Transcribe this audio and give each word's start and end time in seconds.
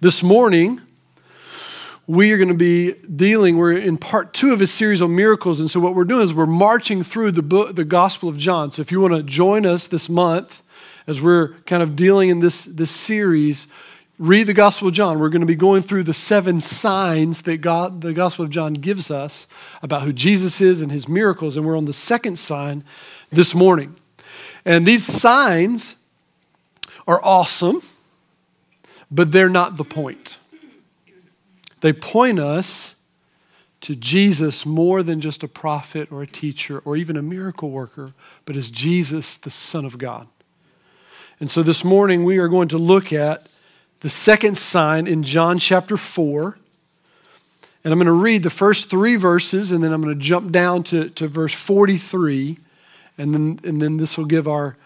This 0.00 0.22
morning, 0.22 0.80
we 2.06 2.30
are 2.30 2.36
going 2.36 2.48
to 2.48 2.54
be 2.54 2.92
dealing, 2.92 3.56
we're 3.56 3.72
in 3.72 3.98
part 3.98 4.32
two 4.32 4.52
of 4.52 4.60
a 4.60 4.66
series 4.66 5.02
on 5.02 5.16
miracles. 5.16 5.58
And 5.58 5.70
so, 5.70 5.80
what 5.80 5.94
we're 5.94 6.04
doing 6.04 6.22
is 6.22 6.32
we're 6.32 6.46
marching 6.46 7.02
through 7.02 7.32
the, 7.32 7.42
book, 7.42 7.74
the 7.74 7.84
Gospel 7.84 8.28
of 8.28 8.36
John. 8.36 8.70
So, 8.70 8.82
if 8.82 8.92
you 8.92 9.00
want 9.00 9.14
to 9.14 9.22
join 9.22 9.66
us 9.66 9.86
this 9.88 10.08
month 10.08 10.62
as 11.06 11.20
we're 11.20 11.54
kind 11.60 11.82
of 11.82 11.96
dealing 11.96 12.28
in 12.28 12.38
this, 12.38 12.66
this 12.66 12.90
series, 12.90 13.66
read 14.18 14.46
the 14.46 14.54
Gospel 14.54 14.88
of 14.88 14.94
John. 14.94 15.18
We're 15.18 15.28
going 15.28 15.40
to 15.40 15.46
be 15.46 15.56
going 15.56 15.82
through 15.82 16.04
the 16.04 16.14
seven 16.14 16.60
signs 16.60 17.42
that 17.42 17.58
God, 17.58 18.00
the 18.00 18.12
Gospel 18.12 18.44
of 18.44 18.50
John 18.50 18.74
gives 18.74 19.10
us 19.10 19.48
about 19.82 20.02
who 20.02 20.12
Jesus 20.12 20.60
is 20.60 20.82
and 20.82 20.92
his 20.92 21.08
miracles. 21.08 21.56
And 21.56 21.66
we're 21.66 21.76
on 21.76 21.86
the 21.86 21.92
second 21.92 22.38
sign 22.38 22.84
this 23.32 23.54
morning. 23.54 23.96
And 24.64 24.86
these 24.86 25.04
signs 25.04 25.96
are 27.08 27.20
awesome 27.24 27.82
but 29.10 29.32
they're 29.32 29.48
not 29.48 29.76
the 29.76 29.84
point. 29.84 30.38
They 31.80 31.92
point 31.92 32.38
us 32.38 32.94
to 33.82 33.94
Jesus 33.94 34.64
more 34.64 35.02
than 35.02 35.20
just 35.20 35.42
a 35.42 35.48
prophet 35.48 36.10
or 36.10 36.22
a 36.22 36.26
teacher 36.26 36.80
or 36.86 36.96
even 36.96 37.16
a 37.16 37.22
miracle 37.22 37.70
worker, 37.70 38.14
but 38.46 38.56
as 38.56 38.70
Jesus, 38.70 39.36
the 39.36 39.50
Son 39.50 39.84
of 39.84 39.98
God. 39.98 40.26
And 41.38 41.50
so 41.50 41.62
this 41.62 41.84
morning 41.84 42.24
we 42.24 42.38
are 42.38 42.48
going 42.48 42.68
to 42.68 42.78
look 42.78 43.12
at 43.12 43.46
the 44.00 44.08
second 44.08 44.56
sign 44.56 45.06
in 45.06 45.22
John 45.22 45.58
chapter 45.58 45.96
4. 45.96 46.58
And 47.84 47.92
I'm 47.92 47.98
going 47.98 48.06
to 48.06 48.12
read 48.12 48.42
the 48.42 48.50
first 48.50 48.88
three 48.88 49.16
verses, 49.16 49.70
and 49.70 49.84
then 49.84 49.92
I'm 49.92 50.00
going 50.00 50.14
to 50.18 50.24
jump 50.24 50.52
down 50.52 50.82
to, 50.84 51.10
to 51.10 51.28
verse 51.28 51.52
43. 51.52 52.58
And 53.18 53.34
then, 53.34 53.60
and 53.64 53.82
then 53.82 53.98
this 53.98 54.16
will 54.16 54.24
give 54.24 54.48
our, 54.48 54.76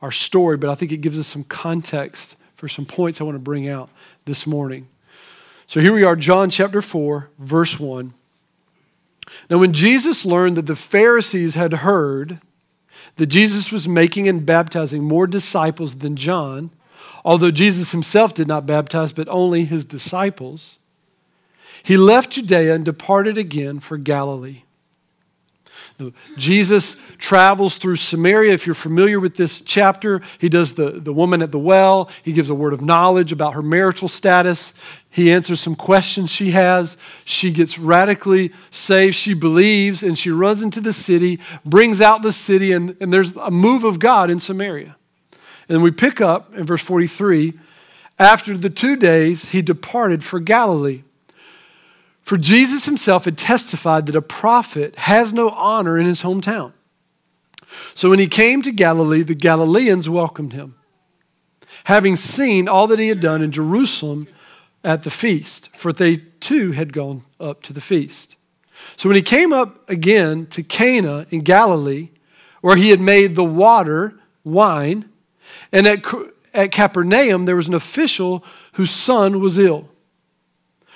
our 0.00 0.12
story, 0.12 0.56
but 0.56 0.70
I 0.70 0.76
think 0.76 0.92
it 0.92 0.98
gives 0.98 1.18
us 1.18 1.26
some 1.26 1.44
context 1.44 2.36
for 2.54 2.68
some 2.68 2.86
points 2.86 3.20
I 3.20 3.24
want 3.24 3.36
to 3.36 3.40
bring 3.40 3.68
out 3.68 3.90
this 4.24 4.46
morning. 4.46 4.88
So 5.66 5.80
here 5.80 5.92
we 5.92 6.04
are, 6.04 6.16
John 6.16 6.50
chapter 6.50 6.82
4, 6.82 7.30
verse 7.38 7.80
1. 7.80 8.12
Now, 9.48 9.58
when 9.58 9.72
Jesus 9.72 10.24
learned 10.24 10.56
that 10.56 10.66
the 10.66 10.76
Pharisees 10.76 11.54
had 11.54 11.72
heard 11.72 12.40
that 13.16 13.26
Jesus 13.26 13.72
was 13.72 13.88
making 13.88 14.28
and 14.28 14.44
baptizing 14.44 15.02
more 15.02 15.26
disciples 15.26 15.96
than 15.96 16.16
John, 16.16 16.70
although 17.24 17.50
Jesus 17.50 17.92
himself 17.92 18.34
did 18.34 18.48
not 18.48 18.66
baptize, 18.66 19.12
but 19.12 19.28
only 19.28 19.64
his 19.64 19.84
disciples, 19.84 20.78
he 21.82 21.96
left 21.96 22.30
Judea 22.30 22.74
and 22.74 22.84
departed 22.84 23.38
again 23.38 23.80
for 23.80 23.96
Galilee. 23.96 24.62
Jesus 26.36 26.96
travels 27.18 27.76
through 27.76 27.96
Samaria. 27.96 28.52
If 28.52 28.66
you're 28.66 28.74
familiar 28.74 29.20
with 29.20 29.36
this 29.36 29.60
chapter, 29.60 30.20
he 30.38 30.48
does 30.48 30.74
the, 30.74 30.90
the 30.90 31.12
woman 31.12 31.40
at 31.40 31.52
the 31.52 31.58
well. 31.58 32.10
He 32.22 32.32
gives 32.32 32.50
a 32.50 32.54
word 32.54 32.72
of 32.72 32.80
knowledge 32.80 33.30
about 33.30 33.54
her 33.54 33.62
marital 33.62 34.08
status. 34.08 34.74
He 35.08 35.30
answers 35.30 35.60
some 35.60 35.76
questions 35.76 36.30
she 36.30 36.50
has. 36.50 36.96
She 37.24 37.52
gets 37.52 37.78
radically 37.78 38.52
saved. 38.70 39.14
She 39.14 39.34
believes 39.34 40.02
and 40.02 40.18
she 40.18 40.30
runs 40.30 40.62
into 40.62 40.80
the 40.80 40.92
city, 40.92 41.38
brings 41.64 42.00
out 42.00 42.22
the 42.22 42.32
city, 42.32 42.72
and, 42.72 42.96
and 43.00 43.12
there's 43.12 43.36
a 43.36 43.50
move 43.50 43.84
of 43.84 44.00
God 44.00 44.30
in 44.30 44.40
Samaria. 44.40 44.96
And 45.68 45.82
we 45.82 45.92
pick 45.92 46.20
up 46.20 46.54
in 46.54 46.66
verse 46.66 46.82
43 46.82 47.54
after 48.18 48.56
the 48.56 48.70
two 48.70 48.96
days, 48.96 49.48
he 49.48 49.62
departed 49.62 50.22
for 50.22 50.38
Galilee. 50.38 51.02
For 52.24 52.38
Jesus 52.38 52.86
himself 52.86 53.26
had 53.26 53.36
testified 53.36 54.06
that 54.06 54.16
a 54.16 54.22
prophet 54.22 54.96
has 54.96 55.32
no 55.32 55.50
honor 55.50 55.98
in 55.98 56.06
his 56.06 56.22
hometown. 56.22 56.72
So 57.92 58.10
when 58.10 58.18
he 58.18 58.28
came 58.28 58.62
to 58.62 58.72
Galilee, 58.72 59.22
the 59.22 59.34
Galileans 59.34 60.08
welcomed 60.08 60.54
him, 60.54 60.76
having 61.84 62.16
seen 62.16 62.66
all 62.66 62.86
that 62.86 62.98
he 62.98 63.08
had 63.08 63.20
done 63.20 63.42
in 63.42 63.52
Jerusalem 63.52 64.26
at 64.82 65.02
the 65.02 65.10
feast, 65.10 65.74
for 65.76 65.92
they 65.92 66.16
too 66.40 66.72
had 66.72 66.92
gone 66.92 67.24
up 67.38 67.62
to 67.62 67.72
the 67.72 67.80
feast. 67.80 68.36
So 68.96 69.08
when 69.08 69.16
he 69.16 69.22
came 69.22 69.52
up 69.52 69.88
again 69.88 70.46
to 70.46 70.62
Cana 70.62 71.26
in 71.30 71.40
Galilee, 71.40 72.08
where 72.60 72.76
he 72.76 72.90
had 72.90 73.00
made 73.00 73.34
the 73.34 73.44
water 73.44 74.18
wine, 74.44 75.10
and 75.72 75.86
at, 75.86 76.04
at 76.54 76.72
Capernaum 76.72 77.44
there 77.44 77.56
was 77.56 77.68
an 77.68 77.74
official 77.74 78.44
whose 78.74 78.90
son 78.90 79.40
was 79.40 79.58
ill. 79.58 79.88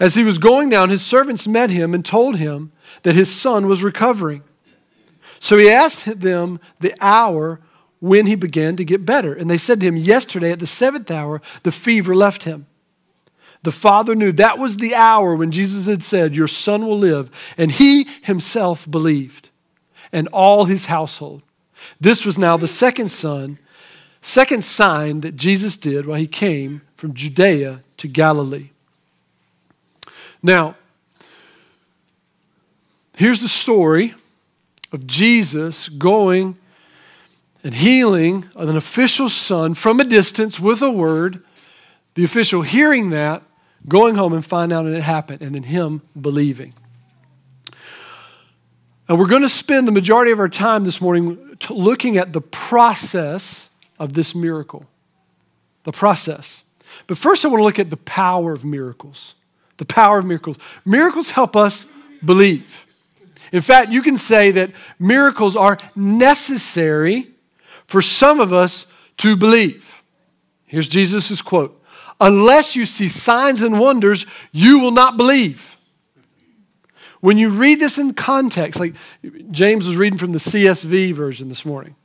As 0.00 0.14
he 0.14 0.24
was 0.24 0.38
going 0.38 0.68
down, 0.68 0.90
his 0.90 1.04
servants 1.04 1.46
met 1.46 1.70
him 1.70 1.94
and 1.94 2.04
told 2.04 2.36
him 2.36 2.72
that 3.02 3.14
his 3.14 3.32
son 3.34 3.66
was 3.66 3.84
recovering. 3.84 4.42
So 5.40 5.56
he 5.56 5.70
asked 5.70 6.20
them 6.20 6.60
the 6.80 6.94
hour 7.00 7.60
when 8.00 8.26
he 8.26 8.34
began 8.34 8.76
to 8.76 8.84
get 8.84 9.06
better. 9.06 9.32
And 9.32 9.48
they 9.48 9.56
said 9.56 9.80
to 9.80 9.86
him, 9.86 9.96
Yesterday 9.96 10.52
at 10.52 10.58
the 10.58 10.66
seventh 10.66 11.10
hour, 11.10 11.40
the 11.62 11.72
fever 11.72 12.14
left 12.14 12.44
him. 12.44 12.66
The 13.62 13.72
father 13.72 14.14
knew 14.14 14.32
that 14.32 14.58
was 14.58 14.76
the 14.76 14.94
hour 14.94 15.34
when 15.34 15.50
Jesus 15.50 15.86
had 15.86 16.04
said, 16.04 16.36
Your 16.36 16.46
son 16.46 16.86
will 16.86 16.98
live. 16.98 17.30
And 17.56 17.72
he 17.72 18.04
himself 18.22 18.88
believed, 18.88 19.50
and 20.12 20.28
all 20.28 20.64
his 20.64 20.86
household. 20.86 21.42
This 22.00 22.24
was 22.24 22.38
now 22.38 22.56
the 22.56 22.68
second 22.68 23.10
son, 23.10 23.58
second 24.20 24.64
sign 24.64 25.20
that 25.20 25.36
Jesus 25.36 25.76
did 25.76 26.06
while 26.06 26.18
he 26.18 26.26
came 26.26 26.82
from 26.94 27.14
Judea 27.14 27.82
to 27.98 28.08
Galilee. 28.08 28.70
Now, 30.42 30.76
here's 33.16 33.40
the 33.40 33.48
story 33.48 34.14
of 34.92 35.06
Jesus 35.06 35.88
going 35.88 36.56
and 37.64 37.74
healing 37.74 38.48
an 38.54 38.76
official's 38.76 39.34
son 39.34 39.74
from 39.74 40.00
a 40.00 40.04
distance 40.04 40.60
with 40.60 40.80
a 40.80 40.90
word. 40.90 41.42
The 42.14 42.24
official 42.24 42.62
hearing 42.62 43.10
that, 43.10 43.42
going 43.86 44.14
home 44.14 44.32
and 44.32 44.44
find 44.44 44.72
out 44.72 44.84
that 44.84 44.94
it 44.94 45.02
happened, 45.02 45.42
and 45.42 45.54
then 45.54 45.64
him 45.64 46.02
believing. 46.20 46.74
And 49.08 49.18
we're 49.18 49.26
going 49.26 49.42
to 49.42 49.48
spend 49.48 49.88
the 49.88 49.92
majority 49.92 50.32
of 50.32 50.38
our 50.38 50.48
time 50.48 50.84
this 50.84 51.00
morning 51.00 51.56
looking 51.70 52.16
at 52.16 52.32
the 52.32 52.40
process 52.40 53.70
of 53.98 54.12
this 54.12 54.34
miracle. 54.34 54.86
The 55.84 55.92
process. 55.92 56.64
But 57.06 57.18
first, 57.18 57.44
I 57.44 57.48
want 57.48 57.60
to 57.60 57.64
look 57.64 57.78
at 57.78 57.90
the 57.90 57.96
power 57.96 58.52
of 58.52 58.64
miracles 58.64 59.34
the 59.78 59.86
power 59.86 60.18
of 60.18 60.26
miracles. 60.26 60.58
Miracles 60.84 61.30
help 61.30 61.56
us 61.56 61.86
believe. 62.24 62.86
In 63.52 63.62
fact, 63.62 63.90
you 63.90 64.02
can 64.02 64.16
say 64.16 64.50
that 64.50 64.72
miracles 64.98 65.56
are 65.56 65.78
necessary 65.96 67.28
for 67.86 68.02
some 68.02 68.40
of 68.40 68.52
us 68.52 68.86
to 69.18 69.36
believe. 69.36 70.02
Here's 70.66 70.88
Jesus' 70.88 71.40
quote 71.40 71.82
Unless 72.20 72.76
you 72.76 72.84
see 72.84 73.08
signs 73.08 73.62
and 73.62 73.80
wonders, 73.80 74.26
you 74.52 74.80
will 74.80 74.90
not 74.90 75.16
believe. 75.16 75.76
When 77.20 77.38
you 77.38 77.48
read 77.48 77.80
this 77.80 77.98
in 77.98 78.14
context, 78.14 78.78
like 78.78 78.94
James 79.50 79.86
was 79.86 79.96
reading 79.96 80.18
from 80.18 80.30
the 80.32 80.38
CSV 80.38 81.14
version 81.14 81.48
this 81.48 81.64
morning. 81.64 81.96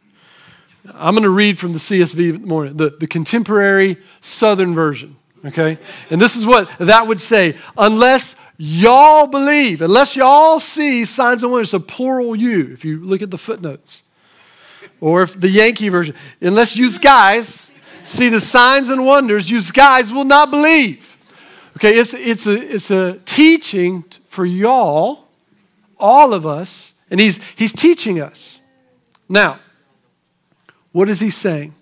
I'm 0.94 1.14
going 1.14 1.24
to 1.24 1.30
read 1.30 1.60
from 1.60 1.72
the 1.72 1.80
CSV 1.80 2.42
morning, 2.42 2.78
the, 2.78 2.90
the 2.90 3.08
contemporary 3.08 3.98
Southern 4.22 4.74
version 4.74 5.16
okay? 5.46 5.78
And 6.10 6.22
this 6.22 6.36
is 6.36 6.46
what 6.46 6.70
that 6.80 7.08
would 7.08 7.22
say 7.22 7.56
unless 7.78 8.36
y'all 8.58 9.28
believe, 9.28 9.82
unless 9.82 10.16
y'all 10.16 10.60
see 10.60 11.06
signs 11.06 11.44
and 11.44 11.52
wonders, 11.52 11.74
a 11.74 11.80
plural 11.80 12.36
you, 12.36 12.70
if 12.72 12.86
you 12.86 13.00
look 13.00 13.22
at 13.22 13.32
the 13.32 13.38
footnotes. 13.38 14.04
Or 15.02 15.22
if 15.22 15.40
the 15.40 15.50
Yankee 15.50 15.90
version, 15.90 16.16
unless 16.40 16.78
you 16.78 16.90
guys 17.00 17.72
see 18.04 18.30
the 18.30 18.40
signs 18.40 18.90
and 18.90 19.06
wonders, 19.06 19.50
you 19.50 19.62
guys 19.74 20.14
will 20.14 20.24
not 20.24 20.50
believe. 20.50 21.18
Okay, 21.78 21.96
it's, 21.96 22.14
it's, 22.14 22.48
a, 22.48 22.76
it's 22.76 22.92
a 22.92 23.20
teaching 23.26 24.04
for 24.28 24.46
y'all, 24.46 25.26
all 26.00 26.34
of 26.34 26.46
us, 26.46 26.94
and 27.10 27.20
he's, 27.20 27.40
he's 27.56 27.74
teaching 27.74 28.22
us. 28.22 28.60
Now, 29.28 29.60
what 30.92 31.10
is 31.10 31.20
he 31.20 31.30
saying? 31.30 31.74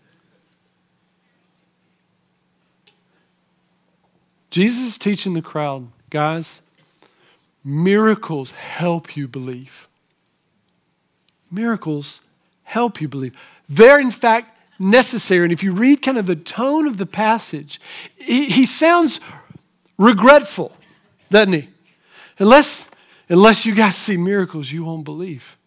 Jesus 4.52 4.84
is 4.84 4.98
teaching 4.98 5.34
the 5.34 5.42
crowd, 5.42 5.88
guys, 6.10 6.62
miracles 7.64 8.52
help 8.52 9.16
you 9.16 9.28
believe. 9.28 9.88
Miracles 11.50 12.22
help 12.64 13.02
you 13.02 13.08
believe. 13.08 13.36
They're, 13.68 14.00
in 14.00 14.12
fact, 14.12 14.58
necessary. 14.78 15.44
And 15.44 15.54
if 15.54 15.64
you 15.64 15.72
read 15.72 16.02
kind 16.02 16.18
of 16.18 16.26
the 16.26 16.36
tone 16.36 16.86
of 16.86 16.98
the 16.98 17.06
passage, 17.06 17.80
he, 18.18 18.46
he 18.46 18.66
sounds 18.66 19.22
regretful, 19.98 20.76
doesn't 21.30 21.54
he? 21.54 21.70
Unless, 22.38 22.90
unless 23.30 23.66
you 23.66 23.74
guys 23.74 23.96
see 23.96 24.18
miracles, 24.18 24.72
you 24.72 24.84
won't 24.84 25.06
believe. 25.06 25.58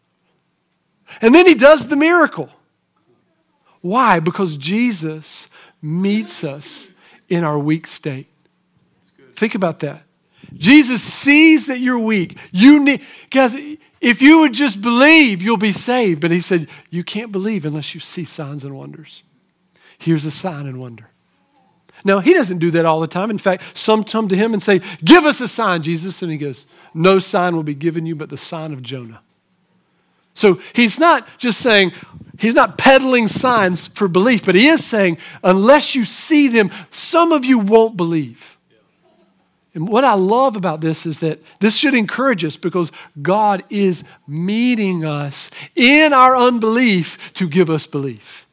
And 1.23 1.35
then 1.35 1.47
he 1.47 1.55
does 1.55 1.87
the 1.87 1.97
miracle. 1.97 2.51
Why? 3.81 4.21
Because 4.21 4.57
Jesus 4.57 5.49
meets 5.81 6.45
us 6.45 6.91
in 7.29 7.45
our 7.45 7.59
weak 7.59 7.87
state. 7.87 8.27
Think 9.35 9.55
about 9.55 9.81
that. 9.81 10.03
Jesus 10.53 11.03
sees 11.03 11.67
that 11.67 11.81
you're 11.81 11.99
weak. 11.99 12.37
You 12.53 12.81
need, 12.81 13.01
guys, 13.31 13.57
if 14.01 14.23
you 14.23 14.41
would 14.41 14.53
just 14.53 14.83
believe, 14.83 15.43
you'll 15.43 15.57
be 15.57 15.73
saved. 15.73 16.21
But 16.21 16.31
he 16.31 16.41
said, 16.41 16.69
You 16.91 17.03
can't 17.03 17.33
believe 17.33 17.65
unless 17.65 17.95
you 17.95 18.01
see 18.01 18.25
signs 18.25 18.65
and 18.65 18.77
wonders. 18.77 19.23
Here's 19.99 20.25
a 20.25 20.31
sign 20.31 20.67
and 20.67 20.79
wonder. 20.79 21.11
Now, 22.05 22.21
he 22.21 22.35
doesn't 22.35 22.59
do 22.59 22.71
that 22.73 22.85
all 22.85 23.01
the 23.01 23.07
time. 23.07 23.31
In 23.31 23.39
fact, 23.39 23.77
some 23.77 24.05
come 24.05 24.29
to 24.29 24.37
him 24.37 24.53
and 24.53 24.63
say, 24.63 24.81
Give 25.03 25.25
us 25.25 25.41
a 25.41 25.49
sign, 25.49 25.83
Jesus. 25.83 26.21
And 26.23 26.31
he 26.31 26.39
goes, 26.39 26.67
No 26.93 27.19
sign 27.19 27.57
will 27.57 27.63
be 27.63 27.75
given 27.75 28.05
you 28.05 28.15
but 28.15 28.29
the 28.29 28.37
sign 28.37 28.73
of 28.73 28.83
Jonah. 28.83 29.23
So 30.35 30.61
he's 30.73 30.99
not 30.99 31.27
just 31.39 31.61
saying, 31.61 31.93
he's 32.39 32.55
not 32.55 32.77
peddling 32.77 33.29
signs 33.29 33.87
for 33.87 34.09
belief, 34.09 34.45
but 34.45 34.57
he 34.57 34.67
is 34.67 34.85
saying, 34.85 35.19
unless 35.45 35.95
you 35.95 36.05
see 36.05 36.49
them, 36.49 36.73
some 36.91 37.31
of 37.31 37.45
you 37.45 37.59
won't 37.59 37.97
believe. 37.97 38.54
And 39.75 39.89
what 39.89 40.05
I 40.05 40.15
love 40.15 40.55
about 40.55 40.81
this 40.81 41.05
is 41.05 41.19
that 41.19 41.41
this 41.59 41.77
should 41.77 41.95
encourage 41.95 42.45
us 42.45 42.57
because 42.57 42.93
God 43.21 43.65
is 43.71 44.05
meeting 44.27 45.05
us 45.05 45.51
in 45.75 46.13
our 46.13 46.37
unbelief 46.37 47.33
to 47.35 47.49
give 47.49 47.69
us 47.69 47.87
belief. 47.87 48.47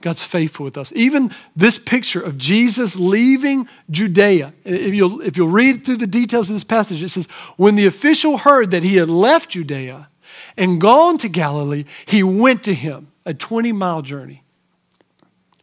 God's 0.00 0.22
faithful 0.22 0.64
with 0.64 0.78
us. 0.78 0.92
Even 0.94 1.34
this 1.56 1.78
picture 1.78 2.20
of 2.20 2.38
Jesus 2.38 2.96
leaving 2.96 3.68
Judea, 3.90 4.54
if 4.64 4.94
you'll, 4.94 5.20
if 5.20 5.36
you'll 5.36 5.48
read 5.48 5.84
through 5.84 5.96
the 5.96 6.06
details 6.06 6.48
of 6.48 6.54
this 6.54 6.64
passage, 6.64 7.02
it 7.02 7.08
says, 7.08 7.26
When 7.56 7.74
the 7.74 7.86
official 7.86 8.38
heard 8.38 8.70
that 8.70 8.84
he 8.84 8.96
had 8.96 9.10
left 9.10 9.50
Judea 9.50 10.08
and 10.56 10.80
gone 10.80 11.18
to 11.18 11.28
Galilee, 11.28 11.84
he 12.06 12.22
went 12.22 12.62
to 12.64 12.74
him, 12.74 13.08
a 13.26 13.34
20 13.34 13.72
mile 13.72 14.02
journey. 14.02 14.44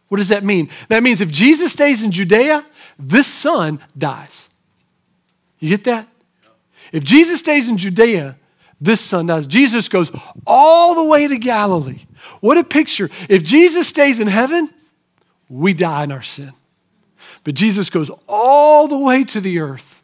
What 0.10 0.18
does 0.18 0.30
that 0.30 0.44
mean? 0.44 0.70
That 0.90 1.02
means 1.02 1.22
if 1.22 1.32
Jesus 1.32 1.72
stays 1.72 2.04
in 2.04 2.12
Judea, 2.12 2.66
this 2.98 3.28
son 3.28 3.80
dies. 3.98 4.50
You 5.60 5.70
get 5.70 5.84
that? 5.86 6.08
If 6.92 7.04
Jesus 7.04 7.40
stays 7.40 7.70
in 7.70 7.78
Judea, 7.78 8.38
this 8.80 9.02
son 9.02 9.28
dies. 9.28 9.48
Jesus 9.48 9.90
goes 9.90 10.12
all 10.46 10.96
the 10.96 11.04
way 11.04 11.28
to 11.28 11.38
Galilee. 11.38 12.06
What 12.42 12.58
a 12.58 12.64
picture. 12.64 13.10
If 13.30 13.44
Jesus 13.44 13.88
stays 13.88 14.20
in 14.20 14.28
heaven, 14.28 14.70
we 15.50 15.74
die 15.74 16.04
in 16.04 16.12
our 16.12 16.22
sin. 16.22 16.54
But 17.44 17.56
Jesus 17.56 17.90
goes 17.90 18.10
all 18.28 18.88
the 18.88 18.98
way 18.98 19.24
to 19.26 19.42
the 19.42 19.60
earth. 19.60 20.04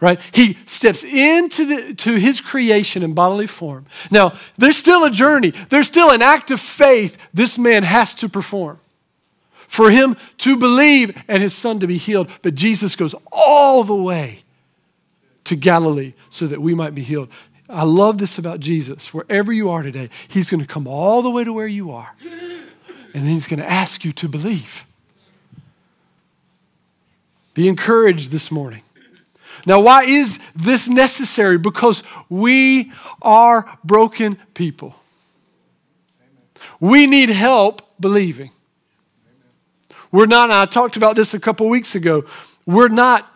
Right? 0.00 0.18
He 0.32 0.56
steps 0.64 1.04
into 1.04 1.66
the, 1.66 1.94
to 1.94 2.16
his 2.16 2.40
creation 2.40 3.02
in 3.02 3.12
bodily 3.12 3.46
form. 3.46 3.84
Now, 4.10 4.32
there's 4.56 4.76
still 4.76 5.04
a 5.04 5.10
journey. 5.10 5.52
There's 5.68 5.86
still 5.86 6.10
an 6.10 6.22
act 6.22 6.50
of 6.50 6.60
faith 6.60 7.18
this 7.34 7.58
man 7.58 7.82
has 7.82 8.14
to 8.14 8.28
perform 8.28 8.80
for 9.70 9.88
him 9.88 10.16
to 10.36 10.56
believe 10.56 11.16
and 11.28 11.40
his 11.40 11.54
son 11.54 11.78
to 11.78 11.86
be 11.86 11.96
healed. 11.96 12.28
But 12.42 12.56
Jesus 12.56 12.96
goes 12.96 13.14
all 13.30 13.84
the 13.84 13.94
way 13.94 14.40
to 15.44 15.54
Galilee 15.54 16.14
so 16.28 16.48
that 16.48 16.60
we 16.60 16.74
might 16.74 16.92
be 16.92 17.02
healed. 17.02 17.28
I 17.68 17.84
love 17.84 18.18
this 18.18 18.36
about 18.36 18.58
Jesus. 18.58 19.14
Wherever 19.14 19.52
you 19.52 19.70
are 19.70 19.84
today, 19.84 20.10
he's 20.26 20.50
going 20.50 20.60
to 20.60 20.66
come 20.66 20.88
all 20.88 21.22
the 21.22 21.30
way 21.30 21.44
to 21.44 21.52
where 21.52 21.68
you 21.68 21.92
are. 21.92 22.12
And 22.20 23.24
then 23.24 23.26
he's 23.26 23.46
going 23.46 23.60
to 23.60 23.70
ask 23.70 24.04
you 24.04 24.10
to 24.10 24.28
believe. 24.28 24.84
Be 27.54 27.68
encouraged 27.68 28.32
this 28.32 28.50
morning. 28.50 28.82
Now, 29.66 29.80
why 29.80 30.02
is 30.02 30.40
this 30.56 30.88
necessary? 30.88 31.58
Because 31.58 32.02
we 32.28 32.92
are 33.22 33.78
broken 33.84 34.36
people. 34.52 34.96
We 36.80 37.06
need 37.06 37.28
help 37.28 37.82
believing. 38.00 38.50
We're 40.12 40.26
not, 40.26 40.50
I 40.50 40.66
talked 40.66 40.96
about 40.96 41.16
this 41.16 41.34
a 41.34 41.40
couple 41.40 41.68
weeks 41.68 41.94
ago, 41.94 42.24
we're 42.66 42.88
not 42.88 43.26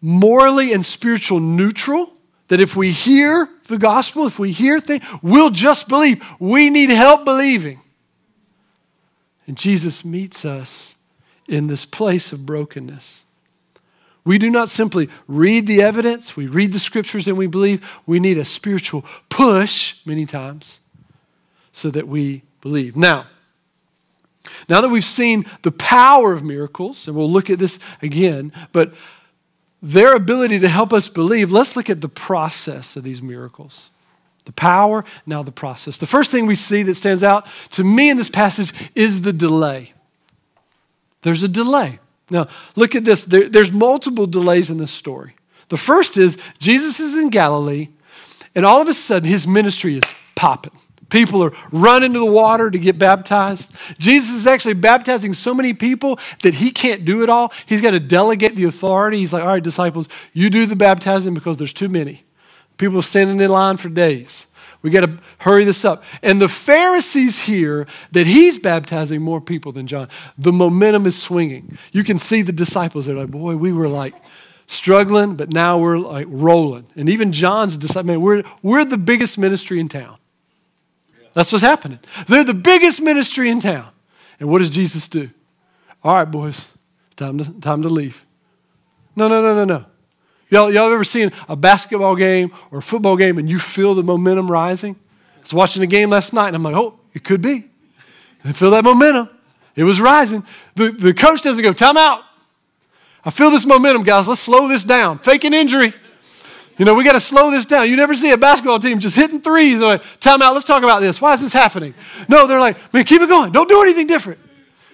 morally 0.00 0.72
and 0.72 0.84
spiritual 0.84 1.40
neutral. 1.40 2.12
That 2.48 2.60
if 2.60 2.76
we 2.76 2.92
hear 2.92 3.48
the 3.66 3.76
gospel, 3.76 4.24
if 4.26 4.38
we 4.38 4.52
hear 4.52 4.78
things, 4.78 5.02
we'll 5.20 5.50
just 5.50 5.88
believe. 5.88 6.24
We 6.38 6.70
need 6.70 6.90
help 6.90 7.24
believing. 7.24 7.80
And 9.48 9.56
Jesus 9.56 10.04
meets 10.04 10.44
us 10.44 10.94
in 11.48 11.66
this 11.66 11.84
place 11.84 12.32
of 12.32 12.46
brokenness. 12.46 13.24
We 14.24 14.38
do 14.38 14.50
not 14.50 14.68
simply 14.68 15.08
read 15.28 15.66
the 15.66 15.82
evidence, 15.82 16.36
we 16.36 16.46
read 16.48 16.72
the 16.72 16.80
scriptures 16.80 17.28
and 17.28 17.36
we 17.36 17.46
believe. 17.46 17.88
We 18.06 18.18
need 18.18 18.38
a 18.38 18.44
spiritual 18.44 19.04
push 19.28 20.04
many 20.04 20.26
times 20.26 20.80
so 21.70 21.90
that 21.90 22.08
we 22.08 22.42
believe. 22.60 22.96
Now, 22.96 23.26
now 24.68 24.80
that 24.80 24.88
we've 24.88 25.04
seen 25.04 25.46
the 25.62 25.72
power 25.72 26.32
of 26.32 26.42
miracles, 26.42 27.06
and 27.06 27.16
we'll 27.16 27.30
look 27.30 27.50
at 27.50 27.58
this 27.58 27.78
again, 28.02 28.52
but 28.72 28.94
their 29.82 30.14
ability 30.14 30.58
to 30.60 30.68
help 30.68 30.92
us 30.92 31.08
believe, 31.08 31.52
let's 31.52 31.76
look 31.76 31.90
at 31.90 32.00
the 32.00 32.08
process 32.08 32.96
of 32.96 33.04
these 33.04 33.22
miracles. 33.22 33.90
The 34.44 34.52
power, 34.52 35.04
now 35.26 35.42
the 35.42 35.52
process. 35.52 35.96
The 35.98 36.06
first 36.06 36.30
thing 36.30 36.46
we 36.46 36.54
see 36.54 36.82
that 36.84 36.94
stands 36.94 37.22
out 37.22 37.46
to 37.72 37.84
me 37.84 38.10
in 38.10 38.16
this 38.16 38.30
passage 38.30 38.72
is 38.94 39.22
the 39.22 39.32
delay. 39.32 39.92
There's 41.22 41.42
a 41.42 41.48
delay. 41.48 41.98
Now, 42.30 42.48
look 42.74 42.94
at 42.94 43.04
this. 43.04 43.24
There, 43.24 43.48
there's 43.48 43.72
multiple 43.72 44.26
delays 44.26 44.70
in 44.70 44.78
this 44.78 44.92
story. 44.92 45.34
The 45.68 45.76
first 45.76 46.16
is 46.16 46.38
Jesus 46.58 47.00
is 47.00 47.16
in 47.16 47.30
Galilee, 47.30 47.88
and 48.54 48.64
all 48.64 48.80
of 48.80 48.88
a 48.88 48.94
sudden 48.94 49.28
his 49.28 49.46
ministry 49.46 49.96
is 49.96 50.04
popping. 50.34 50.78
People 51.08 51.42
are 51.44 51.52
running 51.70 52.12
to 52.14 52.18
the 52.18 52.24
water 52.24 52.70
to 52.70 52.78
get 52.78 52.98
baptized. 52.98 53.72
Jesus 53.98 54.34
is 54.34 54.46
actually 54.46 54.74
baptizing 54.74 55.34
so 55.34 55.54
many 55.54 55.72
people 55.72 56.18
that 56.42 56.54
he 56.54 56.70
can't 56.70 57.04
do 57.04 57.22
it 57.22 57.28
all. 57.28 57.52
He's 57.66 57.80
got 57.80 57.92
to 57.92 58.00
delegate 58.00 58.56
the 58.56 58.64
authority. 58.64 59.18
He's 59.18 59.32
like, 59.32 59.42
all 59.42 59.48
right, 59.48 59.62
disciples, 59.62 60.08
you 60.32 60.50
do 60.50 60.66
the 60.66 60.76
baptizing 60.76 61.32
because 61.32 61.58
there's 61.58 61.72
too 61.72 61.88
many. 61.88 62.24
People 62.76 62.98
are 62.98 63.02
standing 63.02 63.40
in 63.40 63.50
line 63.50 63.76
for 63.76 63.88
days. 63.88 64.46
We 64.82 64.90
got 64.90 65.04
to 65.04 65.18
hurry 65.38 65.64
this 65.64 65.84
up. 65.84 66.04
And 66.22 66.40
the 66.40 66.48
Pharisees 66.48 67.40
hear 67.40 67.86
that 68.12 68.26
he's 68.26 68.58
baptizing 68.58 69.22
more 69.22 69.40
people 69.40 69.72
than 69.72 69.86
John. 69.86 70.08
The 70.38 70.52
momentum 70.52 71.06
is 71.06 71.20
swinging. 71.20 71.78
You 71.92 72.04
can 72.04 72.18
see 72.18 72.42
the 72.42 72.52
disciples. 72.52 73.06
They're 73.06 73.16
like, 73.16 73.30
boy, 73.30 73.56
we 73.56 73.72
were 73.72 73.88
like 73.88 74.14
struggling, 74.66 75.34
but 75.36 75.52
now 75.52 75.78
we're 75.78 75.98
like 75.98 76.26
rolling. 76.28 76.86
And 76.94 77.08
even 77.08 77.32
John's 77.32 77.76
disciples, 77.76 78.06
man, 78.06 78.20
we're, 78.20 78.42
we're 78.62 78.84
the 78.84 78.98
biggest 78.98 79.38
ministry 79.38 79.80
in 79.80 79.88
town. 79.88 80.18
That's 81.36 81.52
what's 81.52 81.62
happening. 81.62 81.98
They're 82.28 82.44
the 82.44 82.54
biggest 82.54 82.98
ministry 83.02 83.50
in 83.50 83.60
town. 83.60 83.88
And 84.40 84.48
what 84.48 84.60
does 84.60 84.70
Jesus 84.70 85.06
do? 85.06 85.28
All 86.02 86.14
right, 86.14 86.24
boys, 86.24 86.72
time 87.14 87.36
to, 87.36 87.60
time 87.60 87.82
to 87.82 87.90
leave. 87.90 88.24
No, 89.14 89.28
no, 89.28 89.42
no, 89.42 89.54
no, 89.54 89.64
no. 89.66 89.84
Y'all, 90.48 90.72
y'all 90.72 90.90
ever 90.90 91.04
seen 91.04 91.30
a 91.46 91.54
basketball 91.54 92.16
game 92.16 92.52
or 92.70 92.78
a 92.78 92.82
football 92.82 93.18
game 93.18 93.36
and 93.36 93.50
you 93.50 93.58
feel 93.58 93.94
the 93.94 94.02
momentum 94.02 94.50
rising? 94.50 94.96
I 95.36 95.40
was 95.42 95.52
watching 95.52 95.82
a 95.82 95.86
game 95.86 96.08
last 96.08 96.32
night 96.32 96.48
and 96.48 96.56
I'm 96.56 96.62
like, 96.62 96.74
oh, 96.74 96.98
it 97.12 97.22
could 97.22 97.42
be. 97.42 97.66
I 98.42 98.52
feel 98.52 98.70
that 98.70 98.84
momentum. 98.84 99.28
It 99.74 99.84
was 99.84 100.00
rising. 100.00 100.42
The, 100.74 100.90
the 100.90 101.12
coach 101.12 101.42
doesn't 101.42 101.62
go, 101.62 101.74
time 101.74 101.98
out. 101.98 102.22
I 103.26 103.30
feel 103.30 103.50
this 103.50 103.66
momentum, 103.66 104.04
guys. 104.04 104.26
Let's 104.26 104.40
slow 104.40 104.68
this 104.68 104.84
down. 104.84 105.18
Fake 105.18 105.44
an 105.44 105.52
injury. 105.52 105.92
You 106.78 106.84
know, 106.84 106.94
we 106.94 107.04
got 107.04 107.12
to 107.12 107.20
slow 107.20 107.50
this 107.50 107.64
down. 107.64 107.88
You 107.88 107.96
never 107.96 108.14
see 108.14 108.30
a 108.32 108.36
basketball 108.36 108.78
team 108.78 108.98
just 108.98 109.16
hitting 109.16 109.40
threes. 109.40 109.78
They're 109.78 109.88
like, 109.88 110.02
time 110.20 110.42
out, 110.42 110.52
let's 110.52 110.66
talk 110.66 110.82
about 110.82 111.00
this. 111.00 111.20
Why 111.20 111.32
is 111.32 111.40
this 111.40 111.52
happening? 111.52 111.94
No, 112.28 112.46
they're 112.46 112.60
like, 112.60 112.92
man, 112.92 113.04
keep 113.04 113.22
it 113.22 113.28
going. 113.28 113.52
Don't 113.52 113.68
do 113.68 113.80
anything 113.82 114.06
different. 114.06 114.40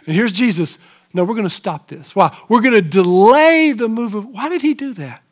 And 0.06 0.14
here's 0.14 0.32
Jesus. 0.32 0.78
No, 1.12 1.24
we're 1.24 1.34
going 1.34 1.42
to 1.42 1.50
stop 1.50 1.88
this. 1.88 2.14
Why? 2.14 2.36
We're 2.48 2.60
going 2.60 2.74
to 2.74 2.82
delay 2.82 3.72
the 3.72 3.88
move 3.88 4.14
of. 4.14 4.26
Why 4.26 4.48
did 4.48 4.62
he 4.62 4.74
do 4.74 4.94
that? 4.94 5.22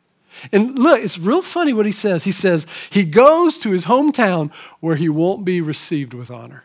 And 0.51 0.77
look, 0.77 1.01
it's 1.01 1.17
real 1.17 1.41
funny 1.41 1.73
what 1.73 1.85
he 1.85 1.91
says. 1.91 2.23
He 2.23 2.31
says 2.31 2.65
he 2.89 3.03
goes 3.03 3.57
to 3.59 3.71
his 3.71 3.85
hometown 3.85 4.51
where 4.79 4.95
he 4.95 5.09
won't 5.09 5.45
be 5.45 5.61
received 5.61 6.13
with 6.13 6.31
honor. 6.31 6.63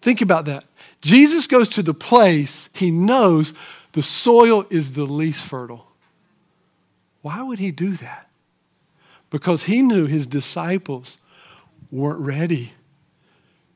Think 0.00 0.20
about 0.20 0.44
that. 0.46 0.64
Jesus 1.00 1.46
goes 1.46 1.68
to 1.70 1.82
the 1.82 1.94
place 1.94 2.68
he 2.74 2.90
knows 2.90 3.54
the 3.92 4.02
soil 4.02 4.66
is 4.70 4.92
the 4.92 5.04
least 5.04 5.42
fertile. 5.42 5.86
Why 7.24 7.42
would 7.42 7.58
he 7.58 7.70
do 7.70 7.96
that? 7.96 8.28
Because 9.30 9.62
he 9.62 9.80
knew 9.80 10.04
his 10.04 10.26
disciples 10.26 11.16
weren't 11.90 12.20
ready 12.20 12.74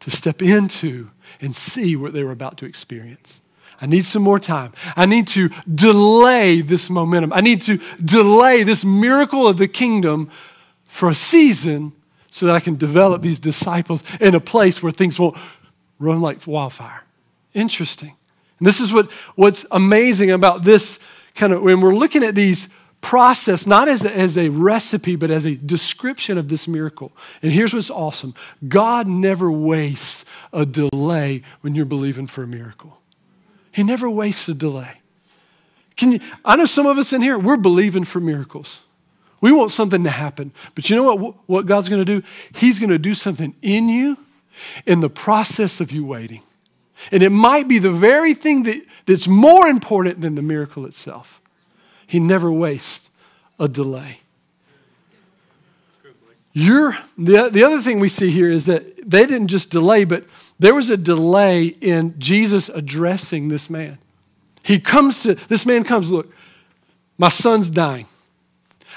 to 0.00 0.10
step 0.10 0.42
into 0.42 1.08
and 1.40 1.56
see 1.56 1.96
what 1.96 2.12
they 2.12 2.22
were 2.22 2.30
about 2.30 2.58
to 2.58 2.66
experience. 2.66 3.40
I 3.80 3.86
need 3.86 4.04
some 4.04 4.22
more 4.22 4.38
time. 4.38 4.74
I 4.96 5.06
need 5.06 5.28
to 5.28 5.48
delay 5.74 6.60
this 6.60 6.90
momentum. 6.90 7.32
I 7.32 7.40
need 7.40 7.62
to 7.62 7.78
delay 8.04 8.64
this 8.64 8.84
miracle 8.84 9.48
of 9.48 9.56
the 9.56 9.66
kingdom 9.66 10.30
for 10.84 11.08
a 11.08 11.14
season 11.14 11.92
so 12.30 12.44
that 12.44 12.54
I 12.54 12.60
can 12.60 12.76
develop 12.76 13.22
these 13.22 13.40
disciples 13.40 14.04
in 14.20 14.34
a 14.34 14.40
place 14.40 14.82
where 14.82 14.92
things 14.92 15.18
won't 15.18 15.38
run 15.98 16.20
like 16.20 16.46
wildfire. 16.46 17.02
Interesting. 17.54 18.14
And 18.58 18.66
this 18.66 18.78
is 18.78 18.92
what, 18.92 19.10
what's 19.36 19.64
amazing 19.70 20.32
about 20.32 20.64
this 20.64 20.98
kind 21.34 21.54
of 21.54 21.62
when 21.62 21.80
we're 21.80 21.94
looking 21.94 22.22
at 22.22 22.34
these 22.34 22.68
process, 23.00 23.66
not 23.66 23.88
as 23.88 24.04
a, 24.04 24.14
as 24.14 24.36
a 24.36 24.48
recipe, 24.48 25.16
but 25.16 25.30
as 25.30 25.46
a 25.46 25.54
description 25.54 26.36
of 26.38 26.48
this 26.48 26.66
miracle. 26.66 27.12
And 27.42 27.52
here's 27.52 27.72
what's 27.72 27.90
awesome 27.90 28.34
God 28.68 29.06
never 29.06 29.50
wastes 29.50 30.24
a 30.52 30.66
delay 30.66 31.42
when 31.60 31.74
you're 31.74 31.84
believing 31.84 32.26
for 32.26 32.42
a 32.42 32.46
miracle, 32.46 32.98
He 33.72 33.82
never 33.82 34.08
wastes 34.08 34.48
a 34.48 34.54
delay. 34.54 35.00
Can 35.96 36.12
you, 36.12 36.20
I 36.44 36.54
know 36.54 36.64
some 36.64 36.86
of 36.86 36.96
us 36.96 37.12
in 37.12 37.22
here, 37.22 37.36
we're 37.36 37.56
believing 37.56 38.04
for 38.04 38.20
miracles. 38.20 38.82
We 39.40 39.52
want 39.52 39.72
something 39.72 40.04
to 40.04 40.10
happen. 40.10 40.52
But 40.74 40.88
you 40.88 40.96
know 40.96 41.14
what, 41.14 41.34
what 41.46 41.66
God's 41.66 41.88
going 41.88 42.04
to 42.04 42.20
do? 42.20 42.26
He's 42.54 42.78
going 42.78 42.90
to 42.90 42.98
do 42.98 43.14
something 43.14 43.54
in 43.62 43.88
you 43.88 44.16
in 44.86 45.00
the 45.00 45.10
process 45.10 45.80
of 45.80 45.90
you 45.90 46.04
waiting. 46.04 46.42
And 47.12 47.22
it 47.22 47.30
might 47.30 47.68
be 47.68 47.78
the 47.78 47.90
very 47.90 48.34
thing 48.34 48.64
that, 48.64 48.80
that's 49.06 49.28
more 49.28 49.68
important 49.68 50.20
than 50.20 50.34
the 50.34 50.42
miracle 50.42 50.86
itself. 50.86 51.37
He 52.08 52.18
never 52.18 52.50
wastes 52.50 53.10
a 53.60 53.68
delay. 53.68 54.20
You're, 56.52 56.96
the, 57.16 57.50
the 57.50 57.62
other 57.62 57.80
thing 57.80 58.00
we 58.00 58.08
see 58.08 58.30
here 58.30 58.50
is 58.50 58.66
that 58.66 59.08
they 59.08 59.26
didn't 59.26 59.48
just 59.48 59.70
delay, 59.70 60.04
but 60.04 60.24
there 60.58 60.74
was 60.74 60.90
a 60.90 60.96
delay 60.96 61.66
in 61.66 62.18
Jesus 62.18 62.70
addressing 62.70 63.48
this 63.48 63.68
man. 63.68 63.98
He 64.64 64.80
comes 64.80 65.22
to, 65.22 65.34
this 65.34 65.66
man 65.66 65.84
comes, 65.84 66.10
look, 66.10 66.32
my 67.18 67.28
son's 67.28 67.68
dying. 67.68 68.06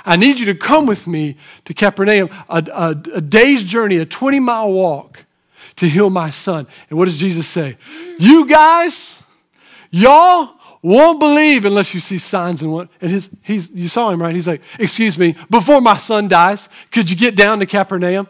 I 0.06 0.16
need 0.16 0.40
you 0.40 0.46
to 0.48 0.56
come 0.56 0.86
with 0.86 1.06
me 1.06 1.36
to 1.66 1.74
Capernaum, 1.74 2.30
a, 2.50 2.64
a, 2.74 2.90
a 3.16 3.22
day's 3.22 3.64
journey, 3.64 3.98
a 3.98 4.06
20 4.06 4.40
mile 4.40 4.72
walk 4.72 5.26
to 5.76 5.88
heal 5.88 6.10
my 6.10 6.30
son. 6.30 6.66
And 6.90 6.98
what 6.98 7.06
does 7.06 7.18
Jesus 7.18 7.46
say? 7.46 7.78
You 8.18 8.48
guys, 8.48 9.22
y'all 9.92 10.56
won't 10.82 11.20
believe 11.20 11.66
unless 11.66 11.94
you 11.94 12.00
see 12.00 12.18
signs 12.18 12.62
and 12.62 12.72
what. 12.72 12.90
And 13.02 13.12
his, 13.12 13.30
he's, 13.44 13.70
you 13.70 13.88
saw 13.88 14.10
him, 14.10 14.22
right? 14.22 14.34
He's 14.34 14.48
like, 14.48 14.62
Excuse 14.80 15.18
me, 15.18 15.36
before 15.50 15.82
my 15.82 15.98
son 15.98 16.28
dies, 16.28 16.70
could 16.92 17.10
you 17.10 17.16
get 17.16 17.36
down 17.36 17.60
to 17.60 17.66
Capernaum? 17.66 18.28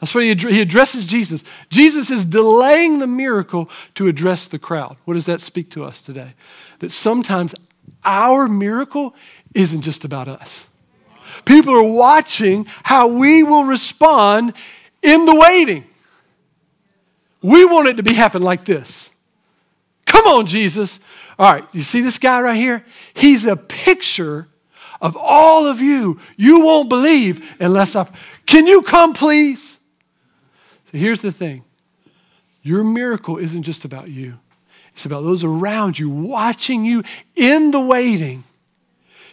That's 0.00 0.14
what 0.14 0.24
he, 0.24 0.34
he 0.34 0.60
addresses 0.60 1.06
Jesus. 1.06 1.42
Jesus 1.70 2.10
is 2.10 2.24
delaying 2.24 2.98
the 2.98 3.06
miracle 3.06 3.70
to 3.94 4.08
address 4.08 4.46
the 4.46 4.58
crowd. 4.58 4.96
What 5.06 5.14
does 5.14 5.26
that 5.26 5.40
speak 5.40 5.70
to 5.70 5.84
us 5.84 6.02
today? 6.02 6.34
That 6.80 6.90
sometimes 6.90 7.54
our 8.04 8.46
miracle 8.46 9.14
isn't 9.54 9.82
just 9.82 10.04
about 10.04 10.28
us. 10.28 10.68
People 11.46 11.74
are 11.74 11.82
watching 11.82 12.66
how 12.82 13.06
we 13.06 13.42
will 13.42 13.64
respond 13.64 14.52
in 15.02 15.24
the 15.24 15.34
waiting. 15.34 15.84
We 17.42 17.64
want 17.64 17.88
it 17.88 17.96
to 17.96 18.02
be 18.02 18.12
happen 18.12 18.42
like 18.42 18.64
this. 18.64 19.10
Come 20.04 20.26
on, 20.26 20.46
Jesus. 20.46 21.00
All 21.38 21.52
right, 21.52 21.64
you 21.72 21.82
see 21.82 22.00
this 22.00 22.18
guy 22.18 22.40
right 22.40 22.56
here? 22.56 22.84
He's 23.14 23.44
a 23.44 23.56
picture 23.56 24.48
of 25.00 25.16
all 25.16 25.66
of 25.66 25.80
you. 25.80 26.18
You 26.36 26.64
won't 26.64 26.88
believe 26.88 27.54
unless 27.60 27.94
I. 27.94 28.08
Can 28.46 28.66
you 28.66 28.82
come, 28.82 29.12
please? 29.12 29.78
So 30.90 30.98
here's 30.98 31.20
the 31.20 31.32
thing 31.32 31.64
your 32.62 32.82
miracle 32.82 33.36
isn't 33.36 33.62
just 33.62 33.84
about 33.84 34.08
you, 34.08 34.38
it's 34.92 35.06
about 35.06 35.22
those 35.22 35.44
around 35.44 35.98
you 35.98 36.08
watching 36.08 36.84
you 36.84 37.02
in 37.34 37.70
the 37.70 37.80
waiting 37.80 38.44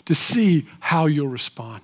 to 0.06 0.14
see 0.14 0.68
how 0.80 1.06
you'll 1.06 1.28
respond. 1.30 1.82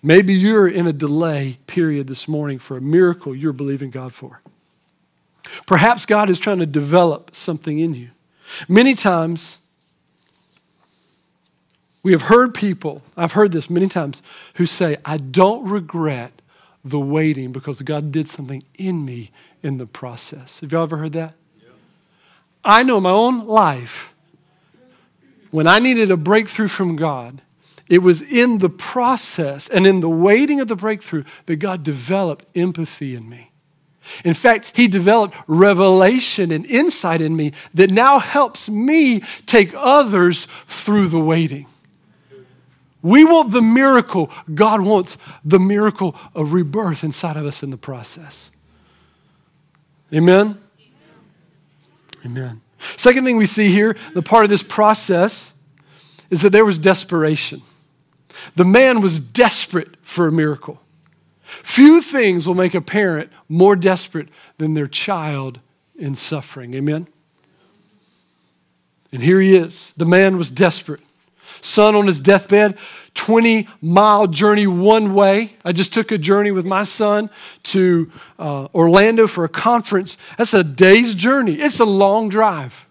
Maybe 0.00 0.32
you're 0.32 0.68
in 0.68 0.86
a 0.86 0.92
delay 0.92 1.58
period 1.66 2.06
this 2.06 2.28
morning 2.28 2.60
for 2.60 2.76
a 2.76 2.80
miracle 2.80 3.34
you're 3.34 3.52
believing 3.52 3.90
God 3.90 4.12
for. 4.12 4.40
Perhaps 5.66 6.06
God 6.06 6.30
is 6.30 6.38
trying 6.38 6.58
to 6.58 6.66
develop 6.66 7.34
something 7.34 7.78
in 7.78 7.94
you. 7.94 8.08
Many 8.68 8.94
times, 8.94 9.58
we 12.02 12.12
have 12.12 12.22
heard 12.22 12.54
people, 12.54 13.02
I've 13.16 13.32
heard 13.32 13.52
this 13.52 13.68
many 13.68 13.88
times, 13.88 14.22
who 14.54 14.66
say, 14.66 14.96
I 15.04 15.16
don't 15.18 15.68
regret 15.68 16.32
the 16.84 17.00
waiting 17.00 17.52
because 17.52 17.82
God 17.82 18.12
did 18.12 18.28
something 18.28 18.62
in 18.76 19.04
me 19.04 19.30
in 19.62 19.78
the 19.78 19.86
process. 19.86 20.60
Have 20.60 20.72
y'all 20.72 20.84
ever 20.84 20.96
heard 20.96 21.12
that? 21.12 21.34
Yeah. 21.60 21.70
I 22.64 22.82
know 22.82 23.00
my 23.00 23.10
own 23.10 23.40
life, 23.40 24.14
when 25.50 25.66
I 25.66 25.78
needed 25.78 26.10
a 26.10 26.16
breakthrough 26.16 26.68
from 26.68 26.96
God, 26.96 27.42
it 27.88 27.98
was 27.98 28.20
in 28.20 28.58
the 28.58 28.68
process 28.68 29.68
and 29.68 29.86
in 29.86 30.00
the 30.00 30.08
waiting 30.08 30.60
of 30.60 30.68
the 30.68 30.76
breakthrough 30.76 31.24
that 31.46 31.56
God 31.56 31.82
developed 31.82 32.44
empathy 32.54 33.14
in 33.14 33.28
me. 33.28 33.47
In 34.24 34.34
fact, 34.34 34.72
He 34.74 34.88
developed 34.88 35.36
revelation 35.46 36.50
and 36.52 36.66
insight 36.66 37.20
in 37.20 37.36
me 37.36 37.52
that 37.74 37.90
now 37.90 38.18
helps 38.18 38.68
me 38.68 39.22
take 39.46 39.72
others 39.74 40.46
through 40.66 41.08
the 41.08 41.20
waiting. 41.20 41.66
We 43.02 43.24
want 43.24 43.52
the 43.52 43.62
miracle. 43.62 44.30
God 44.54 44.80
wants 44.80 45.16
the 45.44 45.60
miracle 45.60 46.16
of 46.34 46.52
rebirth 46.52 47.04
inside 47.04 47.36
of 47.36 47.46
us 47.46 47.62
in 47.62 47.70
the 47.70 47.76
process. 47.76 48.50
Amen? 50.12 50.58
Amen. 52.24 52.60
Second 52.96 53.24
thing 53.24 53.36
we 53.36 53.46
see 53.46 53.70
here, 53.70 53.96
the 54.14 54.22
part 54.22 54.44
of 54.44 54.50
this 54.50 54.62
process, 54.62 55.52
is 56.30 56.42
that 56.42 56.50
there 56.50 56.64
was 56.64 56.78
desperation. 56.78 57.62
The 58.56 58.64
man 58.64 59.00
was 59.00 59.20
desperate 59.20 59.96
for 60.02 60.26
a 60.26 60.32
miracle. 60.32 60.80
Few 61.48 62.02
things 62.02 62.46
will 62.46 62.54
make 62.54 62.74
a 62.74 62.80
parent 62.80 63.30
more 63.48 63.74
desperate 63.74 64.28
than 64.58 64.74
their 64.74 64.86
child 64.86 65.60
in 65.96 66.14
suffering. 66.14 66.74
Amen? 66.74 67.08
And 69.10 69.22
here 69.22 69.40
he 69.40 69.56
is. 69.56 69.94
The 69.96 70.04
man 70.04 70.36
was 70.36 70.50
desperate. 70.50 71.00
Son 71.60 71.96
on 71.96 72.06
his 72.06 72.20
deathbed, 72.20 72.76
20 73.14 73.66
mile 73.80 74.26
journey 74.26 74.66
one 74.66 75.14
way. 75.14 75.54
I 75.64 75.72
just 75.72 75.92
took 75.92 76.12
a 76.12 76.18
journey 76.18 76.50
with 76.50 76.66
my 76.66 76.84
son 76.84 77.30
to 77.64 78.12
uh, 78.38 78.68
Orlando 78.74 79.26
for 79.26 79.44
a 79.44 79.48
conference. 79.48 80.18
That's 80.36 80.54
a 80.54 80.62
day's 80.62 81.14
journey. 81.14 81.54
It's 81.54 81.80
a 81.80 81.84
long 81.84 82.28
drive. 82.28 82.86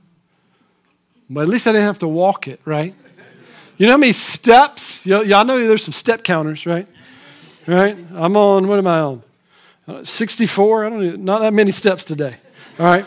But 1.30 1.42
at 1.42 1.48
least 1.48 1.68
I 1.68 1.72
didn't 1.72 1.88
have 1.88 2.00
to 2.00 2.08
walk 2.08 2.48
it, 2.48 2.60
right? 2.66 2.96
You 3.78 3.86
know 3.86 3.94
how 3.94 3.98
many 3.98 4.12
steps? 4.12 5.06
Y'all 5.06 5.46
know 5.46 5.66
there's 5.66 5.84
some 5.84 5.94
step 5.94 6.24
counters, 6.24 6.66
right? 6.66 6.88
Right? 7.68 7.98
I'm 8.16 8.38
on, 8.38 8.68
what 8.68 8.80
am 8.80 8.88
I 8.88 9.00
on? 9.02 9.24
64? 10.06 10.86
I 10.86 10.90
don't 10.90 11.06
know, 11.06 11.16
not 11.18 11.40
that 11.42 11.54
many 11.54 11.72
steps 11.72 12.06
today. 12.06 12.36
All 12.80 12.86
right? 12.86 13.06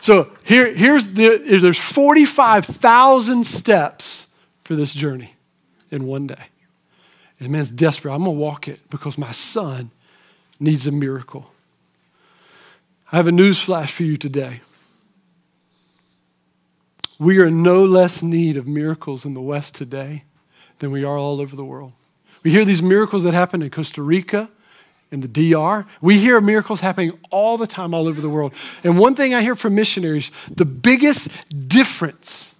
So 0.00 0.30
here, 0.44 0.72
here's 0.72 1.06
the, 1.06 1.58
there's 1.60 1.78
45,000 1.78 3.44
steps 3.44 4.28
for 4.64 4.74
this 4.74 4.94
journey 4.94 5.34
in 5.90 6.06
one 6.06 6.26
day. 6.26 6.46
And 7.38 7.50
man's 7.50 7.70
desperate. 7.70 8.12
I'm 8.12 8.24
going 8.24 8.36
to 8.36 8.40
walk 8.40 8.68
it 8.68 8.80
because 8.88 9.18
my 9.18 9.32
son 9.32 9.90
needs 10.58 10.86
a 10.86 10.92
miracle. 10.92 11.52
I 13.12 13.16
have 13.16 13.26
a 13.26 13.32
news 13.32 13.60
flash 13.60 13.92
for 13.92 14.04
you 14.04 14.16
today. 14.16 14.60
We 17.18 17.38
are 17.38 17.50
no 17.50 17.84
less 17.84 18.22
need 18.22 18.56
of 18.56 18.66
miracles 18.66 19.26
in 19.26 19.34
the 19.34 19.40
West 19.42 19.74
today 19.74 20.24
than 20.78 20.90
we 20.90 21.04
are 21.04 21.18
all 21.18 21.40
over 21.40 21.54
the 21.54 21.64
world. 21.64 21.92
We 22.42 22.50
hear 22.50 22.64
these 22.64 22.82
miracles 22.82 23.22
that 23.24 23.34
happen 23.34 23.62
in 23.62 23.70
Costa 23.70 24.02
Rica, 24.02 24.48
in 25.10 25.20
the 25.20 25.28
DR. 25.28 25.86
We 26.00 26.18
hear 26.18 26.40
miracles 26.40 26.80
happening 26.80 27.18
all 27.30 27.58
the 27.58 27.66
time 27.66 27.94
all 27.94 28.06
over 28.06 28.20
the 28.20 28.28
world. 28.28 28.54
And 28.84 28.98
one 28.98 29.14
thing 29.14 29.34
I 29.34 29.42
hear 29.42 29.56
from 29.56 29.74
missionaries 29.74 30.30
the 30.50 30.64
biggest 30.64 31.28
difference 31.68 32.54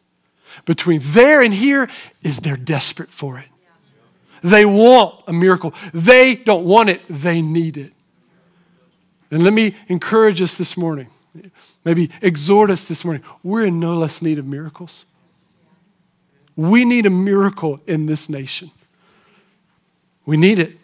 between 0.64 1.00
there 1.02 1.40
and 1.40 1.54
here 1.54 1.88
is 2.22 2.40
they're 2.40 2.56
desperate 2.56 3.10
for 3.10 3.38
it. 3.38 3.46
They 4.42 4.64
want 4.64 5.22
a 5.26 5.32
miracle. 5.32 5.75
They 5.92 6.34
don't 6.34 6.64
want 6.64 6.88
it, 6.88 7.02
they 7.08 7.40
need 7.40 7.76
it. 7.76 7.92
And 9.30 9.44
let 9.44 9.52
me 9.52 9.76
encourage 9.88 10.42
us 10.42 10.56
this 10.56 10.76
morning 10.76 11.08
maybe 11.84 12.10
exhort 12.20 12.70
us 12.70 12.84
this 12.84 13.04
morning. 13.04 13.22
We're 13.42 13.66
in 13.66 13.80
no 13.80 13.96
less 13.96 14.22
need 14.22 14.38
of 14.38 14.46
miracles. 14.46 15.06
We 16.56 16.84
need 16.84 17.06
a 17.06 17.10
miracle 17.10 17.80
in 17.87 18.06
this 18.06 18.28
nation. 18.28 18.70
We 20.30 20.37
need 20.37 20.60
it. 20.60 20.76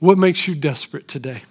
What 0.00 0.18
makes 0.18 0.46
you 0.46 0.54
desperate 0.54 1.08
today? 1.08 1.44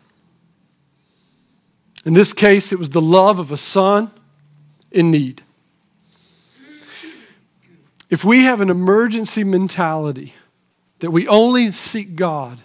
In 2.06 2.14
this 2.14 2.32
case, 2.32 2.72
it 2.72 2.78
was 2.78 2.92
the 2.92 3.02
love 3.02 3.40
of 3.40 3.52
a 3.52 3.58
son 3.58 4.12
in 4.92 5.10
need. 5.10 5.42
If 8.12 8.24
we 8.24 8.44
have 8.44 8.62
an 8.62 8.70
emergency 8.70 9.44
mentality 9.44 10.36
that 11.00 11.10
we 11.10 11.28
only 11.28 11.72
seek 11.72 12.16
God 12.16 12.62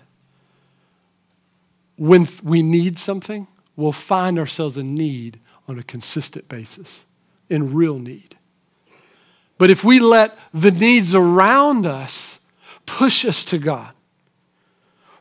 when 1.96 2.28
we 2.42 2.60
need 2.60 2.98
something, 2.98 3.46
we'll 3.76 3.92
find 3.92 4.38
ourselves 4.38 4.76
in 4.76 4.94
need 4.94 5.40
on 5.66 5.78
a 5.78 5.82
consistent 5.82 6.50
basis, 6.50 7.06
in 7.48 7.72
real 7.72 7.98
need. 7.98 8.36
But 9.60 9.68
if 9.68 9.84
we 9.84 10.00
let 10.00 10.38
the 10.54 10.70
needs 10.70 11.14
around 11.14 11.84
us 11.84 12.38
push 12.86 13.26
us 13.26 13.44
to 13.44 13.58
God, 13.58 13.92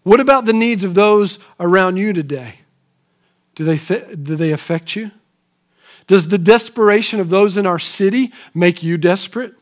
what 0.03 0.21
about 0.21 0.45
the 0.45 0.53
needs 0.53 0.85
of 0.85 0.93
those 0.93 1.39
around 1.59 1.97
you 1.97 2.13
today? 2.13 2.59
Do 3.55 3.65
they, 3.65 3.75
do 3.75 4.37
they 4.37 4.53
affect 4.53 4.95
you? 4.95 5.11
Does 6.07 6.29
the 6.29 6.37
desperation 6.37 7.19
of 7.19 7.27
those 7.27 7.57
in 7.57 7.65
our 7.65 7.79
city 7.79 8.31
make 8.53 8.81
you 8.81 8.97
desperate? 8.97 9.55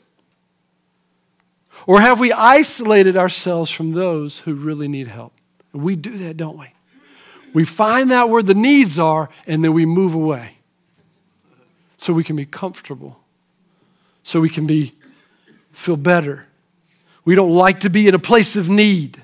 Or 1.88 2.00
have 2.00 2.19
we 2.19 2.31
isolated 2.31 3.17
ourselves 3.17 3.72
from 3.72 3.93
those 3.93 4.38
who 4.38 4.53
really 4.53 4.88
need 4.88 5.07
help? 5.07 5.34
We 5.74 5.96
do 5.96 6.12
that, 6.19 6.38
don't 6.38 6.60
we? 6.60 6.67
We 7.51 7.65
find 7.65 8.12
out 8.12 8.29
where 8.29 8.43
the 8.43 8.53
needs 8.53 9.00
are 9.00 9.29
and 9.48 9.63
then 9.63 9.74
we 9.74 9.88
move 9.88 10.13
away 10.13 10.57
so 11.98 12.13
we 12.13 12.24
can 12.24 12.36
be 12.36 12.46
comfortable, 12.46 13.19
so 14.27 14.41
we 14.41 14.50
can 14.50 14.67
be 14.67 14.93
feel 15.72 15.96
better. 15.96 16.46
We 17.24 17.34
don't 17.34 17.53
like 17.53 17.79
to 17.81 17.89
be 17.89 18.10
in 18.10 18.13
a 18.13 18.19
place 18.19 18.57
of 18.57 18.67
need. 18.69 19.24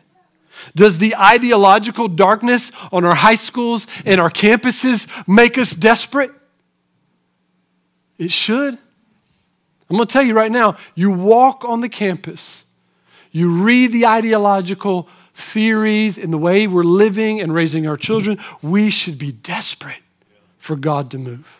Does 0.76 0.98
the 0.98 1.14
ideological 1.18 2.08
darkness 2.08 2.72
on 2.90 3.04
our 3.04 3.14
high 3.14 3.36
schools 3.36 3.86
and 4.06 4.22
our 4.22 4.30
campuses 4.30 5.10
make 5.28 5.58
us 5.58 5.72
desperate? 5.72 6.32
It 8.18 8.32
should. 8.32 8.76
I'm 9.90 9.98
going 9.98 10.08
to 10.08 10.14
tell 10.14 10.24
you 10.24 10.34
right 10.34 10.52
now 10.52 10.78
you 10.96 11.12
walk 11.12 11.66
on 11.66 11.82
the 11.82 11.90
campus, 11.90 12.64
you 13.34 13.52
read 13.62 13.92
the 13.92 14.06
ideological 14.06 15.10
theories 15.34 16.18
and 16.18 16.32
the 16.32 16.38
way 16.38 16.66
we're 16.66 16.86
living 16.86 17.42
and 17.42 17.54
raising 17.54 17.88
our 17.88 17.98
children, 17.98 18.40
we 18.62 18.90
should 18.90 19.18
be 19.18 19.34
desperate 19.34 20.02
for 20.60 20.78
God 20.78 21.12
to 21.12 21.18
move. 21.18 21.60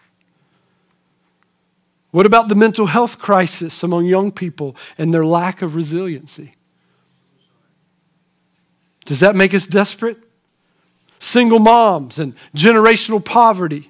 What 2.14 2.28
about 2.28 2.48
the 2.48 2.54
mental 2.54 2.86
health 2.86 3.18
crisis 3.18 3.82
among 3.82 4.06
young 4.06 4.32
people 4.32 4.76
and 5.00 5.12
their 5.12 5.26
lack 5.26 5.64
of 5.64 5.74
resiliency? 5.74 6.54
Does 9.06 9.20
that 9.22 9.36
make 9.36 9.52
us 9.56 9.66
desperate? 9.66 10.18
Single 11.18 11.58
moms 11.58 12.20
and 12.20 12.36
generational 12.56 13.26
poverty, 13.26 13.90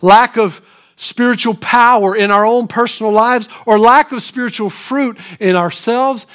lack 0.00 0.36
of 0.36 0.60
spiritual 0.96 1.54
power 1.54 2.16
in 2.16 2.32
our 2.32 2.44
own 2.44 2.66
personal 2.66 3.12
lives, 3.12 3.48
or 3.64 3.78
lack 3.78 4.10
of 4.10 4.22
spiritual 4.22 4.68
fruit 4.68 5.16
in 5.38 5.54
ourselves, 5.54 6.26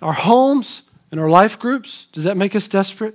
our 0.00 0.14
homes, 0.14 0.84
and 1.10 1.20
our 1.20 1.28
life 1.28 1.58
groups? 1.58 2.06
Does 2.12 2.24
that 2.24 2.38
make 2.38 2.56
us 2.56 2.68
desperate? 2.68 3.14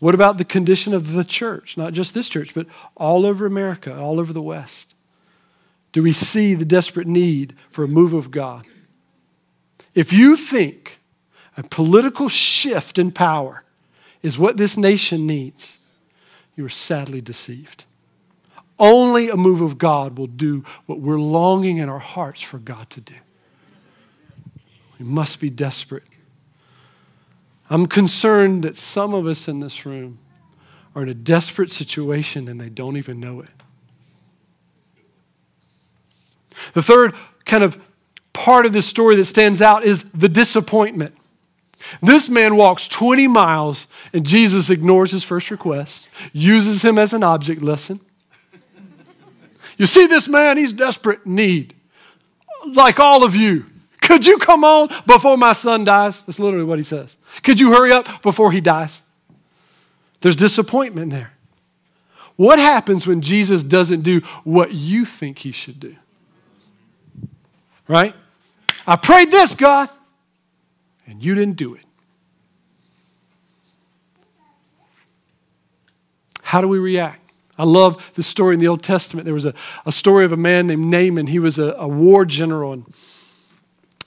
What 0.00 0.14
about 0.14 0.38
the 0.38 0.44
condition 0.44 0.94
of 0.94 1.12
the 1.12 1.24
church? 1.24 1.76
Not 1.76 1.92
just 1.92 2.14
this 2.14 2.28
church, 2.28 2.54
but 2.54 2.66
all 2.96 3.26
over 3.26 3.46
America, 3.46 3.96
all 3.96 4.18
over 4.18 4.32
the 4.32 4.42
West. 4.42 4.94
Do 5.92 6.02
we 6.02 6.12
see 6.12 6.54
the 6.54 6.64
desperate 6.64 7.06
need 7.06 7.54
for 7.70 7.84
a 7.84 7.88
move 7.88 8.12
of 8.12 8.30
God? 8.30 8.66
If 9.94 10.12
you 10.12 10.36
think 10.36 11.00
a 11.56 11.62
political 11.62 12.28
shift 12.28 12.98
in 12.98 13.12
power 13.12 13.64
is 14.22 14.38
what 14.38 14.56
this 14.56 14.76
nation 14.76 15.26
needs, 15.26 15.78
you 16.56 16.64
are 16.64 16.70
sadly 16.70 17.20
deceived. 17.20 17.84
Only 18.78 19.28
a 19.28 19.36
move 19.36 19.60
of 19.60 19.76
God 19.76 20.16
will 20.16 20.26
do 20.26 20.64
what 20.86 21.00
we're 21.00 21.20
longing 21.20 21.76
in 21.76 21.90
our 21.90 21.98
hearts 21.98 22.40
for 22.40 22.58
God 22.58 22.88
to 22.90 23.00
do. 23.00 23.14
We 24.98 25.04
must 25.04 25.40
be 25.40 25.50
desperate. 25.50 26.04
I'm 27.70 27.86
concerned 27.86 28.64
that 28.64 28.76
some 28.76 29.14
of 29.14 29.26
us 29.26 29.46
in 29.46 29.60
this 29.60 29.86
room 29.86 30.18
are 30.94 31.04
in 31.04 31.08
a 31.08 31.14
desperate 31.14 31.70
situation 31.70 32.48
and 32.48 32.60
they 32.60 32.68
don't 32.68 32.96
even 32.96 33.20
know 33.20 33.40
it. 33.40 33.48
The 36.74 36.82
third 36.82 37.14
kind 37.44 37.62
of 37.62 37.80
part 38.32 38.66
of 38.66 38.72
this 38.72 38.86
story 38.86 39.14
that 39.16 39.24
stands 39.26 39.62
out 39.62 39.84
is 39.84 40.02
the 40.12 40.28
disappointment. 40.28 41.14
This 42.02 42.28
man 42.28 42.56
walks 42.56 42.88
20 42.88 43.28
miles 43.28 43.86
and 44.12 44.26
Jesus 44.26 44.68
ignores 44.68 45.12
his 45.12 45.24
first 45.24 45.50
request, 45.50 46.10
uses 46.32 46.84
him 46.84 46.98
as 46.98 47.14
an 47.14 47.22
object 47.22 47.62
lesson. 47.62 48.00
You 49.78 49.86
see 49.86 50.06
this 50.06 50.28
man, 50.28 50.58
he's 50.58 50.72
desperate 50.72 51.24
need, 51.24 51.74
like 52.74 53.00
all 53.00 53.24
of 53.24 53.34
you. 53.34 53.69
Could 54.10 54.26
you 54.26 54.38
come 54.38 54.64
on 54.64 54.88
before 55.06 55.36
my 55.36 55.52
son 55.52 55.84
dies? 55.84 56.24
That's 56.24 56.40
literally 56.40 56.64
what 56.64 56.80
he 56.80 56.82
says. 56.82 57.16
Could 57.44 57.60
you 57.60 57.72
hurry 57.72 57.92
up 57.92 58.22
before 58.22 58.50
he 58.50 58.60
dies? 58.60 59.02
There's 60.20 60.34
disappointment 60.34 61.12
there. 61.12 61.32
What 62.34 62.58
happens 62.58 63.06
when 63.06 63.20
Jesus 63.20 63.62
doesn't 63.62 64.00
do 64.00 64.18
what 64.42 64.72
you 64.72 65.04
think 65.04 65.38
he 65.38 65.52
should 65.52 65.78
do? 65.78 65.94
Right? 67.86 68.16
I 68.84 68.96
prayed 68.96 69.30
this, 69.30 69.54
God, 69.54 69.88
and 71.06 71.24
you 71.24 71.36
didn't 71.36 71.56
do 71.56 71.74
it. 71.74 71.84
How 76.42 76.60
do 76.60 76.66
we 76.66 76.80
react? 76.80 77.20
I 77.56 77.62
love 77.62 78.10
the 78.14 78.24
story 78.24 78.54
in 78.54 78.60
the 78.60 78.66
Old 78.66 78.82
Testament. 78.82 79.24
There 79.24 79.34
was 79.34 79.46
a, 79.46 79.54
a 79.86 79.92
story 79.92 80.24
of 80.24 80.32
a 80.32 80.36
man 80.36 80.66
named 80.66 80.90
Naaman. 80.90 81.28
He 81.28 81.38
was 81.38 81.60
a, 81.60 81.76
a 81.78 81.86
war 81.86 82.24
general, 82.24 82.72
and 82.72 82.92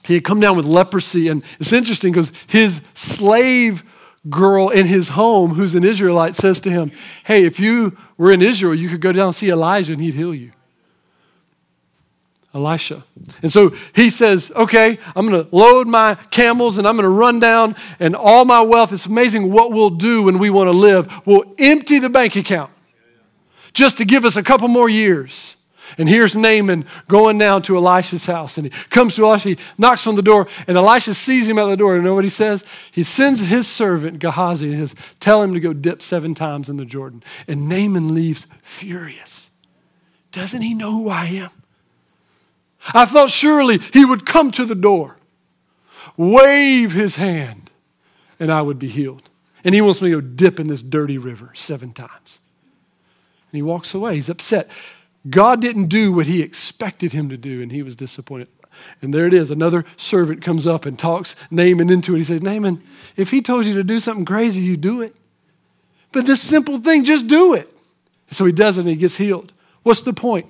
he 0.03 0.15
had 0.15 0.23
come 0.23 0.39
down 0.39 0.57
with 0.57 0.65
leprosy. 0.65 1.29
And 1.29 1.43
it's 1.59 1.73
interesting 1.73 2.11
because 2.11 2.31
his 2.47 2.81
slave 2.93 3.83
girl 4.29 4.69
in 4.69 4.85
his 4.85 5.09
home, 5.09 5.51
who's 5.51 5.75
an 5.75 5.83
Israelite, 5.83 6.35
says 6.35 6.59
to 6.61 6.69
him, 6.69 6.91
Hey, 7.25 7.45
if 7.45 7.59
you 7.59 7.97
were 8.17 8.31
in 8.31 8.41
Israel, 8.41 8.75
you 8.75 8.89
could 8.89 9.01
go 9.01 9.11
down 9.11 9.27
and 9.27 9.35
see 9.35 9.49
Elijah 9.49 9.93
and 9.93 10.01
he'd 10.01 10.13
heal 10.13 10.33
you. 10.33 10.51
Elisha. 12.53 13.03
And 13.41 13.51
so 13.51 13.73
he 13.95 14.09
says, 14.09 14.51
Okay, 14.55 14.99
I'm 15.15 15.27
going 15.27 15.43
to 15.43 15.55
load 15.55 15.87
my 15.87 16.15
camels 16.29 16.77
and 16.77 16.87
I'm 16.87 16.95
going 16.95 17.03
to 17.03 17.09
run 17.09 17.39
down 17.39 17.75
and 17.99 18.15
all 18.15 18.45
my 18.45 18.61
wealth. 18.61 18.93
It's 18.93 19.05
amazing 19.05 19.51
what 19.51 19.71
we'll 19.71 19.89
do 19.89 20.23
when 20.23 20.37
we 20.37 20.49
want 20.49 20.67
to 20.67 20.77
live. 20.77 21.11
We'll 21.25 21.55
empty 21.57 21.99
the 21.99 22.09
bank 22.09 22.35
account 22.35 22.71
just 23.73 23.97
to 23.97 24.05
give 24.05 24.23
us 24.23 24.35
a 24.35 24.43
couple 24.43 24.67
more 24.67 24.89
years. 24.89 25.55
And 25.97 26.09
here's 26.09 26.35
Naaman 26.35 26.85
going 27.07 27.37
down 27.37 27.61
to 27.63 27.77
Elisha's 27.77 28.25
house. 28.25 28.57
And 28.57 28.65
he 28.65 28.69
comes 28.89 29.15
to 29.15 29.25
Elisha, 29.25 29.49
he 29.49 29.57
knocks 29.77 30.07
on 30.07 30.15
the 30.15 30.21
door, 30.21 30.47
and 30.67 30.77
Elisha 30.77 31.13
sees 31.13 31.47
him 31.47 31.59
at 31.59 31.65
the 31.65 31.77
door. 31.77 31.95
And 31.95 32.03
you 32.03 32.09
know 32.09 32.15
what 32.15 32.23
he 32.23 32.29
says? 32.29 32.63
He 32.91 33.03
sends 33.03 33.41
his 33.41 33.67
servant, 33.67 34.19
Gehazi, 34.19 34.71
and 34.73 34.89
says, 34.89 34.95
Tell 35.19 35.41
him 35.41 35.53
to 35.53 35.59
go 35.59 35.73
dip 35.73 36.01
seven 36.01 36.35
times 36.35 36.69
in 36.69 36.77
the 36.77 36.85
Jordan. 36.85 37.23
And 37.47 37.69
Naaman 37.69 38.13
leaves 38.13 38.47
furious. 38.61 39.51
Doesn't 40.31 40.61
he 40.61 40.73
know 40.73 40.91
who 40.91 41.09
I 41.09 41.25
am? 41.25 41.51
I 42.93 43.05
thought 43.05 43.29
surely 43.29 43.79
he 43.93 44.03
would 44.03 44.25
come 44.25 44.51
to 44.51 44.65
the 44.65 44.75
door, 44.75 45.17
wave 46.17 46.91
his 46.91 47.15
hand, 47.15 47.71
and 48.39 48.51
I 48.51 48.61
would 48.61 48.79
be 48.79 48.89
healed. 48.89 49.29
And 49.63 49.73
he 49.73 49.81
wants 49.81 50.01
me 50.01 50.09
to 50.09 50.19
go 50.19 50.21
dip 50.21 50.59
in 50.59 50.67
this 50.67 50.83
dirty 50.83 51.17
river 51.17 51.51
seven 51.53 51.93
times. 51.93 52.39
And 53.51 53.57
he 53.57 53.61
walks 53.61 53.93
away. 53.93 54.15
He's 54.15 54.29
upset. 54.29 54.69
God 55.29 55.61
didn't 55.61 55.87
do 55.87 56.11
what 56.11 56.27
he 56.27 56.41
expected 56.41 57.13
him 57.13 57.29
to 57.29 57.37
do, 57.37 57.61
and 57.61 57.71
he 57.71 57.81
was 57.81 57.95
disappointed. 57.95 58.49
And 59.01 59.13
there 59.13 59.27
it 59.27 59.33
is. 59.33 59.51
Another 59.51 59.85
servant 59.97 60.41
comes 60.41 60.67
up 60.67 60.85
and 60.85 60.97
talks 60.97 61.35
Naaman 61.51 61.89
into 61.89 62.15
it. 62.15 62.19
He 62.19 62.23
says, 62.23 62.41
Naaman, 62.41 62.81
if 63.15 63.31
he 63.31 63.41
told 63.41 63.65
you 63.65 63.73
to 63.75 63.83
do 63.83 63.99
something 63.99 64.25
crazy, 64.25 64.61
you 64.61 64.77
do 64.77 65.01
it. 65.01 65.15
But 66.11 66.25
this 66.25 66.41
simple 66.41 66.79
thing, 66.79 67.03
just 67.03 67.27
do 67.27 67.53
it. 67.53 67.69
So 68.29 68.45
he 68.45 68.51
does 68.51 68.77
it 68.77 68.81
and 68.81 68.89
he 68.89 68.95
gets 68.95 69.17
healed. 69.17 69.53
What's 69.83 70.01
the 70.01 70.13
point? 70.13 70.47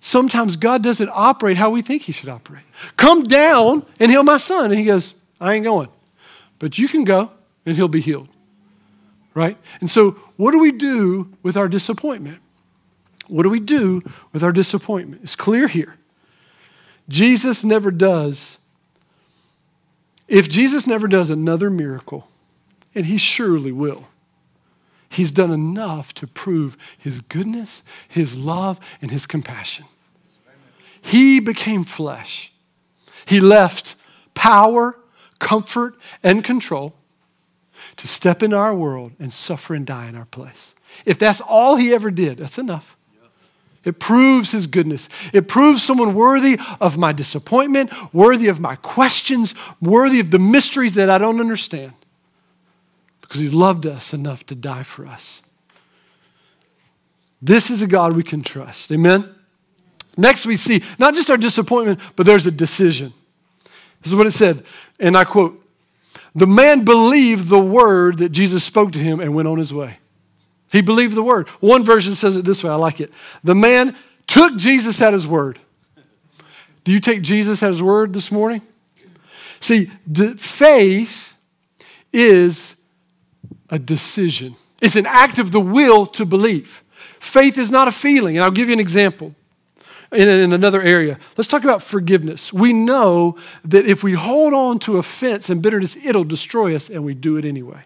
Sometimes 0.00 0.56
God 0.56 0.82
doesn't 0.82 1.10
operate 1.12 1.56
how 1.56 1.70
we 1.70 1.82
think 1.82 2.02
he 2.02 2.12
should 2.12 2.28
operate. 2.28 2.62
Come 2.96 3.24
down 3.24 3.84
and 3.98 4.10
heal 4.10 4.22
my 4.22 4.38
son. 4.38 4.70
And 4.70 4.78
he 4.78 4.86
goes, 4.86 5.14
I 5.40 5.54
ain't 5.54 5.64
going. 5.64 5.88
But 6.58 6.78
you 6.78 6.88
can 6.88 7.04
go 7.04 7.30
and 7.66 7.76
he'll 7.76 7.88
be 7.88 8.00
healed. 8.00 8.28
Right? 9.34 9.56
And 9.80 9.90
so, 9.90 10.12
what 10.36 10.52
do 10.52 10.58
we 10.58 10.72
do 10.72 11.30
with 11.42 11.56
our 11.56 11.68
disappointment? 11.68 12.40
What 13.30 13.44
do 13.44 13.50
we 13.50 13.60
do 13.60 14.02
with 14.32 14.42
our 14.42 14.52
disappointment? 14.52 15.22
It's 15.22 15.36
clear 15.36 15.68
here. 15.68 15.96
Jesus 17.08 17.64
never 17.64 17.90
does, 17.90 18.58
if 20.28 20.48
Jesus 20.48 20.86
never 20.86 21.08
does 21.08 21.30
another 21.30 21.70
miracle, 21.70 22.28
and 22.94 23.06
he 23.06 23.18
surely 23.18 23.72
will, 23.72 24.06
he's 25.08 25.32
done 25.32 25.50
enough 25.50 26.14
to 26.14 26.26
prove 26.26 26.76
his 26.96 27.20
goodness, 27.20 27.82
his 28.08 28.36
love, 28.36 28.78
and 29.02 29.10
his 29.10 29.26
compassion. 29.26 29.86
He 31.00 31.40
became 31.40 31.84
flesh. 31.84 32.52
He 33.26 33.40
left 33.40 33.96
power, 34.34 34.96
comfort, 35.38 35.94
and 36.22 36.44
control 36.44 36.94
to 37.96 38.06
step 38.06 38.42
into 38.42 38.56
our 38.56 38.74
world 38.74 39.12
and 39.18 39.32
suffer 39.32 39.74
and 39.74 39.86
die 39.86 40.08
in 40.08 40.14
our 40.14 40.26
place. 40.26 40.74
If 41.04 41.18
that's 41.18 41.40
all 41.40 41.76
he 41.76 41.92
ever 41.92 42.10
did, 42.10 42.38
that's 42.38 42.58
enough. 42.58 42.96
It 43.84 43.98
proves 43.98 44.52
his 44.52 44.66
goodness. 44.66 45.08
It 45.32 45.48
proves 45.48 45.82
someone 45.82 46.14
worthy 46.14 46.58
of 46.80 46.98
my 46.98 47.12
disappointment, 47.12 47.90
worthy 48.12 48.48
of 48.48 48.60
my 48.60 48.76
questions, 48.76 49.54
worthy 49.80 50.20
of 50.20 50.30
the 50.30 50.38
mysteries 50.38 50.94
that 50.94 51.08
I 51.08 51.16
don't 51.16 51.40
understand. 51.40 51.92
Because 53.22 53.40
he 53.40 53.48
loved 53.48 53.86
us 53.86 54.12
enough 54.12 54.44
to 54.46 54.54
die 54.54 54.82
for 54.82 55.06
us. 55.06 55.40
This 57.40 57.70
is 57.70 57.80
a 57.80 57.86
God 57.86 58.14
we 58.14 58.22
can 58.22 58.42
trust. 58.42 58.92
Amen? 58.92 59.34
Next, 60.18 60.44
we 60.44 60.56
see 60.56 60.82
not 60.98 61.14
just 61.14 61.30
our 61.30 61.38
disappointment, 61.38 62.00
but 62.16 62.26
there's 62.26 62.46
a 62.46 62.50
decision. 62.50 63.14
This 64.02 64.12
is 64.12 64.16
what 64.16 64.26
it 64.26 64.32
said, 64.32 64.64
and 64.98 65.16
I 65.16 65.24
quote 65.24 65.62
The 66.34 66.46
man 66.46 66.84
believed 66.84 67.48
the 67.48 67.60
word 67.60 68.18
that 68.18 68.30
Jesus 68.30 68.64
spoke 68.64 68.92
to 68.92 68.98
him 68.98 69.20
and 69.20 69.34
went 69.34 69.48
on 69.48 69.58
his 69.58 69.72
way. 69.72 69.98
He 70.70 70.80
believed 70.80 71.14
the 71.14 71.22
word. 71.22 71.48
One 71.60 71.84
version 71.84 72.14
says 72.14 72.36
it 72.36 72.44
this 72.44 72.62
way 72.62 72.70
I 72.70 72.76
like 72.76 73.00
it. 73.00 73.12
The 73.42 73.54
man 73.54 73.96
took 74.26 74.56
Jesus 74.56 75.02
at 75.02 75.12
his 75.12 75.26
word. 75.26 75.58
Do 76.84 76.92
you 76.92 77.00
take 77.00 77.22
Jesus 77.22 77.62
at 77.62 77.68
his 77.68 77.82
word 77.82 78.12
this 78.12 78.30
morning? 78.30 78.62
See, 79.58 79.86
faith 80.36 81.34
is 82.12 82.76
a 83.68 83.78
decision, 83.78 84.56
it's 84.80 84.96
an 84.96 85.06
act 85.06 85.38
of 85.38 85.52
the 85.52 85.60
will 85.60 86.06
to 86.06 86.24
believe. 86.24 86.82
Faith 87.18 87.58
is 87.58 87.70
not 87.70 87.86
a 87.86 87.92
feeling. 87.92 88.36
And 88.36 88.44
I'll 88.44 88.50
give 88.50 88.68
you 88.68 88.72
an 88.72 88.80
example 88.80 89.34
in, 90.10 90.26
in 90.26 90.52
another 90.52 90.80
area. 90.80 91.18
Let's 91.36 91.48
talk 91.48 91.64
about 91.64 91.82
forgiveness. 91.82 92.50
We 92.50 92.72
know 92.72 93.36
that 93.64 93.86
if 93.86 94.02
we 94.02 94.14
hold 94.14 94.54
on 94.54 94.78
to 94.80 94.96
offense 94.96 95.50
and 95.50 95.60
bitterness, 95.60 95.96
it'll 96.02 96.24
destroy 96.24 96.74
us, 96.74 96.88
and 96.88 97.04
we 97.04 97.12
do 97.12 97.36
it 97.36 97.44
anyway 97.44 97.82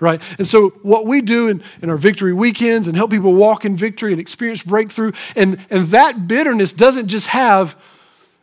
right? 0.00 0.22
And 0.38 0.46
so, 0.46 0.70
what 0.82 1.06
we 1.06 1.20
do 1.20 1.48
in, 1.48 1.62
in 1.82 1.90
our 1.90 1.96
victory 1.96 2.32
weekends 2.32 2.88
and 2.88 2.96
help 2.96 3.10
people 3.10 3.34
walk 3.34 3.64
in 3.64 3.76
victory 3.76 4.12
and 4.12 4.20
experience 4.20 4.62
breakthrough, 4.62 5.12
and, 5.36 5.64
and 5.70 5.86
that 5.88 6.28
bitterness 6.28 6.72
doesn't 6.72 7.08
just 7.08 7.28
have 7.28 7.76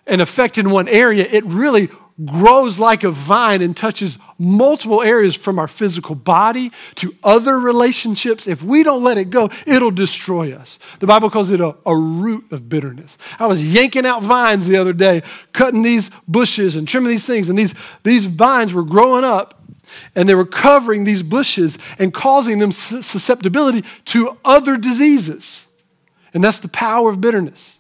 an 0.08 0.20
effect 0.20 0.58
in 0.58 0.72
one 0.72 0.88
area, 0.88 1.28
it 1.30 1.46
really 1.46 1.90
grows 2.26 2.80
like 2.80 3.04
a 3.04 3.12
vine 3.12 3.62
and 3.62 3.76
touches 3.76 4.18
multiple 4.38 5.02
areas 5.02 5.36
from 5.36 5.58
our 5.58 5.68
physical 5.68 6.16
body 6.16 6.72
to 6.96 7.16
other 7.24 7.60
relationships. 7.60 8.48
If 8.48 8.64
we 8.64 8.84
don't 8.84 9.04
let 9.04 9.18
it 9.18 9.30
go, 9.30 9.50
it'll 9.66 9.92
destroy 9.92 10.54
us. 10.54 10.78
The 11.00 11.08
Bible 11.08 11.30
calls 11.30 11.52
it 11.52 11.62
a, 11.62 11.76
a, 11.86 11.96
root 11.96 12.52
of 12.52 12.70
bitterness. 12.70 13.18
I 13.40 13.48
was 13.48 13.74
yanking 13.74 14.06
out 14.06 14.24
vines 14.24 14.68
the 14.68 14.78
other 14.78 14.94
day, 14.94 15.24
cutting 15.54 15.84
these 15.84 16.10
bushes 16.28 16.76
and 16.76 16.88
trimming 16.88 17.10
these 17.10 17.26
things, 17.26 17.50
and 17.50 17.58
these, 17.58 17.74
these 18.04 18.26
vines 18.26 18.74
were 18.74 18.84
growing 18.84 19.24
up 19.24 19.62
and 20.16 20.28
they 20.28 20.36
were 20.36 20.46
covering 20.46 21.04
these 21.04 21.24
bushes 21.24 21.78
and 22.00 22.14
causing 22.14 22.60
them 22.60 22.72
susceptibility 22.72 23.84
to 24.06 24.38
other 24.44 24.78
diseases. 24.78 25.66
And 26.34 26.44
that's 26.44 26.60
the 26.60 26.68
power 26.68 27.10
of 27.10 27.22
bitterness. 27.22 27.80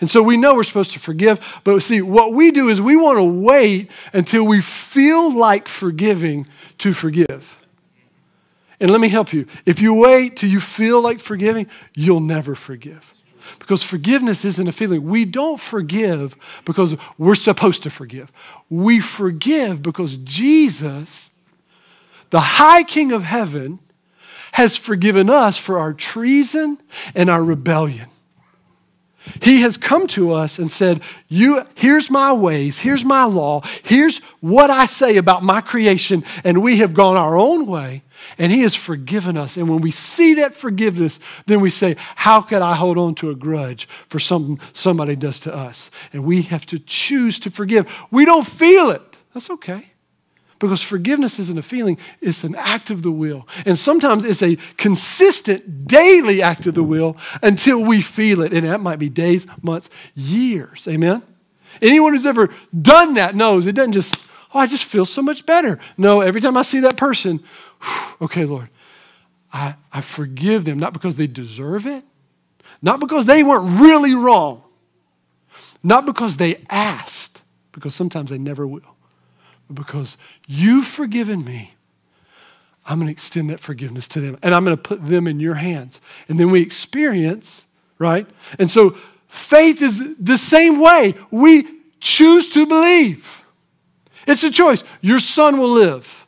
And 0.00 0.08
so 0.08 0.22
we 0.22 0.36
know 0.36 0.54
we're 0.54 0.62
supposed 0.62 0.92
to 0.92 1.00
forgive, 1.00 1.40
but 1.64 1.80
see, 1.80 2.00
what 2.02 2.32
we 2.32 2.50
do 2.50 2.68
is 2.68 2.80
we 2.80 2.96
want 2.96 3.18
to 3.18 3.24
wait 3.24 3.90
until 4.12 4.46
we 4.46 4.60
feel 4.60 5.32
like 5.32 5.66
forgiving 5.66 6.46
to 6.78 6.92
forgive. 6.92 7.58
And 8.80 8.90
let 8.90 9.00
me 9.00 9.08
help 9.08 9.32
you. 9.32 9.46
If 9.66 9.80
you 9.80 9.94
wait 9.94 10.36
till 10.36 10.48
you 10.48 10.60
feel 10.60 11.00
like 11.00 11.18
forgiving, 11.18 11.66
you'll 11.94 12.20
never 12.20 12.54
forgive. 12.54 13.12
Because 13.58 13.82
forgiveness 13.82 14.44
isn't 14.44 14.68
a 14.68 14.72
feeling. 14.72 15.02
We 15.04 15.24
don't 15.24 15.58
forgive 15.58 16.36
because 16.64 16.96
we're 17.16 17.34
supposed 17.34 17.82
to 17.84 17.90
forgive. 17.90 18.30
We 18.70 19.00
forgive 19.00 19.82
because 19.82 20.16
Jesus, 20.18 21.30
the 22.30 22.40
high 22.40 22.82
King 22.82 23.12
of 23.12 23.22
heaven, 23.22 23.80
has 24.52 24.76
forgiven 24.76 25.30
us 25.30 25.56
for 25.56 25.78
our 25.78 25.92
treason 25.92 26.78
and 27.14 27.28
our 27.30 27.44
rebellion. 27.44 28.08
He 29.42 29.60
has 29.60 29.76
come 29.76 30.06
to 30.08 30.32
us 30.32 30.58
and 30.58 30.70
said, 30.70 31.02
you, 31.28 31.64
Here's 31.74 32.10
my 32.10 32.32
ways, 32.32 32.78
here's 32.78 33.04
my 33.04 33.24
law, 33.24 33.62
here's 33.82 34.18
what 34.40 34.70
I 34.70 34.86
say 34.86 35.16
about 35.16 35.42
my 35.42 35.60
creation, 35.60 36.24
and 36.44 36.62
we 36.62 36.78
have 36.78 36.94
gone 36.94 37.16
our 37.16 37.36
own 37.36 37.66
way, 37.66 38.02
and 38.38 38.50
He 38.50 38.62
has 38.62 38.74
forgiven 38.74 39.36
us. 39.36 39.56
And 39.56 39.68
when 39.68 39.80
we 39.80 39.90
see 39.90 40.34
that 40.34 40.54
forgiveness, 40.54 41.20
then 41.46 41.60
we 41.60 41.70
say, 41.70 41.96
How 42.16 42.40
could 42.40 42.62
I 42.62 42.74
hold 42.74 42.96
on 42.96 43.14
to 43.16 43.30
a 43.30 43.34
grudge 43.34 43.86
for 43.86 44.18
something 44.18 44.60
somebody 44.72 45.16
does 45.16 45.40
to 45.40 45.54
us? 45.54 45.90
And 46.12 46.24
we 46.24 46.42
have 46.42 46.64
to 46.66 46.78
choose 46.78 47.38
to 47.40 47.50
forgive. 47.50 47.92
We 48.10 48.24
don't 48.24 48.46
feel 48.46 48.90
it. 48.90 49.02
That's 49.34 49.50
okay. 49.50 49.92
Because 50.58 50.82
forgiveness 50.82 51.38
isn't 51.38 51.58
a 51.58 51.62
feeling, 51.62 51.98
it's 52.20 52.42
an 52.42 52.56
act 52.56 52.90
of 52.90 53.02
the 53.02 53.12
will. 53.12 53.46
And 53.64 53.78
sometimes 53.78 54.24
it's 54.24 54.42
a 54.42 54.56
consistent 54.76 55.86
daily 55.86 56.42
act 56.42 56.66
of 56.66 56.74
the 56.74 56.82
will 56.82 57.16
until 57.42 57.80
we 57.84 58.02
feel 58.02 58.42
it. 58.42 58.52
And 58.52 58.66
that 58.66 58.80
might 58.80 58.98
be 58.98 59.08
days, 59.08 59.46
months, 59.62 59.88
years. 60.16 60.88
Amen? 60.88 61.22
Anyone 61.80 62.12
who's 62.12 62.26
ever 62.26 62.48
done 62.80 63.14
that 63.14 63.36
knows 63.36 63.66
it 63.66 63.74
doesn't 63.74 63.92
just, 63.92 64.18
oh, 64.52 64.58
I 64.58 64.66
just 64.66 64.84
feel 64.84 65.04
so 65.04 65.22
much 65.22 65.46
better. 65.46 65.78
No, 65.96 66.22
every 66.22 66.40
time 66.40 66.56
I 66.56 66.62
see 66.62 66.80
that 66.80 66.96
person, 66.96 67.40
okay, 68.20 68.44
Lord, 68.44 68.68
I, 69.52 69.76
I 69.92 70.00
forgive 70.00 70.64
them, 70.64 70.80
not 70.80 70.92
because 70.92 71.16
they 71.16 71.28
deserve 71.28 71.86
it, 71.86 72.04
not 72.82 72.98
because 72.98 73.26
they 73.26 73.44
weren't 73.44 73.80
really 73.80 74.14
wrong, 74.14 74.64
not 75.84 76.04
because 76.04 76.36
they 76.36 76.64
asked, 76.68 77.42
because 77.70 77.94
sometimes 77.94 78.30
they 78.30 78.38
never 78.38 78.66
will 78.66 78.97
because 79.72 80.16
you've 80.46 80.86
forgiven 80.86 81.44
me, 81.44 81.74
I'm 82.86 82.98
going 82.98 83.08
to 83.08 83.12
extend 83.12 83.50
that 83.50 83.60
forgiveness 83.60 84.08
to 84.08 84.20
them 84.20 84.38
and 84.42 84.54
I'm 84.54 84.64
going 84.64 84.76
to 84.76 84.82
put 84.82 85.04
them 85.04 85.26
in 85.26 85.40
your 85.40 85.54
hands. 85.54 86.00
And 86.28 86.40
then 86.40 86.50
we 86.50 86.62
experience, 86.62 87.66
right? 87.98 88.26
And 88.58 88.70
so 88.70 88.96
faith 89.26 89.82
is 89.82 90.16
the 90.16 90.38
same 90.38 90.80
way. 90.80 91.14
We 91.30 91.66
choose 92.00 92.48
to 92.54 92.66
believe. 92.66 93.42
It's 94.26 94.42
a 94.42 94.50
choice. 94.50 94.84
Your 95.00 95.18
son 95.18 95.58
will 95.58 95.72
live. 95.72 96.26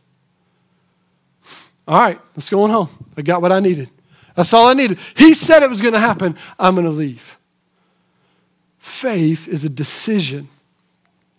All 1.88 1.98
right, 1.98 2.20
let's 2.36 2.50
go 2.50 2.62
on 2.62 2.70
home. 2.70 2.88
I 3.16 3.22
got 3.22 3.42
what 3.42 3.52
I 3.52 3.60
needed. 3.60 3.88
That's 4.36 4.52
all 4.52 4.68
I 4.68 4.74
needed. 4.74 4.98
He 5.16 5.34
said 5.34 5.62
it 5.62 5.70
was 5.70 5.82
going 5.82 5.94
to 5.94 6.00
happen. 6.00 6.36
I'm 6.58 6.74
going 6.74 6.86
to 6.86 6.92
leave. 6.92 7.36
Faith 8.78 9.48
is 9.48 9.64
a 9.64 9.68
decision, 9.68 10.48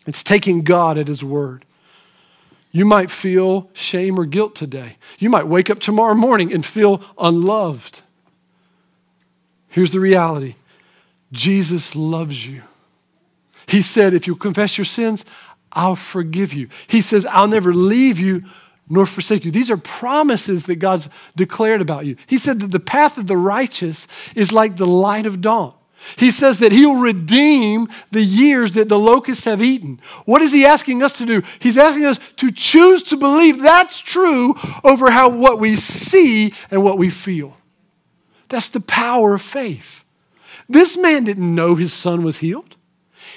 it's 0.08 0.24
taking 0.24 0.64
God 0.64 0.98
at 0.98 1.08
His 1.08 1.24
word. 1.24 1.66
You 2.72 2.86
might 2.86 3.12
feel 3.12 3.70
shame 3.74 4.20
or 4.20 4.26
guilt 4.26 4.56
today. 4.56 4.98
You 5.20 5.30
might 5.30 5.48
wake 5.48 5.70
up 5.70 5.80
tomorrow 5.80 6.14
morning 6.14 6.54
and 6.54 6.66
feel 6.66 7.02
unloved. 7.18 8.02
Here's 9.68 9.92
the 9.92 10.00
reality 10.00 10.56
Jesus 11.32 11.96
loves 11.96 12.48
you. 12.48 12.62
He 13.68 13.82
said, 13.82 14.14
If 14.14 14.28
you 14.28 14.36
confess 14.36 14.78
your 14.78 14.86
sins, 14.86 15.26
I'll 15.74 15.96
forgive 15.96 16.54
you. 16.54 16.70
He 16.88 17.02
says, 17.02 17.26
I'll 17.26 17.48
never 17.48 17.74
leave 17.74 18.20
you 18.20 18.44
nor 18.90 19.06
forsake 19.06 19.46
you. 19.46 19.52
These 19.52 19.72
are 19.72 19.78
promises 19.78 20.66
that 20.66 20.76
God's 20.76 21.08
declared 21.36 21.80
about 21.82 22.06
you. 22.06 22.18
He 22.28 22.38
said 22.38 22.60
that 22.60 22.72
the 22.72 22.80
path 22.80 23.18
of 23.18 23.28
the 23.28 23.38
righteous 23.38 24.08
is 24.36 24.52
like 24.52 24.76
the 24.76 24.88
light 24.88 25.26
of 25.26 25.40
dawn. 25.40 25.74
He 26.18 26.32
says 26.32 26.60
that 26.60 26.72
he'll 26.72 27.00
redeem 27.00 27.88
the 28.12 28.22
years 28.22 28.72
that 28.72 28.90
the 28.90 29.00
locusts 29.00 29.46
have 29.46 29.62
eaten. 29.62 30.00
What 30.26 30.42
is 30.42 30.52
he 30.52 30.66
asking 30.66 31.04
us 31.04 31.18
to 31.20 31.26
do? 31.26 31.44
He's 31.60 31.78
asking 31.78 32.06
us 32.06 32.20
to 32.38 32.52
choose 32.52 33.04
to 33.04 33.18
believe 33.18 33.62
that's 33.62 34.00
true 34.00 34.56
over 34.84 35.12
how 35.12 35.30
what 35.30 35.60
we 35.60 35.76
see 35.76 36.54
and 36.72 36.84
what 36.84 36.98
we 36.98 37.10
feel. 37.10 37.56
That's 38.50 38.70
the 38.70 38.82
power 38.82 39.36
of 39.36 39.42
faith. 39.42 40.04
This 40.68 40.98
man 40.98 41.24
didn't 41.24 41.54
know 41.54 41.76
his 41.76 41.94
son 41.94 42.24
was 42.24 42.40
healed. 42.40 42.76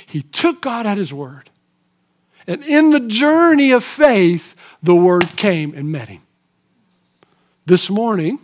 He 0.06 0.22
took 0.22 0.62
God 0.62 0.86
at 0.86 0.98
his 0.98 1.12
word. 1.12 1.50
And 2.46 2.64
in 2.64 2.90
the 2.90 3.00
journey 3.00 3.70
of 3.72 3.84
faith, 3.84 4.54
the 4.82 4.94
word 4.94 5.36
came 5.36 5.74
and 5.74 5.90
met 5.90 6.08
him. 6.08 6.22
This 7.66 7.88
morning, 7.88 8.38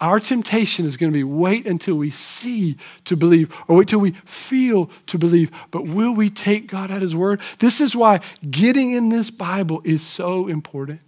our 0.00 0.20
temptation 0.20 0.86
is 0.86 0.96
going 0.96 1.12
to 1.12 1.16
be 1.16 1.24
wait 1.24 1.66
until 1.66 1.96
we 1.96 2.10
see 2.10 2.76
to 3.04 3.16
believe 3.16 3.52
or 3.66 3.76
wait 3.76 3.88
till 3.88 3.98
we 3.98 4.12
feel 4.24 4.90
to 5.06 5.18
believe. 5.18 5.50
But 5.70 5.86
will 5.86 6.14
we 6.14 6.30
take 6.30 6.68
God 6.68 6.90
at 6.90 7.02
His 7.02 7.16
word? 7.16 7.40
This 7.58 7.80
is 7.80 7.96
why 7.96 8.20
getting 8.48 8.92
in 8.92 9.08
this 9.08 9.30
Bible 9.30 9.80
is 9.84 10.06
so 10.06 10.46
important 10.46 11.00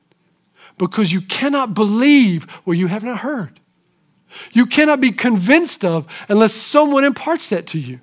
because 0.76 1.12
you 1.12 1.20
cannot 1.20 1.74
believe 1.74 2.44
what 2.64 2.79
you 2.79 2.88
have 2.88 3.05
not 3.05 3.18
heard. 3.18 3.61
You 4.53 4.66
cannot 4.66 5.00
be 5.00 5.12
convinced 5.12 5.85
of 5.85 6.07
unless 6.29 6.53
someone 6.53 7.05
imparts 7.05 7.48
that 7.48 7.66
to 7.68 7.79
you. 7.79 8.00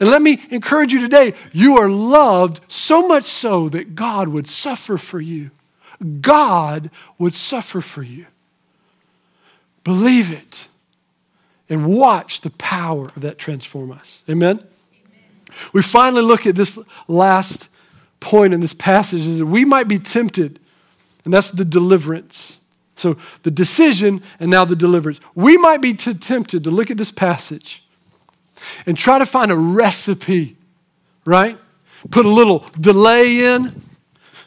And 0.00 0.08
let 0.08 0.22
me 0.22 0.42
encourage 0.50 0.92
you 0.92 1.00
today 1.00 1.34
you 1.52 1.78
are 1.78 1.90
loved 1.90 2.60
so 2.68 3.06
much 3.06 3.24
so 3.24 3.68
that 3.68 3.94
God 3.94 4.28
would 4.28 4.48
suffer 4.48 4.96
for 4.96 5.20
you. 5.20 5.50
God 6.20 6.90
would 7.18 7.34
suffer 7.34 7.80
for 7.80 8.02
you. 8.02 8.26
Believe 9.84 10.30
it 10.30 10.68
and 11.70 11.86
watch 11.86 12.40
the 12.40 12.50
power 12.50 13.06
of 13.06 13.22
that 13.22 13.38
transform 13.38 13.92
us. 13.92 14.22
Amen? 14.28 14.58
Amen? 14.58 14.68
We 15.72 15.82
finally 15.82 16.22
look 16.22 16.46
at 16.46 16.56
this 16.56 16.78
last 17.06 17.68
point 18.18 18.52
in 18.52 18.60
this 18.60 18.74
passage 18.74 19.26
is 19.26 19.38
that 19.38 19.46
we 19.46 19.64
might 19.64 19.88
be 19.88 19.98
tempted, 19.98 20.60
and 21.24 21.32
that's 21.32 21.50
the 21.50 21.64
deliverance. 21.64 22.58
So 22.96 23.16
the 23.44 23.50
decision 23.50 24.22
and 24.40 24.50
now 24.50 24.66
the 24.66 24.76
deliverance. 24.76 25.20
We 25.34 25.56
might 25.56 25.80
be 25.80 25.94
t- 25.94 26.12
tempted 26.12 26.64
to 26.64 26.70
look 26.70 26.90
at 26.90 26.98
this 26.98 27.10
passage 27.10 27.82
and 28.84 28.98
try 28.98 29.18
to 29.18 29.24
find 29.24 29.50
a 29.50 29.56
recipe, 29.56 30.56
right? 31.24 31.58
Put 32.10 32.26
a 32.26 32.28
little 32.28 32.66
delay 32.78 33.54
in. 33.54 33.80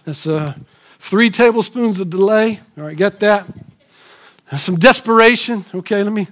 That's 0.06 0.28
uh, 0.28 0.54
three 1.00 1.32
tablespoons 1.32 2.00
of 2.00 2.12
delay. 2.12 2.60
All 2.78 2.84
right, 2.84 2.96
get 2.96 3.20
that? 3.22 3.48
Some 4.58 4.78
desperation. 4.78 5.66
Okay, 5.74 6.04
let 6.04 6.14
me. 6.14 6.28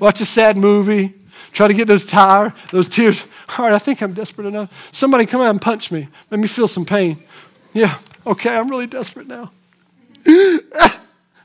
Watch 0.00 0.20
a 0.20 0.24
sad 0.24 0.56
movie. 0.56 1.14
Try 1.52 1.68
to 1.68 1.74
get 1.74 1.88
those 1.88 2.06
tire, 2.06 2.54
those 2.70 2.88
tears. 2.88 3.24
All 3.56 3.64
right, 3.64 3.74
I 3.74 3.78
think 3.78 4.02
I'm 4.02 4.12
desperate 4.12 4.46
enough. 4.46 4.90
Somebody 4.92 5.26
come 5.26 5.40
out 5.40 5.50
and 5.50 5.60
punch 5.60 5.90
me. 5.90 6.08
Let 6.30 6.38
me 6.40 6.46
feel 6.46 6.68
some 6.68 6.84
pain. 6.84 7.18
Yeah. 7.72 7.98
okay, 8.26 8.54
I'm 8.54 8.68
really 8.68 8.86
desperate 8.86 9.26
now. 9.26 9.50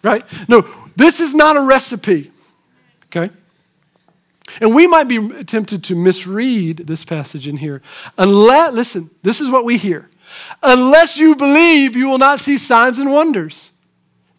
right? 0.04 0.24
No, 0.48 0.68
this 0.96 1.20
is 1.20 1.34
not 1.34 1.58
a 1.58 1.62
recipe. 1.62 2.32
Okay? 3.06 3.32
And 4.62 4.76
we 4.76 4.88
might 4.88 5.06
be 5.06 5.44
tempted 5.46 5.84
to 5.86 5.96
misread 5.96 6.86
this 6.86 7.04
passage 7.04 7.48
in 7.48 7.58
here. 7.58 7.82
Unless, 8.18 8.74
listen, 8.74 9.10
this 9.24 9.42
is 9.42 9.50
what 9.50 9.66
we 9.66 9.78
hear. 9.78 10.10
Unless 10.62 11.18
you 11.18 11.36
believe, 11.36 11.96
you 11.96 12.08
will 12.08 12.18
not 12.18 12.40
see 12.40 12.58
signs 12.58 13.00
and 13.00 13.12
wonders. 13.12 13.72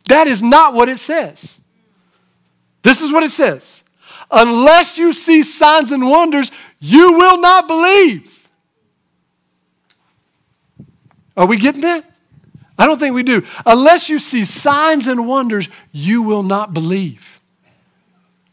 That 0.09 0.26
is 0.26 0.42
not 0.42 0.74
what 0.74 0.88
it 0.88 0.98
says. 0.98 1.59
This 2.83 3.00
is 3.00 3.12
what 3.12 3.22
it 3.22 3.30
says. 3.30 3.83
Unless 4.30 4.98
you 4.98 5.12
see 5.12 5.42
signs 5.42 5.92
and 5.92 6.09
wonders, 6.09 6.50
you 6.80 7.12
will 7.12 7.38
not 7.38 7.66
believe. 7.66 8.48
Are 11.37 11.46
we 11.46 11.57
getting 11.57 11.80
that? 11.83 12.04
I 12.78 12.87
don't 12.87 12.98
think 12.98 13.14
we 13.14 13.22
do. 13.22 13.44
Unless 13.64 14.11
you 14.11 14.18
see 14.18 14.44
signs 14.44 15.07
and 15.07 15.26
wonders, 15.26 15.68
you 15.92 16.22
will 16.22 16.42
not 16.42 16.74
believe. 16.74 17.40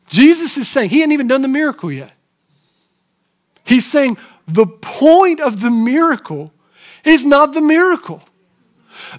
Jesus 0.10 0.58
is 0.58 0.68
saying, 0.68 0.90
He 0.90 1.00
hadn't 1.00 1.14
even 1.14 1.28
done 1.28 1.42
the 1.42 1.48
miracle 1.48 1.92
yet. 1.92 2.12
He's 3.64 3.86
saying 3.86 4.18
the 4.48 4.68
point 4.68 5.40
of 5.40 5.62
the 5.62 5.72
miracle 5.72 6.54
is 7.04 7.26
not 7.26 7.54
the 7.54 7.62
miracle. 7.62 8.24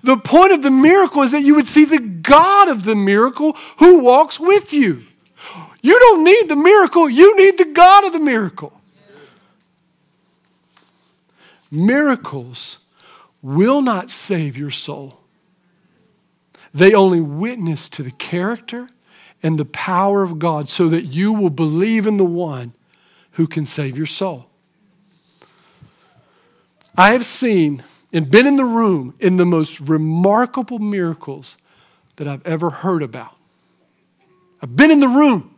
The 0.02 0.16
point 0.16 0.52
of 0.52 0.62
the 0.62 0.70
miracle 0.70 1.22
is 1.22 1.32
that 1.32 1.42
you 1.42 1.54
would 1.54 1.68
see 1.68 1.84
the 1.84 1.98
God 1.98 2.68
of 2.68 2.84
the 2.84 2.94
miracle 2.94 3.56
who 3.78 3.98
walks 3.98 4.38
with 4.38 4.72
you. 4.72 5.04
You 5.82 5.98
don't 5.98 6.24
need 6.24 6.48
the 6.48 6.56
miracle, 6.56 7.08
you 7.08 7.36
need 7.36 7.58
the 7.58 7.64
God 7.64 8.04
of 8.04 8.12
the 8.12 8.20
miracle. 8.20 8.72
Miracles 11.70 12.78
will 13.40 13.82
not 13.82 14.10
save 14.10 14.56
your 14.56 14.70
soul. 14.70 15.20
They 16.74 16.94
only 16.94 17.20
witness 17.20 17.88
to 17.90 18.02
the 18.02 18.10
character 18.12 18.88
and 19.42 19.58
the 19.58 19.64
power 19.64 20.22
of 20.22 20.38
God 20.38 20.68
so 20.68 20.88
that 20.88 21.04
you 21.04 21.32
will 21.32 21.50
believe 21.50 22.06
in 22.06 22.16
the 22.16 22.24
one 22.24 22.74
who 23.32 23.46
can 23.46 23.66
save 23.66 23.96
your 23.96 24.06
soul. 24.06 24.46
I 26.96 27.12
have 27.12 27.24
seen 27.24 27.83
and 28.12 28.31
been 28.31 28.46
in 28.46 28.57
the 28.57 28.64
room 28.64 29.14
in 29.18 29.37
the 29.37 29.46
most 29.46 29.81
remarkable 29.81 30.78
miracles 30.78 31.57
that 32.16 32.28
I've 32.28 32.46
ever 32.46 32.70
heard 32.70 33.02
about. 33.02 33.35
I've 34.61 34.76
been 34.76 34.90
in 34.90 35.00
the 35.00 35.09
room 35.09 35.55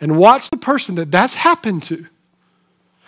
and 0.00 0.18
watched 0.18 0.50
the 0.50 0.56
person 0.56 0.96
that 0.96 1.10
that's 1.10 1.34
happened 1.34 1.84
to. 1.84 2.06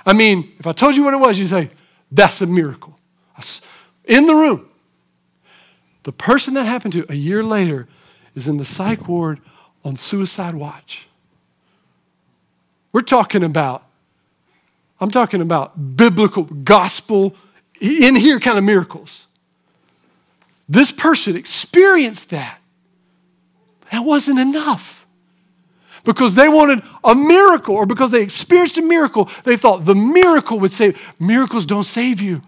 I 0.06 0.12
mean, 0.12 0.52
if 0.58 0.66
I 0.66 0.72
told 0.72 0.96
you 0.96 1.04
what 1.04 1.14
it 1.14 1.18
was, 1.18 1.38
you'd 1.38 1.48
say, 1.48 1.70
that's 2.10 2.40
a 2.40 2.46
miracle. 2.46 2.98
In 4.04 4.26
the 4.26 4.34
room. 4.34 4.68
The 6.04 6.12
person 6.12 6.54
that 6.54 6.64
happened 6.64 6.94
to 6.94 7.06
a 7.10 7.14
year 7.14 7.42
later 7.42 7.86
is 8.34 8.48
in 8.48 8.56
the 8.56 8.64
psych 8.64 9.06
ward 9.06 9.40
on 9.84 9.96
suicide 9.96 10.54
watch. 10.54 11.06
We're 12.92 13.02
talking 13.02 13.44
about, 13.44 13.84
I'm 15.00 15.10
talking 15.10 15.40
about 15.40 15.96
biblical, 15.96 16.44
gospel, 16.44 17.34
in 17.80 18.14
here 18.16 18.38
kind 18.38 18.58
of 18.58 18.64
miracles. 18.64 19.26
This 20.68 20.92
person 20.92 21.36
experienced 21.36 22.30
that. 22.30 22.58
That 23.90 24.04
wasn't 24.04 24.38
enough. 24.38 25.06
Because 26.04 26.34
they 26.34 26.48
wanted 26.48 26.82
a 27.02 27.14
miracle, 27.14 27.74
or 27.74 27.86
because 27.86 28.10
they 28.10 28.22
experienced 28.22 28.78
a 28.78 28.82
miracle, 28.82 29.28
they 29.44 29.56
thought 29.56 29.84
the 29.84 29.94
miracle 29.94 30.58
would 30.60 30.72
save. 30.72 31.00
Miracles 31.18 31.66
don't 31.66 31.84
save 31.84 32.20
you. 32.20 32.42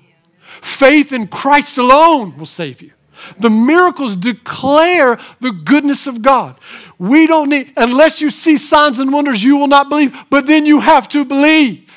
Faith 0.60 1.12
in 1.12 1.26
Christ 1.26 1.78
alone 1.78 2.36
will 2.38 2.46
save 2.46 2.80
you. 2.80 2.92
The 3.38 3.50
miracles 3.50 4.16
declare 4.16 5.18
the 5.40 5.52
goodness 5.52 6.06
of 6.06 6.22
God. 6.22 6.58
We 6.98 7.26
don't 7.26 7.50
need, 7.50 7.72
unless 7.76 8.20
you 8.20 8.30
see 8.30 8.56
signs 8.56 8.98
and 8.98 9.12
wonders, 9.12 9.44
you 9.44 9.56
will 9.56 9.68
not 9.68 9.88
believe, 9.88 10.16
but 10.30 10.46
then 10.46 10.66
you 10.66 10.80
have 10.80 11.08
to 11.08 11.24
believe. 11.24 11.91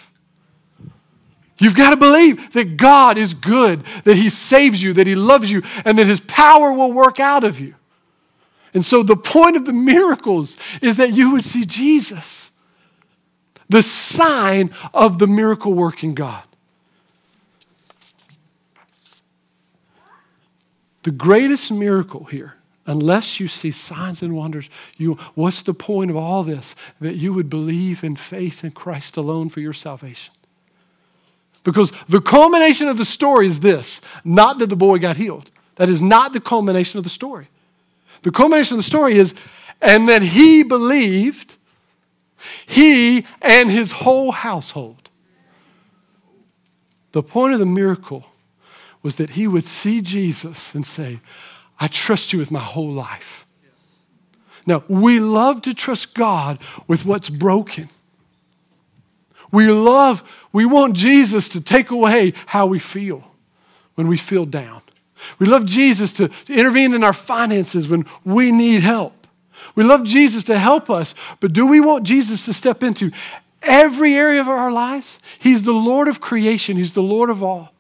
You've 1.66 1.74
got 1.74 1.90
to 1.90 1.98
believe 1.98 2.54
that 2.54 2.78
God 2.78 3.18
is 3.18 3.34
good, 3.34 3.84
that 4.04 4.18
He 4.18 4.30
saves 4.30 4.84
you, 4.84 4.94
that 4.94 5.08
He 5.08 5.16
loves 5.16 5.52
you, 5.52 5.64
and 5.84 5.98
that 5.98 6.06
His 6.06 6.20
power 6.20 6.72
will 6.72 6.94
work 6.94 7.20
out 7.20 7.44
of 7.44 7.60
you. 7.60 7.74
And 8.76 8.86
so 8.86 9.02
the 9.02 9.16
point 9.16 9.56
of 9.56 9.66
the 9.66 9.74
miracles 9.74 10.58
is 10.80 10.98
that 10.98 11.14
you 11.14 11.32
would 11.32 11.44
see 11.44 11.66
Jesus, 11.66 12.52
the 13.68 13.82
sign 13.82 14.70
of 14.94 15.18
the 15.18 15.26
miracle 15.26 15.74
working 15.74 16.14
God. 16.14 16.44
The 21.02 21.10
greatest 21.10 21.72
miracle 21.72 22.26
here, 22.26 22.58
unless 22.86 23.40
you 23.40 23.48
see 23.48 23.72
signs 23.72 24.22
and 24.22 24.36
wonders, 24.36 24.70
you, 24.98 25.16
what's 25.34 25.64
the 25.64 25.74
point 25.74 26.12
of 26.12 26.16
all 26.16 26.44
this? 26.44 26.76
That 27.02 27.16
you 27.16 27.34
would 27.34 27.50
believe 27.50 28.04
in 28.04 28.16
faith 28.16 28.64
in 28.64 28.70
Christ 28.70 29.18
alone 29.18 29.50
for 29.50 29.62
your 29.62 29.74
salvation. 29.74 30.32
Because 31.66 31.92
the 32.08 32.22
culmination 32.22 32.88
of 32.88 32.98
the 32.98 33.04
story 33.04 33.48
is 33.48 33.60
this 33.60 34.00
not 34.24 34.60
that 34.60 34.68
the 34.68 34.76
boy 34.78 35.00
got 35.00 35.18
healed. 35.18 35.52
That 35.76 35.90
is 35.90 36.02
not 36.02 36.32
the 36.32 36.40
culmination 36.40 37.00
of 37.00 37.04
the 37.04 37.10
story. 37.10 37.50
The 38.22 38.32
culmination 38.32 38.76
of 38.76 38.80
the 38.80 38.84
story 38.84 39.18
is, 39.18 39.34
and 39.82 40.08
then 40.08 40.22
he 40.22 40.64
believed, 40.64 41.58
he 42.66 43.26
and 43.42 43.70
his 43.70 43.92
whole 43.92 44.32
household. 44.32 45.10
The 47.12 47.24
point 47.24 47.54
of 47.54 47.60
the 47.60 47.66
miracle 47.66 48.28
was 49.02 49.16
that 49.16 49.32
he 49.32 49.48
would 49.48 49.66
see 49.66 50.02
Jesus 50.02 50.76
and 50.76 50.86
say, 50.86 51.20
I 51.80 51.88
trust 51.88 52.32
you 52.32 52.40
with 52.40 52.52
my 52.52 52.60
whole 52.60 52.92
life. 52.92 53.46
Now, 54.68 54.84
we 54.88 55.20
love 55.20 55.64
to 55.64 55.74
trust 55.74 56.14
God 56.14 56.60
with 56.88 57.06
what's 57.06 57.30
broken. 57.30 57.90
We 59.52 59.68
love, 59.72 60.24
we 60.52 60.66
want 60.66 60.96
Jesus 60.96 61.50
to 61.50 61.62
take 61.62 61.92
away 61.92 62.34
how 62.48 62.66
we 62.66 62.80
feel 62.80 63.24
when 63.96 64.08
we 64.08 64.18
feel 64.18 64.46
down. 64.46 64.82
We 65.40 65.46
love 65.46 65.66
Jesus 65.66 66.14
to, 66.14 66.28
to 66.28 66.54
intervene 66.54 66.94
in 66.94 67.04
our 67.04 67.14
finances 67.14 67.88
when 67.88 68.06
we 68.24 68.52
need 68.52 68.82
help. 68.82 69.28
We 69.76 69.84
love 69.84 70.04
Jesus 70.04 70.44
to 70.46 70.60
help 70.60 70.90
us, 70.90 71.16
but 71.40 71.54
do 71.54 71.66
we 71.66 71.80
want 71.80 72.04
Jesus 72.04 72.46
to 72.46 72.54
step 72.54 72.84
into 72.84 73.12
every 73.62 74.14
area 74.14 74.42
of 74.42 74.48
our 74.48 74.72
lives? 74.72 75.20
He's 75.40 75.64
the 75.64 75.74
Lord 75.74 76.08
of 76.08 76.22
creation, 76.22 76.78
He's 76.78 76.94
the 76.94 77.02
Lord 77.02 77.30
of 77.30 77.42
all. 77.42 77.72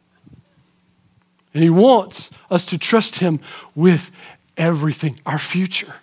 And 1.54 1.64
He 1.64 1.70
wants 1.70 2.32
us 2.50 2.66
to 2.68 2.78
trust 2.78 3.20
Him 3.20 3.40
with 3.76 4.12
everything 4.58 5.20
our 5.26 5.40
future, 5.40 5.96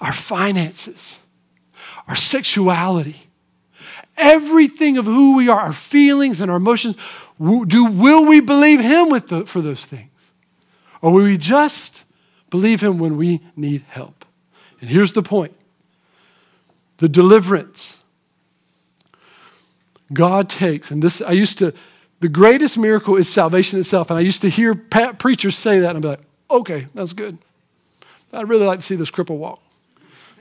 our 0.00 0.12
finances, 0.12 1.18
our 2.08 2.16
sexuality, 2.16 3.16
everything 4.16 4.98
of 4.98 5.06
who 5.06 5.36
we 5.36 5.48
are, 5.48 5.60
our 5.60 5.72
feelings 5.72 6.40
and 6.40 6.50
our 6.50 6.56
emotions. 6.56 6.96
Do, 7.38 7.86
will 7.86 8.26
we 8.26 8.40
believe 8.40 8.80
Him 8.80 9.08
with 9.08 9.28
the, 9.28 9.46
for 9.46 9.60
those 9.60 9.84
things? 9.86 10.10
Or 11.00 11.12
will 11.12 11.24
we 11.24 11.36
just 11.36 12.04
believe 12.50 12.82
Him 12.82 12.98
when 12.98 13.16
we 13.16 13.40
need 13.56 13.82
help? 13.88 14.24
And 14.80 14.90
here's 14.90 15.12
the 15.12 15.22
point 15.22 15.54
the 16.98 17.08
deliverance 17.08 18.02
God 20.12 20.48
takes, 20.48 20.90
and 20.90 21.02
this, 21.02 21.22
I 21.22 21.32
used 21.32 21.58
to 21.58 21.72
the 22.22 22.28
greatest 22.28 22.78
miracle 22.78 23.16
is 23.16 23.28
salvation 23.28 23.80
itself. 23.80 24.08
And 24.08 24.16
I 24.16 24.20
used 24.20 24.42
to 24.42 24.48
hear 24.48 24.74
preachers 24.74 25.56
say 25.56 25.80
that, 25.80 25.96
and 25.96 25.98
I'd 25.98 26.02
be 26.02 26.08
like, 26.08 26.20
okay, 26.48 26.86
that's 26.94 27.12
good. 27.12 27.36
I'd 28.32 28.48
really 28.48 28.64
like 28.64 28.78
to 28.78 28.86
see 28.86 28.94
this 28.94 29.10
cripple 29.10 29.38
walk. 29.38 29.60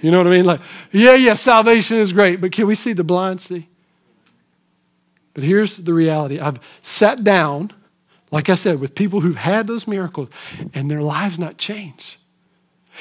You 0.02 0.12
know 0.12 0.18
what 0.18 0.28
I 0.28 0.32
mean? 0.32 0.46
Like, 0.46 0.62
yeah, 0.92 1.16
yeah, 1.16 1.36
salvation 1.36 1.98
is 1.98 2.12
great, 2.12 2.42
but 2.42 2.52
can 2.52 2.68
we 2.68 2.76
see 2.76 2.94
the 2.94 3.04
blind 3.04 3.40
see? 3.40 3.68
But 5.34 5.44
here's 5.44 5.78
the 5.78 5.94
reality 5.94 6.40
I've 6.40 6.60
sat 6.82 7.24
down, 7.24 7.72
like 8.32 8.50
I 8.50 8.56
said, 8.56 8.80
with 8.80 8.96
people 8.96 9.22
who've 9.22 9.36
had 9.36 9.68
those 9.68 9.88
miracles, 9.88 10.30
and 10.74 10.90
their 10.90 11.02
lives 11.02 11.40
not 11.40 11.58
changed. 11.58 12.18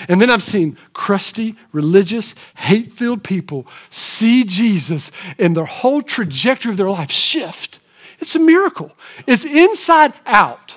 And 0.08 0.20
then 0.20 0.30
I've 0.30 0.42
seen 0.42 0.78
crusty, 0.92 1.56
religious, 1.72 2.34
hate 2.56 2.92
filled 2.92 3.24
people 3.24 3.66
see 3.90 4.44
Jesus 4.44 5.10
and 5.38 5.56
their 5.56 5.64
whole 5.64 6.00
trajectory 6.00 6.70
of 6.70 6.76
their 6.76 6.90
life 6.90 7.10
shift 7.10 7.80
it's 8.20 8.36
a 8.36 8.38
miracle. 8.38 8.92
It's 9.26 9.44
inside 9.44 10.12
out. 10.26 10.76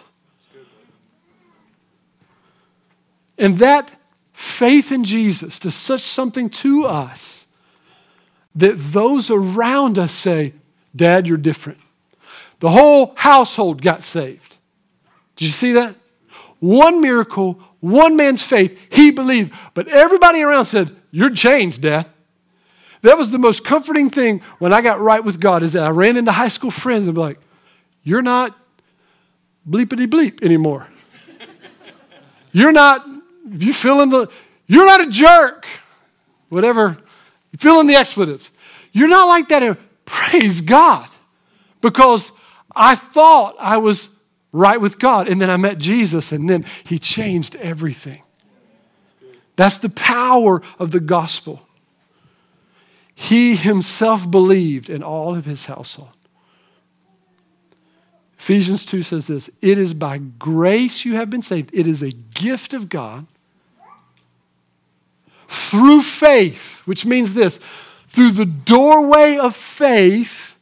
And 3.37 3.57
that 3.57 3.93
faith 4.33 4.91
in 4.91 5.03
Jesus 5.03 5.59
does 5.59 5.75
such 5.75 6.01
something 6.01 6.49
to 6.49 6.85
us 6.85 7.45
that 8.55 8.77
those 8.77 9.31
around 9.31 9.97
us 9.97 10.11
say, 10.11 10.53
Dad, 10.95 11.27
you're 11.27 11.37
different. 11.37 11.79
The 12.59 12.69
whole 12.69 13.13
household 13.15 13.81
got 13.81 14.03
saved. 14.03 14.57
Did 15.35 15.45
you 15.45 15.51
see 15.51 15.71
that? 15.73 15.95
One 16.59 17.01
miracle, 17.01 17.59
one 17.79 18.15
man's 18.15 18.43
faith, 18.43 18.79
he 18.89 19.11
believed. 19.11 19.53
But 19.73 19.87
everybody 19.87 20.41
around 20.41 20.65
said, 20.65 20.95
You're 21.11 21.31
changed, 21.31 21.81
Dad. 21.81 22.07
That 23.03 23.17
was 23.17 23.31
the 23.31 23.37
most 23.37 23.65
comforting 23.65 24.09
thing 24.09 24.41
when 24.59 24.71
I 24.71 24.81
got 24.81 24.99
right 24.99 25.23
with 25.23 25.39
God 25.39 25.61
is 25.61 25.73
that 25.73 25.83
I 25.83 25.89
ran 25.89 26.15
into 26.15 26.31
high 26.31 26.47
school 26.47 26.71
friends 26.71 27.05
and 27.05 27.13
be 27.13 27.19
like, 27.19 27.39
you're 28.01 28.21
not, 28.21 28.57
bleepity 29.69 30.07
bleep 30.07 30.41
anymore. 30.41 30.87
You're 32.53 32.71
not, 32.71 33.05
if 33.51 33.63
you 33.63 33.73
fill 33.73 34.01
in 34.01 34.09
the, 34.09 34.29
you're 34.67 34.85
not 34.85 35.01
a 35.01 35.09
jerk. 35.09 35.65
Whatever, 36.49 36.97
fill 37.57 37.79
in 37.79 37.87
the 37.87 37.95
expletives. 37.95 38.51
You're 38.91 39.07
not 39.07 39.27
like 39.27 39.47
that. 39.49 39.77
Praise 40.05 40.61
God. 40.61 41.09
Because 41.81 42.31
I 42.75 42.95
thought 42.95 43.55
I 43.59 43.77
was 43.77 44.09
right 44.51 44.79
with 44.79 44.99
God. 44.99 45.27
And 45.27 45.41
then 45.41 45.49
I 45.49 45.57
met 45.57 45.79
Jesus, 45.79 46.31
and 46.31 46.49
then 46.49 46.65
He 46.83 46.99
changed 46.99 47.55
everything. 47.57 48.21
That's 49.55 49.77
the 49.77 49.89
power 49.89 50.61
of 50.79 50.91
the 50.91 50.99
gospel. 50.99 51.67
He 53.15 53.55
himself 53.55 54.29
believed 54.29 54.89
in 54.89 55.03
all 55.03 55.35
of 55.35 55.45
his 55.45 55.67
household. 55.67 56.09
Ephesians 58.39 58.83
2 58.85 59.03
says 59.03 59.27
this 59.27 59.49
It 59.61 59.77
is 59.77 59.93
by 59.93 60.17
grace 60.17 61.05
you 61.05 61.15
have 61.15 61.29
been 61.29 61.41
saved, 61.41 61.69
it 61.73 61.87
is 61.87 62.01
a 62.01 62.09
gift 62.09 62.73
of 62.73 62.89
God 62.89 63.27
through 65.53 66.01
faith, 66.01 66.81
which 66.85 67.05
means 67.05 67.33
this 67.33 67.59
through 68.07 68.31
the 68.31 68.45
doorway 68.45 69.37
of 69.37 69.55
faith 69.55 70.57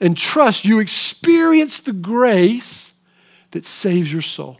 and 0.00 0.16
trust, 0.16 0.64
you 0.64 0.78
experience 0.78 1.80
the 1.80 1.92
grace 1.92 2.94
that 3.50 3.64
saves 3.64 4.12
your 4.12 4.22
soul. 4.22 4.58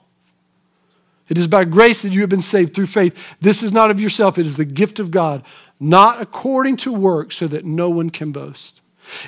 It 1.29 1.39
is 1.39 1.47
by 1.47 1.65
grace 1.65 2.03
that 2.03 2.13
you 2.13 2.21
have 2.21 2.31
been 2.31 2.41
saved 2.41 2.75
through 2.75 2.87
faith. 2.87 3.17
This 3.41 3.63
is 3.63 3.73
not 3.73 3.91
of 3.91 4.01
yourself, 4.01 4.39
it 4.39 4.47
is 4.47 4.57
the 4.57 4.65
gift 4.65 4.99
of 4.99 5.11
God, 5.11 5.45
not 5.79 6.21
according 6.21 6.77
to 6.79 6.93
works, 6.93 7.37
so 7.37 7.47
that 7.47 7.65
no 7.65 7.89
one 7.89 8.11
can 8.11 8.33
boast. 8.33 8.81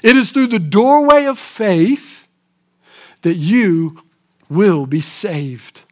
It 0.02 0.16
is 0.16 0.31
through 0.31 0.48
the 0.48 0.59
doorway 0.59 1.24
of 1.24 1.38
faith 1.38 2.26
that 3.22 3.35
you 3.35 4.02
will 4.48 4.87
be 4.87 5.00
saved. 5.00 5.83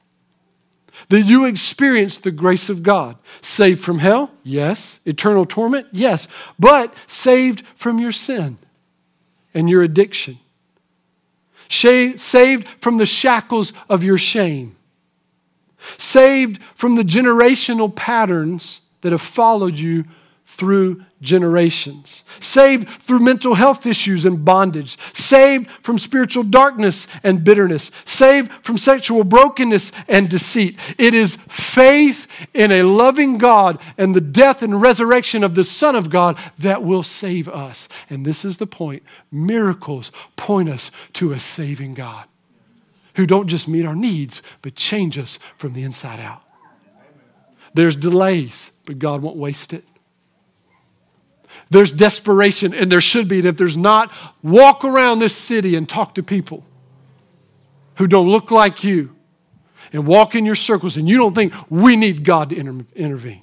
That 1.11 1.23
you 1.23 1.45
experience 1.45 2.21
the 2.21 2.31
grace 2.31 2.69
of 2.69 2.83
God. 2.83 3.17
Saved 3.43 3.81
from 3.81 3.99
hell? 3.99 4.33
Yes. 4.43 5.01
Eternal 5.05 5.45
torment? 5.45 5.89
Yes. 5.93 6.29
But 6.59 6.95
saved 7.07 7.67
from 7.75 7.99
your 7.99 8.13
sin 8.13 8.59
and 9.53 9.69
your 9.69 9.83
addiction. 9.83 10.39
Saved 11.69 12.69
from 12.81 12.99
the 12.99 13.07
shackles 13.07 13.73
of 13.89 14.03
your 14.03 14.19
shame. 14.19 14.77
Saved 15.99 16.63
from 16.75 16.95
the 16.95 17.03
generational 17.03 17.95
patterns 17.95 18.81
that 19.01 19.13
have 19.13 19.21
followed 19.21 19.77
you 19.77 20.05
through 20.45 21.05
generations, 21.21 22.25
saved 22.41 22.89
through 22.89 23.21
mental 23.21 23.55
health 23.55 23.87
issues 23.87 24.25
and 24.25 24.45
bondage, 24.45 24.99
saved 25.15 25.71
from 25.83 25.99
spiritual 25.99 26.43
darkness 26.43 27.07
and 27.23 27.45
bitterness, 27.45 27.91
saved 28.05 28.51
from 28.63 28.79
sexual 28.79 29.25
brokenness 29.25 29.93
and 30.09 30.29
deceit. 30.29 30.79
It 30.99 31.15
is 31.15 31.37
faith 31.49 32.27
in 32.55 32.73
a 32.73 32.83
loving 32.83 33.39
God 33.39 33.81
and 33.99 34.15
the 34.15 34.21
death 34.21 34.63
and 34.63 34.81
resurrection 34.81 35.45
of 35.45 35.55
the 35.55 35.65
Son 35.65 35.95
of 35.95 36.11
God 36.11 36.39
that 36.59 36.83
will 36.83 37.03
save 37.03 37.49
us. 37.49 37.89
And 38.09 38.25
this 38.25 38.45
is 38.45 38.57
the 38.57 38.67
point 38.67 39.03
miracles 39.31 40.13
point 40.37 40.69
us 40.69 40.91
to 41.15 41.33
a 41.33 41.41
saving 41.41 41.95
God 41.95 42.27
who 43.15 43.27
don't 43.27 43.49
just 43.49 43.69
meet 43.69 43.85
our 43.85 43.95
needs, 43.95 44.41
but 44.63 44.75
change 44.75 45.19
us 45.19 45.39
from 45.59 45.75
the 45.75 45.83
inside 45.83 46.21
out. 46.21 46.43
There's 47.75 47.95
delays, 47.95 48.71
but 48.87 48.99
God 48.99 49.23
won't 49.23 49.37
waste 49.37 49.73
it. 49.73 49.85
There's 51.71 51.93
desperation, 51.93 52.75
and 52.75 52.91
there 52.91 53.01
should 53.01 53.29
be. 53.29 53.39
And 53.39 53.47
if 53.47 53.57
there's 53.57 53.77
not, 53.77 54.13
walk 54.43 54.85
around 54.85 55.21
this 55.21 55.37
city 55.37 55.77
and 55.77 55.89
talk 55.89 56.17
to 56.17 56.23
people 56.23 56.65
who 57.97 58.09
don't 58.09 58.29
look 58.29 58.51
like 58.51 58.83
you 58.83 59.15
and 59.93 60.07
walk 60.07 60.35
in 60.35 60.45
your 60.45 60.57
circles, 60.57 60.97
and 60.97 61.09
you 61.09 61.17
don't 61.17 61.35
think 61.35 61.53
we 61.69 61.97
need 61.97 62.25
God 62.25 62.51
to 62.51 62.57
inter- 62.57 62.85
intervene. 62.95 63.43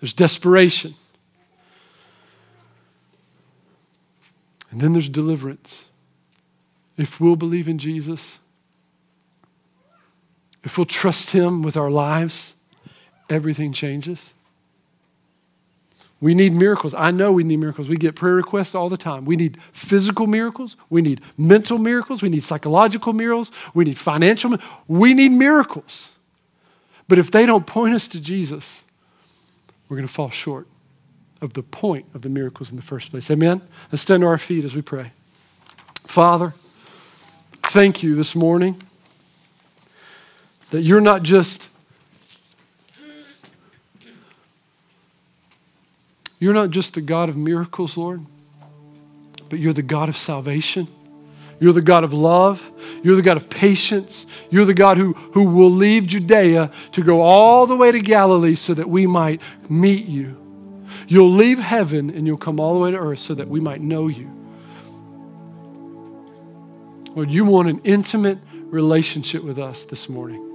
There's 0.00 0.12
desperation. 0.12 0.94
And 4.70 4.80
then 4.80 4.92
there's 4.92 5.08
deliverance. 5.08 5.86
If 6.98 7.20
we'll 7.20 7.36
believe 7.36 7.68
in 7.68 7.78
Jesus, 7.78 8.38
if 10.62 10.76
we'll 10.76 10.84
trust 10.84 11.30
Him 11.30 11.62
with 11.62 11.76
our 11.76 11.90
lives, 11.90 12.54
everything 13.30 13.72
changes. 13.72 14.34
We 16.20 16.34
need 16.34 16.54
miracles. 16.54 16.94
I 16.94 17.10
know 17.10 17.30
we 17.30 17.44
need 17.44 17.58
miracles. 17.58 17.88
We 17.88 17.96
get 17.96 18.16
prayer 18.16 18.34
requests 18.34 18.74
all 18.74 18.88
the 18.88 18.96
time. 18.96 19.26
We 19.26 19.36
need 19.36 19.58
physical 19.72 20.26
miracles. 20.26 20.76
We 20.88 21.02
need 21.02 21.20
mental 21.36 21.78
miracles. 21.78 22.22
We 22.22 22.30
need 22.30 22.42
psychological 22.42 23.12
miracles. 23.12 23.52
We 23.74 23.84
need 23.84 23.98
financial. 23.98 24.56
We 24.88 25.12
need 25.12 25.32
miracles. 25.32 26.10
But 27.06 27.18
if 27.18 27.30
they 27.30 27.44
don't 27.44 27.66
point 27.66 27.94
us 27.94 28.08
to 28.08 28.20
Jesus, 28.20 28.82
we're 29.88 29.96
going 29.96 30.08
to 30.08 30.12
fall 30.12 30.30
short 30.30 30.66
of 31.42 31.52
the 31.52 31.62
point 31.62 32.06
of 32.14 32.22
the 32.22 32.30
miracles 32.30 32.70
in 32.70 32.76
the 32.76 32.82
first 32.82 33.10
place. 33.10 33.30
Amen? 33.30 33.60
Let's 33.92 34.02
stand 34.02 34.22
to 34.22 34.26
our 34.26 34.38
feet 34.38 34.64
as 34.64 34.74
we 34.74 34.82
pray. 34.82 35.12
Father, 36.06 36.54
thank 37.62 38.02
you 38.02 38.14
this 38.14 38.34
morning 38.34 38.80
that 40.70 40.80
you're 40.80 41.00
not 41.00 41.22
just 41.22 41.68
You're 46.38 46.54
not 46.54 46.70
just 46.70 46.94
the 46.94 47.00
God 47.00 47.28
of 47.28 47.36
miracles, 47.36 47.96
Lord, 47.96 48.24
but 49.48 49.58
you're 49.58 49.72
the 49.72 49.82
God 49.82 50.08
of 50.08 50.16
salvation. 50.16 50.88
You're 51.58 51.72
the 51.72 51.82
God 51.82 52.04
of 52.04 52.12
love. 52.12 52.70
You're 53.02 53.16
the 53.16 53.22
God 53.22 53.38
of 53.38 53.48
patience. 53.48 54.26
You're 54.50 54.66
the 54.66 54.74
God 54.74 54.98
who, 54.98 55.14
who 55.14 55.44
will 55.44 55.70
leave 55.70 56.06
Judea 56.06 56.70
to 56.92 57.02
go 57.02 57.22
all 57.22 57.66
the 57.66 57.76
way 57.76 57.90
to 57.90 58.00
Galilee 58.00 58.54
so 58.54 58.74
that 58.74 58.88
we 58.88 59.06
might 59.06 59.40
meet 59.70 60.06
you. 60.06 60.36
You'll 61.08 61.30
leave 61.30 61.58
heaven 61.58 62.10
and 62.10 62.26
you'll 62.26 62.36
come 62.36 62.60
all 62.60 62.74
the 62.74 62.80
way 62.80 62.90
to 62.90 62.98
earth 62.98 63.20
so 63.20 63.34
that 63.34 63.48
we 63.48 63.60
might 63.60 63.80
know 63.80 64.08
you. 64.08 64.30
Lord, 67.14 67.32
you 67.32 67.46
want 67.46 67.68
an 67.68 67.80
intimate 67.84 68.38
relationship 68.52 69.42
with 69.42 69.58
us 69.58 69.86
this 69.86 70.08
morning. 70.08 70.45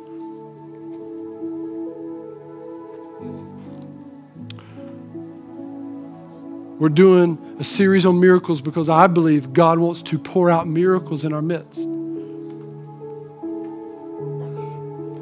We're 6.81 6.89
doing 6.89 7.37
a 7.59 7.63
series 7.63 8.07
on 8.07 8.19
miracles 8.19 8.59
because 8.59 8.89
I 8.89 9.05
believe 9.05 9.53
God 9.53 9.77
wants 9.77 10.01
to 10.01 10.17
pour 10.17 10.49
out 10.49 10.65
miracles 10.67 11.23
in 11.23 11.31
our 11.31 11.43
midst. 11.43 11.81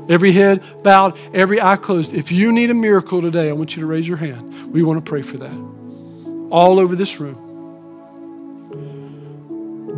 Every 0.10 0.32
head 0.32 0.64
bowed, 0.84 1.18
every 1.34 1.62
eye 1.62 1.76
closed. 1.76 2.14
If 2.14 2.32
you 2.32 2.54
need 2.54 2.70
a 2.70 2.74
miracle 2.74 3.22
today, 3.22 3.50
I 3.50 3.52
want 3.52 3.76
you 3.76 3.82
to 3.82 3.88
raise 3.88 4.08
your 4.08 4.16
hand. 4.16 4.72
We 4.72 4.84
want 4.84 5.04
to 5.04 5.10
pray 5.10 5.22
for 5.22 5.38
that. 5.38 5.52
All 6.50 6.80
over 6.80 6.96
this 6.96 7.20
room. 7.20 7.48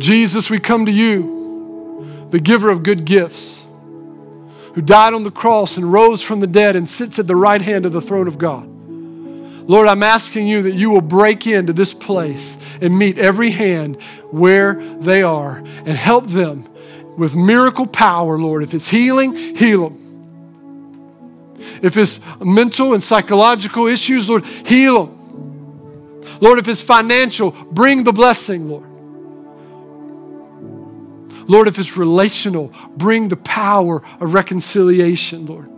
Jesus, 0.00 0.50
we 0.50 0.58
come 0.58 0.86
to 0.86 0.92
you, 0.92 2.26
the 2.30 2.40
giver 2.40 2.70
of 2.70 2.82
good 2.82 3.04
gifts, 3.04 3.64
who 4.74 4.82
died 4.82 5.14
on 5.14 5.22
the 5.22 5.30
cross 5.30 5.76
and 5.76 5.92
rose 5.92 6.22
from 6.22 6.40
the 6.40 6.48
dead 6.48 6.74
and 6.74 6.88
sits 6.88 7.20
at 7.20 7.28
the 7.28 7.36
right 7.36 7.62
hand 7.62 7.86
of 7.86 7.92
the 7.92 8.02
throne 8.02 8.26
of 8.26 8.36
God. 8.36 8.71
Lord, 9.66 9.86
I'm 9.88 10.02
asking 10.02 10.48
you 10.48 10.62
that 10.62 10.72
you 10.72 10.90
will 10.90 11.00
break 11.00 11.46
into 11.46 11.72
this 11.72 11.94
place 11.94 12.56
and 12.80 12.98
meet 12.98 13.18
every 13.18 13.50
hand 13.50 14.00
where 14.30 14.74
they 14.74 15.22
are 15.22 15.58
and 15.58 15.96
help 15.96 16.26
them 16.26 16.68
with 17.16 17.34
miracle 17.34 17.86
power, 17.86 18.38
Lord. 18.38 18.62
If 18.62 18.74
it's 18.74 18.88
healing, 18.88 19.34
heal 19.34 19.90
them. 19.90 19.98
If 21.82 21.96
it's 21.96 22.20
mental 22.40 22.94
and 22.94 23.02
psychological 23.02 23.86
issues, 23.86 24.28
Lord, 24.28 24.44
heal 24.44 25.06
them. 25.06 25.18
Lord, 26.40 26.58
if 26.58 26.66
it's 26.68 26.82
financial, 26.82 27.52
bring 27.52 28.04
the 28.04 28.12
blessing, 28.12 28.68
Lord. 28.68 28.88
Lord, 31.48 31.68
if 31.68 31.78
it's 31.78 31.96
relational, 31.96 32.72
bring 32.96 33.28
the 33.28 33.36
power 33.36 34.02
of 34.20 34.34
reconciliation, 34.34 35.46
Lord. 35.46 35.68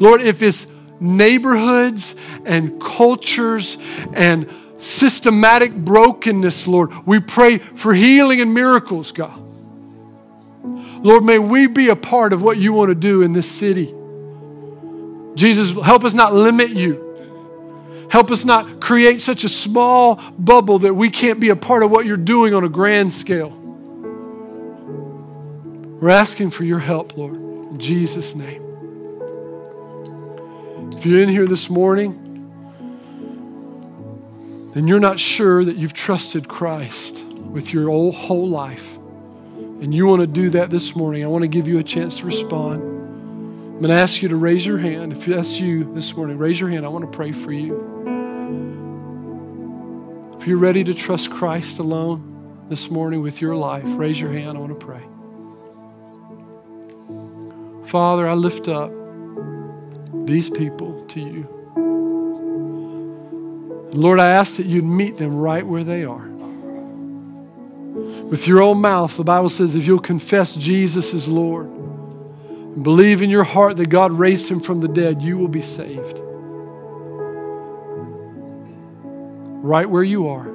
Lord, 0.00 0.22
if 0.22 0.42
it's 0.42 0.66
neighborhoods 1.02 2.14
and 2.44 2.80
cultures 2.80 3.76
and 4.12 4.48
systematic 4.78 5.74
brokenness, 5.74 6.66
Lord. 6.66 6.90
We 7.06 7.20
pray 7.20 7.58
for 7.58 7.94
healing 7.94 8.40
and 8.40 8.54
miracles, 8.54 9.12
God. 9.12 9.38
Lord, 11.04 11.24
may 11.24 11.38
we 11.38 11.66
be 11.66 11.88
a 11.88 11.96
part 11.96 12.32
of 12.32 12.42
what 12.42 12.58
you 12.58 12.72
want 12.72 12.90
to 12.90 12.94
do 12.94 13.22
in 13.22 13.32
this 13.32 13.50
city. 13.50 13.94
Jesus, 15.34 15.72
help 15.84 16.04
us 16.04 16.14
not 16.14 16.34
limit 16.34 16.70
you. 16.70 17.10
Help 18.10 18.30
us 18.30 18.44
not 18.44 18.80
create 18.80 19.20
such 19.20 19.42
a 19.42 19.48
small 19.48 20.20
bubble 20.38 20.80
that 20.80 20.94
we 20.94 21.08
can't 21.08 21.40
be 21.40 21.48
a 21.48 21.56
part 21.56 21.82
of 21.82 21.90
what 21.90 22.04
you're 22.04 22.16
doing 22.16 22.54
on 22.54 22.62
a 22.62 22.68
grand 22.68 23.12
scale. 23.12 23.50
We're 26.00 26.10
asking 26.10 26.50
for 26.50 26.64
your 26.64 26.80
help, 26.80 27.16
Lord, 27.16 27.36
in 27.36 27.78
Jesus' 27.80 28.34
name. 28.34 28.61
If 31.02 31.06
you're 31.06 31.20
in 31.20 31.28
here 31.28 31.48
this 31.48 31.68
morning 31.68 32.10
and 34.76 34.88
you're 34.88 35.00
not 35.00 35.18
sure 35.18 35.64
that 35.64 35.74
you've 35.74 35.94
trusted 35.94 36.46
Christ, 36.46 37.24
with 37.24 37.72
your 37.72 37.90
whole 38.12 38.48
life, 38.48 38.94
and 39.56 39.92
you 39.92 40.06
want 40.06 40.20
to 40.20 40.28
do 40.28 40.50
that 40.50 40.70
this 40.70 40.94
morning, 40.94 41.24
I 41.24 41.26
want 41.26 41.42
to 41.42 41.48
give 41.48 41.66
you 41.66 41.80
a 41.80 41.82
chance 41.82 42.18
to 42.18 42.24
respond. 42.24 42.82
I'm 42.82 43.80
going 43.80 43.88
to 43.88 43.94
ask 43.94 44.22
you 44.22 44.28
to 44.28 44.36
raise 44.36 44.64
your 44.64 44.78
hand. 44.78 45.12
If 45.12 45.26
that's 45.26 45.58
you 45.58 45.92
this 45.92 46.16
morning, 46.16 46.38
raise 46.38 46.60
your 46.60 46.70
hand. 46.70 46.86
I 46.86 46.88
want 46.88 47.04
to 47.04 47.10
pray 47.10 47.32
for 47.32 47.50
you. 47.50 47.74
If 50.38 50.46
you're 50.46 50.56
ready 50.56 50.84
to 50.84 50.94
trust 50.94 51.32
Christ 51.32 51.80
alone 51.80 52.66
this 52.68 52.92
morning 52.92 53.22
with 53.22 53.40
your 53.40 53.56
life, 53.56 53.82
raise 53.86 54.20
your 54.20 54.30
hand. 54.30 54.56
I 54.56 54.60
want 54.60 54.78
to 54.78 54.86
pray. 54.86 55.02
Father, 57.90 58.28
I 58.28 58.34
lift 58.34 58.68
up 58.68 59.01
these 60.26 60.48
people 60.50 61.04
to 61.06 61.20
you. 61.20 61.48
Lord, 63.94 64.20
I 64.20 64.30
ask 64.30 64.56
that 64.56 64.66
you'd 64.66 64.84
meet 64.84 65.16
them 65.16 65.36
right 65.36 65.66
where 65.66 65.84
they 65.84 66.04
are. 66.04 66.28
With 68.30 68.46
your 68.46 68.62
own 68.62 68.78
mouth, 68.80 69.16
the 69.16 69.24
Bible 69.24 69.50
says, 69.50 69.74
if 69.74 69.86
you'll 69.86 69.98
confess 69.98 70.54
Jesus 70.54 71.12
is 71.12 71.28
Lord 71.28 71.66
and 71.66 72.82
believe 72.82 73.20
in 73.20 73.28
your 73.28 73.44
heart 73.44 73.76
that 73.76 73.90
God 73.90 74.12
raised 74.12 74.50
him 74.50 74.60
from 74.60 74.80
the 74.80 74.88
dead, 74.88 75.20
you 75.20 75.36
will 75.36 75.48
be 75.48 75.60
saved. 75.60 76.20
Right 79.64 79.88
where 79.88 80.02
you 80.02 80.28
are, 80.28 80.50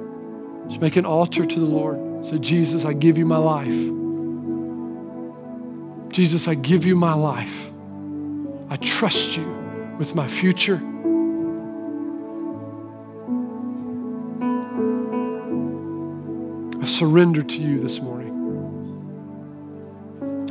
just 0.68 0.80
make 0.80 0.96
an 0.96 1.06
altar 1.06 1.46
to 1.46 1.60
the 1.60 1.66
Lord. 1.66 2.26
Say, 2.26 2.38
Jesus, 2.38 2.84
I 2.84 2.92
give 2.92 3.16
you 3.16 3.24
my 3.24 3.38
life. 3.38 3.92
Jesus, 6.12 6.48
I 6.48 6.54
give 6.54 6.84
you 6.84 6.96
my 6.96 7.14
life. 7.14 7.70
I 8.68 8.76
trust 8.76 9.36
you 9.36 9.57
with 9.98 10.14
my 10.14 10.28
future. 10.28 10.80
I 16.80 16.84
surrender 16.84 17.42
to 17.42 17.60
you 17.60 17.80
this 17.80 18.00
morning. 18.00 18.28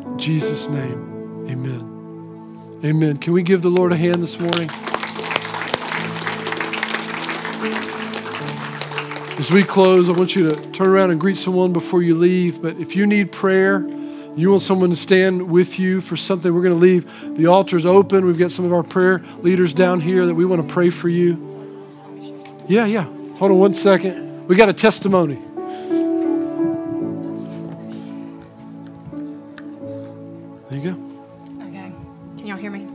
In 0.06 0.20
Jesus' 0.20 0.68
name, 0.68 1.45
amen. 1.50 2.82
Amen. 2.84 3.18
Can 3.18 3.34
we 3.34 3.41
give 3.41 3.62
the 3.62 3.70
Lord 3.70 3.93
a 3.93 3.98
hand 3.98 4.22
this 4.22 4.38
morning? 4.38 4.70
As 9.39 9.52
we 9.52 9.64
close, 9.64 10.10
I 10.10 10.12
want 10.12 10.36
you 10.36 10.50
to 10.50 10.72
turn 10.72 10.89
around 10.89 11.12
and 11.12 11.20
greet 11.20 11.38
someone 11.38 11.72
before 11.72 12.02
you 12.04 12.16
leave. 12.16 12.62
But 12.62 12.78
if 12.78 12.95
you 12.95 13.08
need 13.08 13.32
prayer, 13.32 13.88
you 14.38 14.52
want 14.52 14.62
someone 14.62 14.92
to 14.92 14.96
stand 14.96 15.50
with 15.50 15.80
you 15.80 16.00
for 16.00 16.16
something, 16.16 16.54
we're 16.54 16.62
going 16.62 16.76
to 16.76 16.80
leave 16.80 17.36
the 17.36 17.48
altars 17.48 17.88
open. 17.88 18.24
We've 18.24 18.38
got 18.38 18.52
some 18.52 18.66
of 18.66 18.72
our 18.72 18.84
prayer 18.84 19.24
leaders 19.42 19.74
down 19.74 20.00
here 20.00 20.28
that 20.28 20.36
we 20.36 20.46
want 20.46 20.62
to 20.62 20.68
pray 20.68 20.92
for 20.92 21.10
you. 21.10 21.44
Yeah, 22.68 22.86
yeah. 22.86 23.06
Hold 23.38 23.52
on 23.52 23.58
one 23.58 23.74
second. 23.74 24.48
We 24.48 24.56
got 24.56 24.70
a 24.70 24.74
testimony. 24.74 25.40
There 30.70 30.78
you 30.78 30.92
go. 30.92 31.66
Okay. 31.68 31.92
Can 32.38 32.46
y'all 32.46 32.58
hear 32.58 32.70
me? 32.70 32.88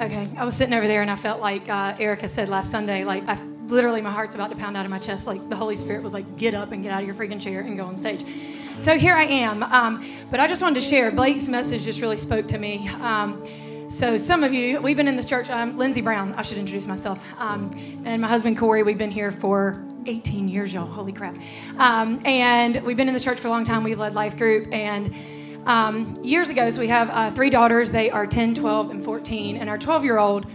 Okay. 0.00 0.28
I 0.36 0.44
was 0.44 0.56
sitting 0.56 0.74
over 0.74 0.86
there 0.86 1.02
and 1.02 1.10
I 1.10 1.16
felt 1.16 1.40
like 1.40 1.68
uh, 1.68 1.96
Erica 1.98 2.28
said 2.28 2.48
last 2.48 2.70
Sunday, 2.70 3.04
like 3.04 3.26
I 3.28 3.40
literally 3.66 4.00
my 4.00 4.10
heart's 4.10 4.36
about 4.36 4.50
to 4.50 4.56
pound 4.56 4.76
out 4.76 4.84
of 4.84 4.92
my 4.92 5.00
chest. 5.00 5.26
Like 5.26 5.48
the 5.48 5.56
Holy 5.56 5.74
Spirit 5.74 6.04
was 6.04 6.14
like, 6.14 6.36
get 6.36 6.54
up 6.54 6.70
and 6.70 6.84
get 6.84 6.92
out 6.92 7.02
of 7.02 7.06
your 7.06 7.16
freaking 7.16 7.40
chair 7.40 7.62
and 7.62 7.76
go 7.76 7.84
on 7.84 7.96
stage. 7.96 8.24
So 8.78 8.96
here 8.96 9.16
I 9.16 9.24
am. 9.24 9.64
Um, 9.64 10.04
but 10.30 10.38
I 10.38 10.46
just 10.46 10.62
wanted 10.62 10.76
to 10.76 10.80
share. 10.80 11.10
Blake's 11.10 11.48
message 11.48 11.84
just 11.84 12.00
really 12.00 12.16
spoke 12.16 12.46
to 12.46 12.58
me. 12.58 12.88
Um, 13.00 13.42
so 13.90 14.16
some 14.16 14.44
of 14.44 14.54
you, 14.54 14.80
we've 14.80 14.96
been 14.96 15.08
in 15.08 15.16
this 15.16 15.26
church. 15.26 15.50
I'm 15.50 15.76
Lindsey 15.76 16.00
Brown. 16.00 16.32
I 16.34 16.42
should 16.42 16.58
introduce 16.58 16.86
myself. 16.86 17.24
Um, 17.40 17.72
and 18.04 18.22
my 18.22 18.28
husband 18.28 18.56
Corey. 18.56 18.84
We've 18.84 18.96
been 18.96 19.10
here 19.10 19.32
for 19.32 19.84
18 20.06 20.48
years, 20.48 20.72
y'all. 20.72 20.86
Holy 20.86 21.12
crap! 21.12 21.34
Um, 21.76 22.20
and 22.24 22.80
we've 22.84 22.96
been 22.96 23.08
in 23.08 23.14
this 23.14 23.24
church 23.24 23.40
for 23.40 23.48
a 23.48 23.50
long 23.50 23.64
time. 23.64 23.82
We've 23.82 23.98
led 23.98 24.14
life 24.14 24.36
group 24.36 24.72
and. 24.72 25.14
Um, 25.66 26.16
years 26.22 26.48
ago, 26.48 26.70
so 26.70 26.80
we 26.80 26.86
have 26.88 27.10
uh, 27.10 27.30
three 27.30 27.50
daughters. 27.50 27.90
They 27.90 28.08
are 28.08 28.26
10, 28.26 28.54
12, 28.54 28.90
and 28.90 29.04
14. 29.04 29.58
And 29.58 29.68
our 29.68 29.76
12 29.76 30.02
year 30.02 30.16
old, 30.16 30.46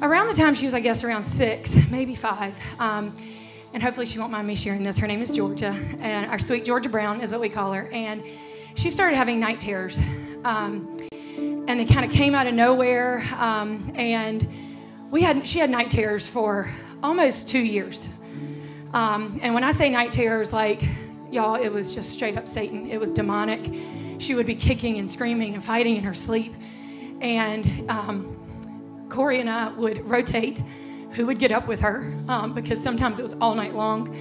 around 0.00 0.28
the 0.28 0.34
time 0.34 0.54
she 0.54 0.66
was, 0.66 0.74
I 0.74 0.80
guess, 0.80 1.02
around 1.02 1.24
six, 1.24 1.90
maybe 1.90 2.14
five, 2.14 2.56
um, 2.78 3.14
and 3.74 3.82
hopefully 3.82 4.06
she 4.06 4.20
won't 4.20 4.30
mind 4.30 4.46
me 4.46 4.54
sharing 4.54 4.84
this. 4.84 4.98
Her 4.98 5.08
name 5.08 5.20
is 5.20 5.32
Georgia, 5.32 5.76
and 5.98 6.30
our 6.30 6.38
sweet 6.38 6.64
Georgia 6.64 6.88
Brown 6.88 7.20
is 7.20 7.32
what 7.32 7.40
we 7.40 7.48
call 7.48 7.72
her. 7.72 7.88
And 7.92 8.22
she 8.76 8.88
started 8.88 9.16
having 9.16 9.40
night 9.40 9.60
terrors, 9.60 10.00
um, 10.44 10.96
and 11.36 11.80
they 11.80 11.84
kind 11.84 12.04
of 12.06 12.12
came 12.12 12.36
out 12.36 12.46
of 12.46 12.54
nowhere. 12.54 13.24
Um, 13.36 13.92
and 13.96 14.46
we 15.10 15.22
had 15.22 15.46
she 15.46 15.58
had 15.58 15.70
night 15.70 15.90
terrors 15.90 16.28
for 16.28 16.72
almost 17.02 17.48
two 17.48 17.58
years. 17.58 18.16
Um, 18.92 19.40
and 19.42 19.54
when 19.54 19.64
I 19.64 19.72
say 19.72 19.90
night 19.90 20.12
terrors, 20.12 20.52
like 20.52 20.80
y'all, 21.32 21.56
it 21.56 21.72
was 21.72 21.96
just 21.96 22.12
straight 22.12 22.36
up 22.36 22.46
Satan. 22.46 22.88
It 22.88 23.00
was 23.00 23.10
demonic. 23.10 23.60
She 24.20 24.36
would 24.36 24.46
be 24.46 24.54
kicking 24.54 24.98
and 24.98 25.10
screaming 25.10 25.54
and 25.54 25.64
fighting 25.64 25.96
in 25.96 26.04
her 26.04 26.14
sleep, 26.14 26.54
and 27.20 27.90
um, 27.90 29.08
Corey 29.08 29.40
and 29.40 29.50
I 29.50 29.70
would 29.70 30.08
rotate 30.08 30.62
who 31.14 31.26
would 31.26 31.38
get 31.38 31.52
up 31.52 31.66
with 31.66 31.80
her 31.80 32.12
um, 32.28 32.54
because 32.54 32.82
sometimes 32.82 33.20
it 33.20 33.22
was 33.22 33.34
all 33.34 33.54
night 33.54 33.74
long. 33.74 34.14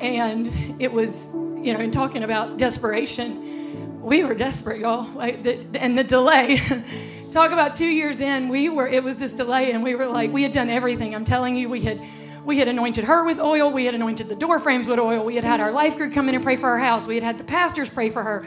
And 0.00 0.50
it 0.80 0.92
was, 0.92 1.34
you 1.34 1.74
know, 1.74 1.80
in 1.80 1.90
talking 1.90 2.22
about 2.22 2.56
desperation, 2.56 4.00
we 4.00 4.24
were 4.24 4.34
desperate, 4.34 4.80
y'all. 4.80 5.04
Like 5.14 5.42
the, 5.42 5.66
and 5.78 5.98
the 5.98 6.04
delay. 6.04 6.56
Talk 7.30 7.52
about 7.52 7.76
two 7.76 7.86
years 7.86 8.20
in, 8.20 8.48
we 8.48 8.68
were, 8.68 8.88
it 8.88 9.04
was 9.04 9.16
this 9.16 9.32
delay, 9.32 9.70
and 9.70 9.84
we 9.84 9.94
were 9.94 10.06
like, 10.06 10.32
we 10.32 10.42
had 10.42 10.50
done 10.50 10.68
everything. 10.68 11.14
I'm 11.14 11.24
telling 11.24 11.56
you, 11.56 11.68
we 11.68 11.82
had. 11.82 12.00
We 12.42 12.58
had 12.58 12.68
anointed 12.68 13.04
her 13.04 13.22
with 13.26 13.38
oil. 13.38 13.70
We 13.70 13.84
had 13.84 13.94
anointed 13.94 14.28
the 14.28 14.34
door 14.34 14.58
frames 14.58 14.88
with 14.88 14.98
oil. 14.98 15.22
We 15.22 15.34
had 15.34 15.44
had 15.44 15.60
our 15.60 15.72
life 15.72 15.98
group 15.98 16.14
come 16.14 16.26
in 16.30 16.34
and 16.34 16.42
pray 16.42 16.56
for 16.56 16.70
our 16.70 16.78
house. 16.78 17.06
We 17.06 17.14
had 17.14 17.22
had 17.22 17.36
the 17.36 17.44
pastors 17.44 17.90
pray 17.90 18.08
for 18.08 18.22
her. 18.22 18.46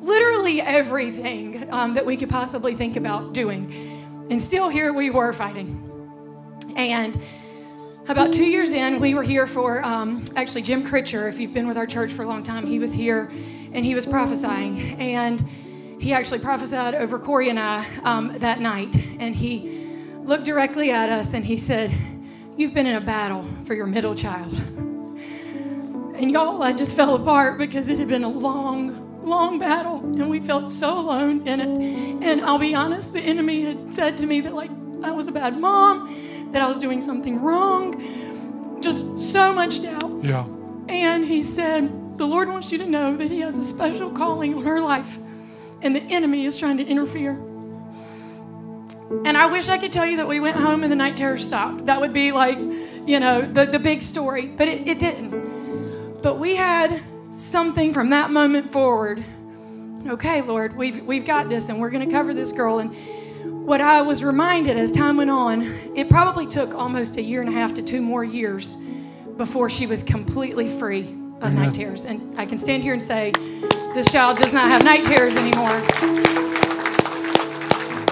Literally 0.00 0.62
everything 0.62 1.70
um, 1.70 1.94
that 1.94 2.06
we 2.06 2.16
could 2.16 2.30
possibly 2.30 2.74
think 2.74 2.96
about 2.96 3.34
doing. 3.34 3.70
And 4.30 4.40
still 4.40 4.70
here 4.70 4.90
we 4.90 5.10
were 5.10 5.34
fighting. 5.34 5.85
And 6.76 7.18
about 8.06 8.34
two 8.34 8.44
years 8.44 8.72
in, 8.72 9.00
we 9.00 9.14
were 9.14 9.22
here 9.22 9.46
for 9.46 9.82
um, 9.82 10.22
actually 10.36 10.60
Jim 10.60 10.84
Critcher. 10.84 11.26
If 11.26 11.40
you've 11.40 11.54
been 11.54 11.66
with 11.66 11.78
our 11.78 11.86
church 11.86 12.12
for 12.12 12.22
a 12.22 12.26
long 12.26 12.42
time, 12.42 12.66
he 12.66 12.78
was 12.78 12.92
here 12.92 13.30
and 13.72 13.82
he 13.82 13.94
was 13.94 14.04
prophesying. 14.04 14.78
And 15.00 15.40
he 15.98 16.12
actually 16.12 16.40
prophesied 16.40 16.94
over 16.94 17.18
Corey 17.18 17.48
and 17.48 17.58
I 17.58 17.86
um, 18.04 18.38
that 18.40 18.60
night. 18.60 18.94
And 19.18 19.34
he 19.34 19.86
looked 20.18 20.44
directly 20.44 20.90
at 20.90 21.08
us 21.08 21.32
and 21.32 21.44
he 21.44 21.56
said, 21.56 21.90
You've 22.58 22.74
been 22.74 22.86
in 22.86 22.96
a 22.96 23.00
battle 23.00 23.42
for 23.64 23.74
your 23.74 23.86
middle 23.86 24.14
child. 24.14 24.52
And 24.52 26.30
y'all, 26.30 26.62
I 26.62 26.72
just 26.72 26.94
fell 26.94 27.14
apart 27.14 27.58
because 27.58 27.88
it 27.88 27.98
had 27.98 28.08
been 28.08 28.24
a 28.24 28.28
long, 28.28 29.22
long 29.22 29.58
battle 29.58 29.98
and 29.98 30.28
we 30.28 30.40
felt 30.40 30.68
so 30.68 30.98
alone 30.98 31.46
in 31.46 31.60
it. 31.60 32.22
And 32.22 32.42
I'll 32.42 32.58
be 32.58 32.74
honest, 32.74 33.14
the 33.14 33.20
enemy 33.20 33.62
had 33.62 33.94
said 33.94 34.18
to 34.18 34.26
me 34.26 34.42
that, 34.42 34.54
like, 34.54 34.70
I 35.02 35.10
was 35.10 35.28
a 35.28 35.32
bad 35.32 35.58
mom 35.58 36.08
that 36.52 36.62
I 36.62 36.66
was 36.66 36.78
doing 36.78 37.00
something 37.00 37.40
wrong. 37.40 38.80
Just 38.80 39.18
so 39.18 39.52
much 39.52 39.82
doubt. 39.82 40.24
Yeah. 40.24 40.46
And 40.88 41.24
he 41.24 41.42
said, 41.42 42.18
The 42.18 42.26
Lord 42.26 42.48
wants 42.48 42.70
you 42.70 42.78
to 42.78 42.86
know 42.86 43.16
that 43.16 43.30
He 43.30 43.40
has 43.40 43.58
a 43.58 43.64
special 43.64 44.10
calling 44.10 44.54
on 44.54 44.62
her 44.62 44.80
life, 44.80 45.18
and 45.82 45.94
the 45.94 46.02
enemy 46.02 46.44
is 46.44 46.58
trying 46.58 46.76
to 46.76 46.86
interfere. 46.86 47.32
And 49.24 49.36
I 49.36 49.46
wish 49.46 49.68
I 49.68 49.78
could 49.78 49.92
tell 49.92 50.06
you 50.06 50.16
that 50.16 50.26
we 50.26 50.40
went 50.40 50.56
home 50.56 50.82
and 50.82 50.90
the 50.90 50.96
night 50.96 51.16
terror 51.16 51.36
stopped. 51.36 51.86
That 51.86 52.00
would 52.00 52.12
be 52.12 52.32
like, 52.32 52.58
you 52.58 53.20
know, 53.20 53.40
the, 53.40 53.64
the 53.64 53.78
big 53.78 54.02
story, 54.02 54.48
but 54.48 54.66
it, 54.66 54.88
it 54.88 54.98
didn't. 54.98 56.22
But 56.22 56.38
we 56.38 56.56
had 56.56 57.00
something 57.36 57.92
from 57.92 58.10
that 58.10 58.30
moment 58.32 58.72
forward. 58.72 59.22
Okay, 60.08 60.42
Lord, 60.42 60.76
we've, 60.76 61.04
we've 61.04 61.24
got 61.24 61.48
this, 61.48 61.68
and 61.68 61.80
we're 61.80 61.90
going 61.90 62.04
to 62.04 62.12
cover 62.12 62.34
this 62.34 62.50
girl. 62.50 62.80
And 62.80 62.96
what 63.66 63.80
I 63.80 64.00
was 64.00 64.22
reminded 64.22 64.76
as 64.76 64.92
time 64.92 65.16
went 65.16 65.28
on, 65.28 65.62
it 65.96 66.08
probably 66.08 66.46
took 66.46 66.72
almost 66.72 67.16
a 67.16 67.22
year 67.22 67.40
and 67.40 67.50
a 67.50 67.52
half 67.52 67.74
to 67.74 67.82
two 67.82 68.00
more 68.00 68.22
years 68.22 68.76
before 69.36 69.68
she 69.68 69.88
was 69.88 70.04
completely 70.04 70.68
free 70.68 71.00
of 71.00 71.08
mm-hmm. 71.08 71.56
night 71.56 71.74
terrors. 71.74 72.04
And 72.04 72.38
I 72.38 72.46
can 72.46 72.58
stand 72.58 72.84
here 72.84 72.92
and 72.92 73.02
say, 73.02 73.32
this 73.92 74.12
child 74.12 74.38
does 74.38 74.52
not 74.52 74.68
have 74.68 74.84
night 74.84 75.04
terrors 75.04 75.34
anymore. 75.34 75.80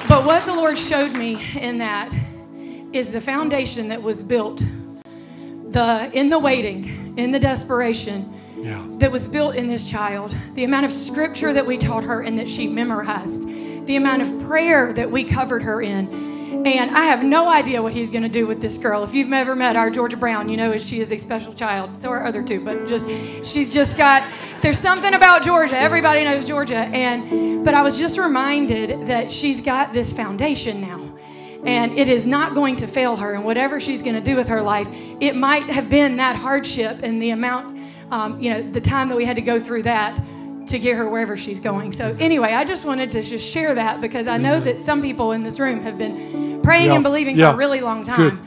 But 0.08 0.26
what 0.26 0.44
the 0.44 0.54
Lord 0.54 0.76
showed 0.76 1.12
me 1.12 1.40
in 1.56 1.78
that 1.78 2.12
is 2.92 3.12
the 3.12 3.20
foundation 3.20 3.88
that 3.88 4.02
was 4.02 4.22
built 4.22 4.58
the 4.58 6.10
in 6.12 6.30
the 6.30 6.38
waiting, 6.38 7.16
in 7.16 7.30
the 7.30 7.38
desperation 7.38 8.32
yeah. 8.56 8.84
that 8.98 9.12
was 9.12 9.28
built 9.28 9.54
in 9.54 9.68
this 9.68 9.88
child, 9.88 10.34
the 10.54 10.64
amount 10.64 10.84
of 10.84 10.92
scripture 10.92 11.52
that 11.52 11.64
we 11.64 11.78
taught 11.78 12.02
her 12.02 12.22
and 12.22 12.38
that 12.40 12.48
she 12.48 12.66
memorized 12.66 13.48
the 13.86 13.96
amount 13.96 14.22
of 14.22 14.46
prayer 14.46 14.92
that 14.92 15.10
we 15.10 15.24
covered 15.24 15.62
her 15.62 15.80
in. 15.80 16.34
And 16.66 16.90
I 16.92 17.04
have 17.04 17.22
no 17.22 17.50
idea 17.50 17.82
what 17.82 17.92
he's 17.92 18.10
going 18.10 18.22
to 18.22 18.28
do 18.28 18.46
with 18.46 18.60
this 18.60 18.78
girl. 18.78 19.04
If 19.04 19.12
you've 19.14 19.32
ever 19.32 19.54
met 19.54 19.76
our 19.76 19.90
Georgia 19.90 20.16
Brown, 20.16 20.48
you 20.48 20.56
know 20.56 20.76
she 20.78 21.00
is 21.00 21.12
a 21.12 21.18
special 21.18 21.52
child. 21.52 21.96
So 21.96 22.08
are 22.10 22.24
other 22.24 22.42
two, 22.42 22.64
but 22.64 22.86
just 22.86 23.06
she's 23.44 23.72
just 23.74 23.98
got 23.98 24.26
there's 24.62 24.78
something 24.78 25.12
about 25.12 25.42
Georgia. 25.42 25.76
Everybody 25.76 26.24
knows 26.24 26.44
Georgia, 26.44 26.76
and 26.76 27.64
but 27.64 27.74
I 27.74 27.82
was 27.82 27.98
just 27.98 28.18
reminded 28.18 29.08
that 29.08 29.30
she's 29.30 29.60
got 29.60 29.92
this 29.92 30.12
foundation 30.12 30.80
now. 30.80 31.00
And 31.64 31.98
it 31.98 32.08
is 32.08 32.26
not 32.26 32.54
going 32.54 32.76
to 32.76 32.86
fail 32.86 33.16
her. 33.16 33.32
And 33.34 33.44
whatever 33.44 33.80
she's 33.80 34.02
going 34.02 34.16
to 34.16 34.20
do 34.20 34.36
with 34.36 34.48
her 34.48 34.60
life, 34.60 34.86
it 35.20 35.34
might 35.34 35.64
have 35.64 35.88
been 35.88 36.18
that 36.18 36.36
hardship 36.36 37.00
and 37.02 37.22
the 37.22 37.30
amount 37.30 37.74
um, 38.10 38.38
you 38.40 38.50
know, 38.50 38.62
the 38.62 38.80
time 38.80 39.08
that 39.08 39.16
we 39.16 39.24
had 39.24 39.36
to 39.36 39.42
go 39.42 39.58
through 39.58 39.82
that 39.82 40.20
to 40.66 40.78
get 40.78 40.96
her 40.96 41.08
wherever 41.08 41.36
she's 41.36 41.60
going. 41.60 41.92
So 41.92 42.16
anyway, 42.18 42.52
I 42.52 42.64
just 42.64 42.84
wanted 42.86 43.10
to 43.12 43.22
just 43.22 43.46
share 43.50 43.74
that 43.74 44.00
because 44.00 44.26
I 44.26 44.38
know 44.38 44.58
that 44.60 44.80
some 44.80 45.02
people 45.02 45.32
in 45.32 45.42
this 45.42 45.60
room 45.60 45.80
have 45.80 45.98
been 45.98 46.60
praying 46.62 46.86
Yeah. 46.88 46.94
and 46.94 47.04
believing 47.04 47.36
Yeah. 47.36 47.50
for 47.50 47.54
a 47.56 47.58
really 47.58 47.80
long 47.80 48.02
time. 48.02 48.30
Good. 48.30 48.38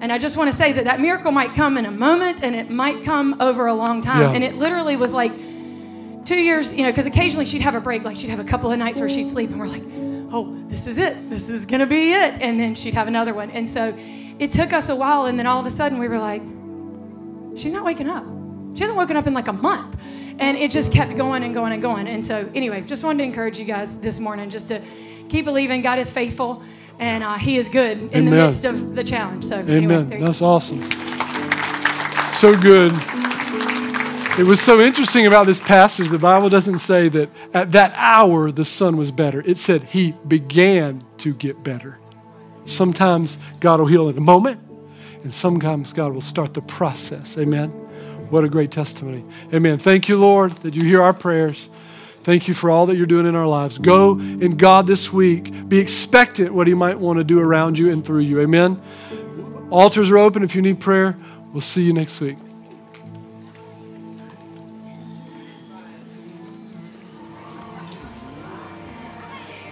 And 0.00 0.12
I 0.12 0.18
just 0.18 0.36
want 0.36 0.50
to 0.50 0.56
say 0.56 0.72
that 0.72 0.84
that 0.84 1.00
miracle 1.00 1.32
might 1.32 1.54
come 1.54 1.76
in 1.78 1.86
a 1.86 1.90
moment 1.90 2.40
and 2.42 2.54
it 2.54 2.70
might 2.70 3.02
come 3.02 3.36
over 3.40 3.66
a 3.66 3.74
long 3.74 4.00
time. 4.00 4.22
Yeah. 4.22 4.30
And 4.32 4.42
it 4.44 4.56
literally 4.56 4.96
was 4.96 5.12
like 5.14 5.32
two 6.24 6.36
years, 6.40 6.74
you 6.76 6.82
know, 6.82 6.90
because 6.90 7.06
occasionally 7.06 7.44
she'd 7.46 7.62
have 7.62 7.74
a 7.74 7.80
break, 7.80 8.04
like 8.04 8.16
she'd 8.16 8.30
have 8.30 8.40
a 8.40 8.44
couple 8.44 8.70
of 8.70 8.78
nights 8.78 8.98
where 9.00 9.08
she'd 9.08 9.28
sleep 9.28 9.50
and 9.50 9.58
we're 9.60 9.66
like, 9.68 9.82
oh, 10.32 10.54
this 10.68 10.86
is 10.86 10.98
it. 10.98 11.30
This 11.30 11.48
is 11.50 11.66
going 11.66 11.80
to 11.80 11.86
be 11.86 12.12
it. 12.12 12.34
And 12.40 12.58
then 12.58 12.74
she'd 12.74 12.94
have 12.94 13.06
another 13.08 13.32
one. 13.34 13.50
And 13.50 13.68
so 13.68 13.94
it 14.38 14.50
took 14.50 14.72
us 14.72 14.88
a 14.88 14.96
while. 14.96 15.26
And 15.26 15.38
then 15.38 15.46
all 15.46 15.60
of 15.60 15.66
a 15.66 15.70
sudden 15.70 15.98
we 15.98 16.08
were 16.08 16.18
like, 16.18 16.42
she's 17.56 17.72
not 17.72 17.84
waking 17.84 18.08
up. 18.08 18.24
She 18.74 18.80
hasn't 18.80 18.98
woken 18.98 19.16
up 19.16 19.26
in 19.26 19.34
like 19.34 19.48
a 19.48 19.52
month. 19.54 19.96
And 20.38 20.56
it 20.58 20.70
just 20.70 20.92
kept 20.92 21.16
going 21.16 21.44
and 21.44 21.54
going 21.54 21.72
and 21.72 21.80
going. 21.80 22.06
And 22.06 22.24
so, 22.24 22.50
anyway, 22.54 22.82
just 22.82 23.04
wanted 23.04 23.18
to 23.18 23.24
encourage 23.24 23.58
you 23.58 23.64
guys 23.64 24.00
this 24.00 24.20
morning 24.20 24.50
just 24.50 24.68
to 24.68 24.82
keep 25.28 25.44
believing 25.44 25.80
God 25.80 25.98
is 25.98 26.10
faithful 26.10 26.62
and 26.98 27.24
uh, 27.24 27.38
He 27.38 27.56
is 27.56 27.68
good 27.68 28.12
in 28.12 28.24
the 28.26 28.30
midst 28.30 28.64
of 28.64 28.94
the 28.94 29.04
challenge. 29.04 29.44
So, 29.44 29.56
anyway, 29.56 29.76
Amen. 29.76 30.08
there 30.08 30.18
you 30.18 30.24
go. 30.24 30.26
That's 30.26 30.42
awesome. 30.42 30.82
So 32.34 32.54
good. 32.54 32.92
It 34.38 34.44
was 34.44 34.60
so 34.60 34.80
interesting 34.80 35.26
about 35.26 35.46
this 35.46 35.60
passage. 35.60 36.10
The 36.10 36.18
Bible 36.18 36.50
doesn't 36.50 36.80
say 36.80 37.08
that 37.08 37.30
at 37.54 37.72
that 37.72 37.94
hour 37.96 38.52
the 38.52 38.66
son 38.66 38.98
was 38.98 39.10
better. 39.10 39.42
It 39.46 39.56
said 39.56 39.82
he 39.84 40.12
began 40.28 41.00
to 41.18 41.32
get 41.32 41.62
better. 41.62 41.98
Sometimes 42.66 43.38
God 43.60 43.80
will 43.80 43.86
heal 43.86 44.10
in 44.10 44.18
a 44.18 44.20
moment, 44.20 44.60
and 45.22 45.32
sometimes 45.32 45.94
God 45.94 46.12
will 46.12 46.20
start 46.20 46.52
the 46.52 46.60
process. 46.60 47.38
Amen. 47.38 47.72
What 48.30 48.44
a 48.44 48.48
great 48.48 48.70
testimony. 48.70 49.24
Amen. 49.52 49.78
Thank 49.78 50.08
you, 50.08 50.16
Lord, 50.16 50.52
that 50.58 50.74
you 50.74 50.84
hear 50.84 51.02
our 51.02 51.14
prayers. 51.14 51.68
Thank 52.22 52.48
you 52.48 52.54
for 52.54 52.70
all 52.70 52.86
that 52.86 52.96
you're 52.96 53.06
doing 53.06 53.26
in 53.26 53.36
our 53.36 53.46
lives. 53.46 53.78
Go 53.78 54.18
in 54.18 54.56
God 54.56 54.86
this 54.86 55.12
week. 55.12 55.68
Be 55.68 55.78
expectant 55.78 56.52
what 56.52 56.66
He 56.66 56.74
might 56.74 56.98
want 56.98 57.18
to 57.18 57.24
do 57.24 57.38
around 57.38 57.78
you 57.78 57.90
and 57.90 58.04
through 58.04 58.20
you. 58.20 58.40
Amen. 58.40 58.82
Altars 59.70 60.10
are 60.10 60.18
open 60.18 60.42
if 60.42 60.56
you 60.56 60.62
need 60.62 60.80
prayer. 60.80 61.16
We'll 61.52 61.60
see 61.60 61.82
you 61.82 61.92
next 61.92 62.20
week. 62.20 62.36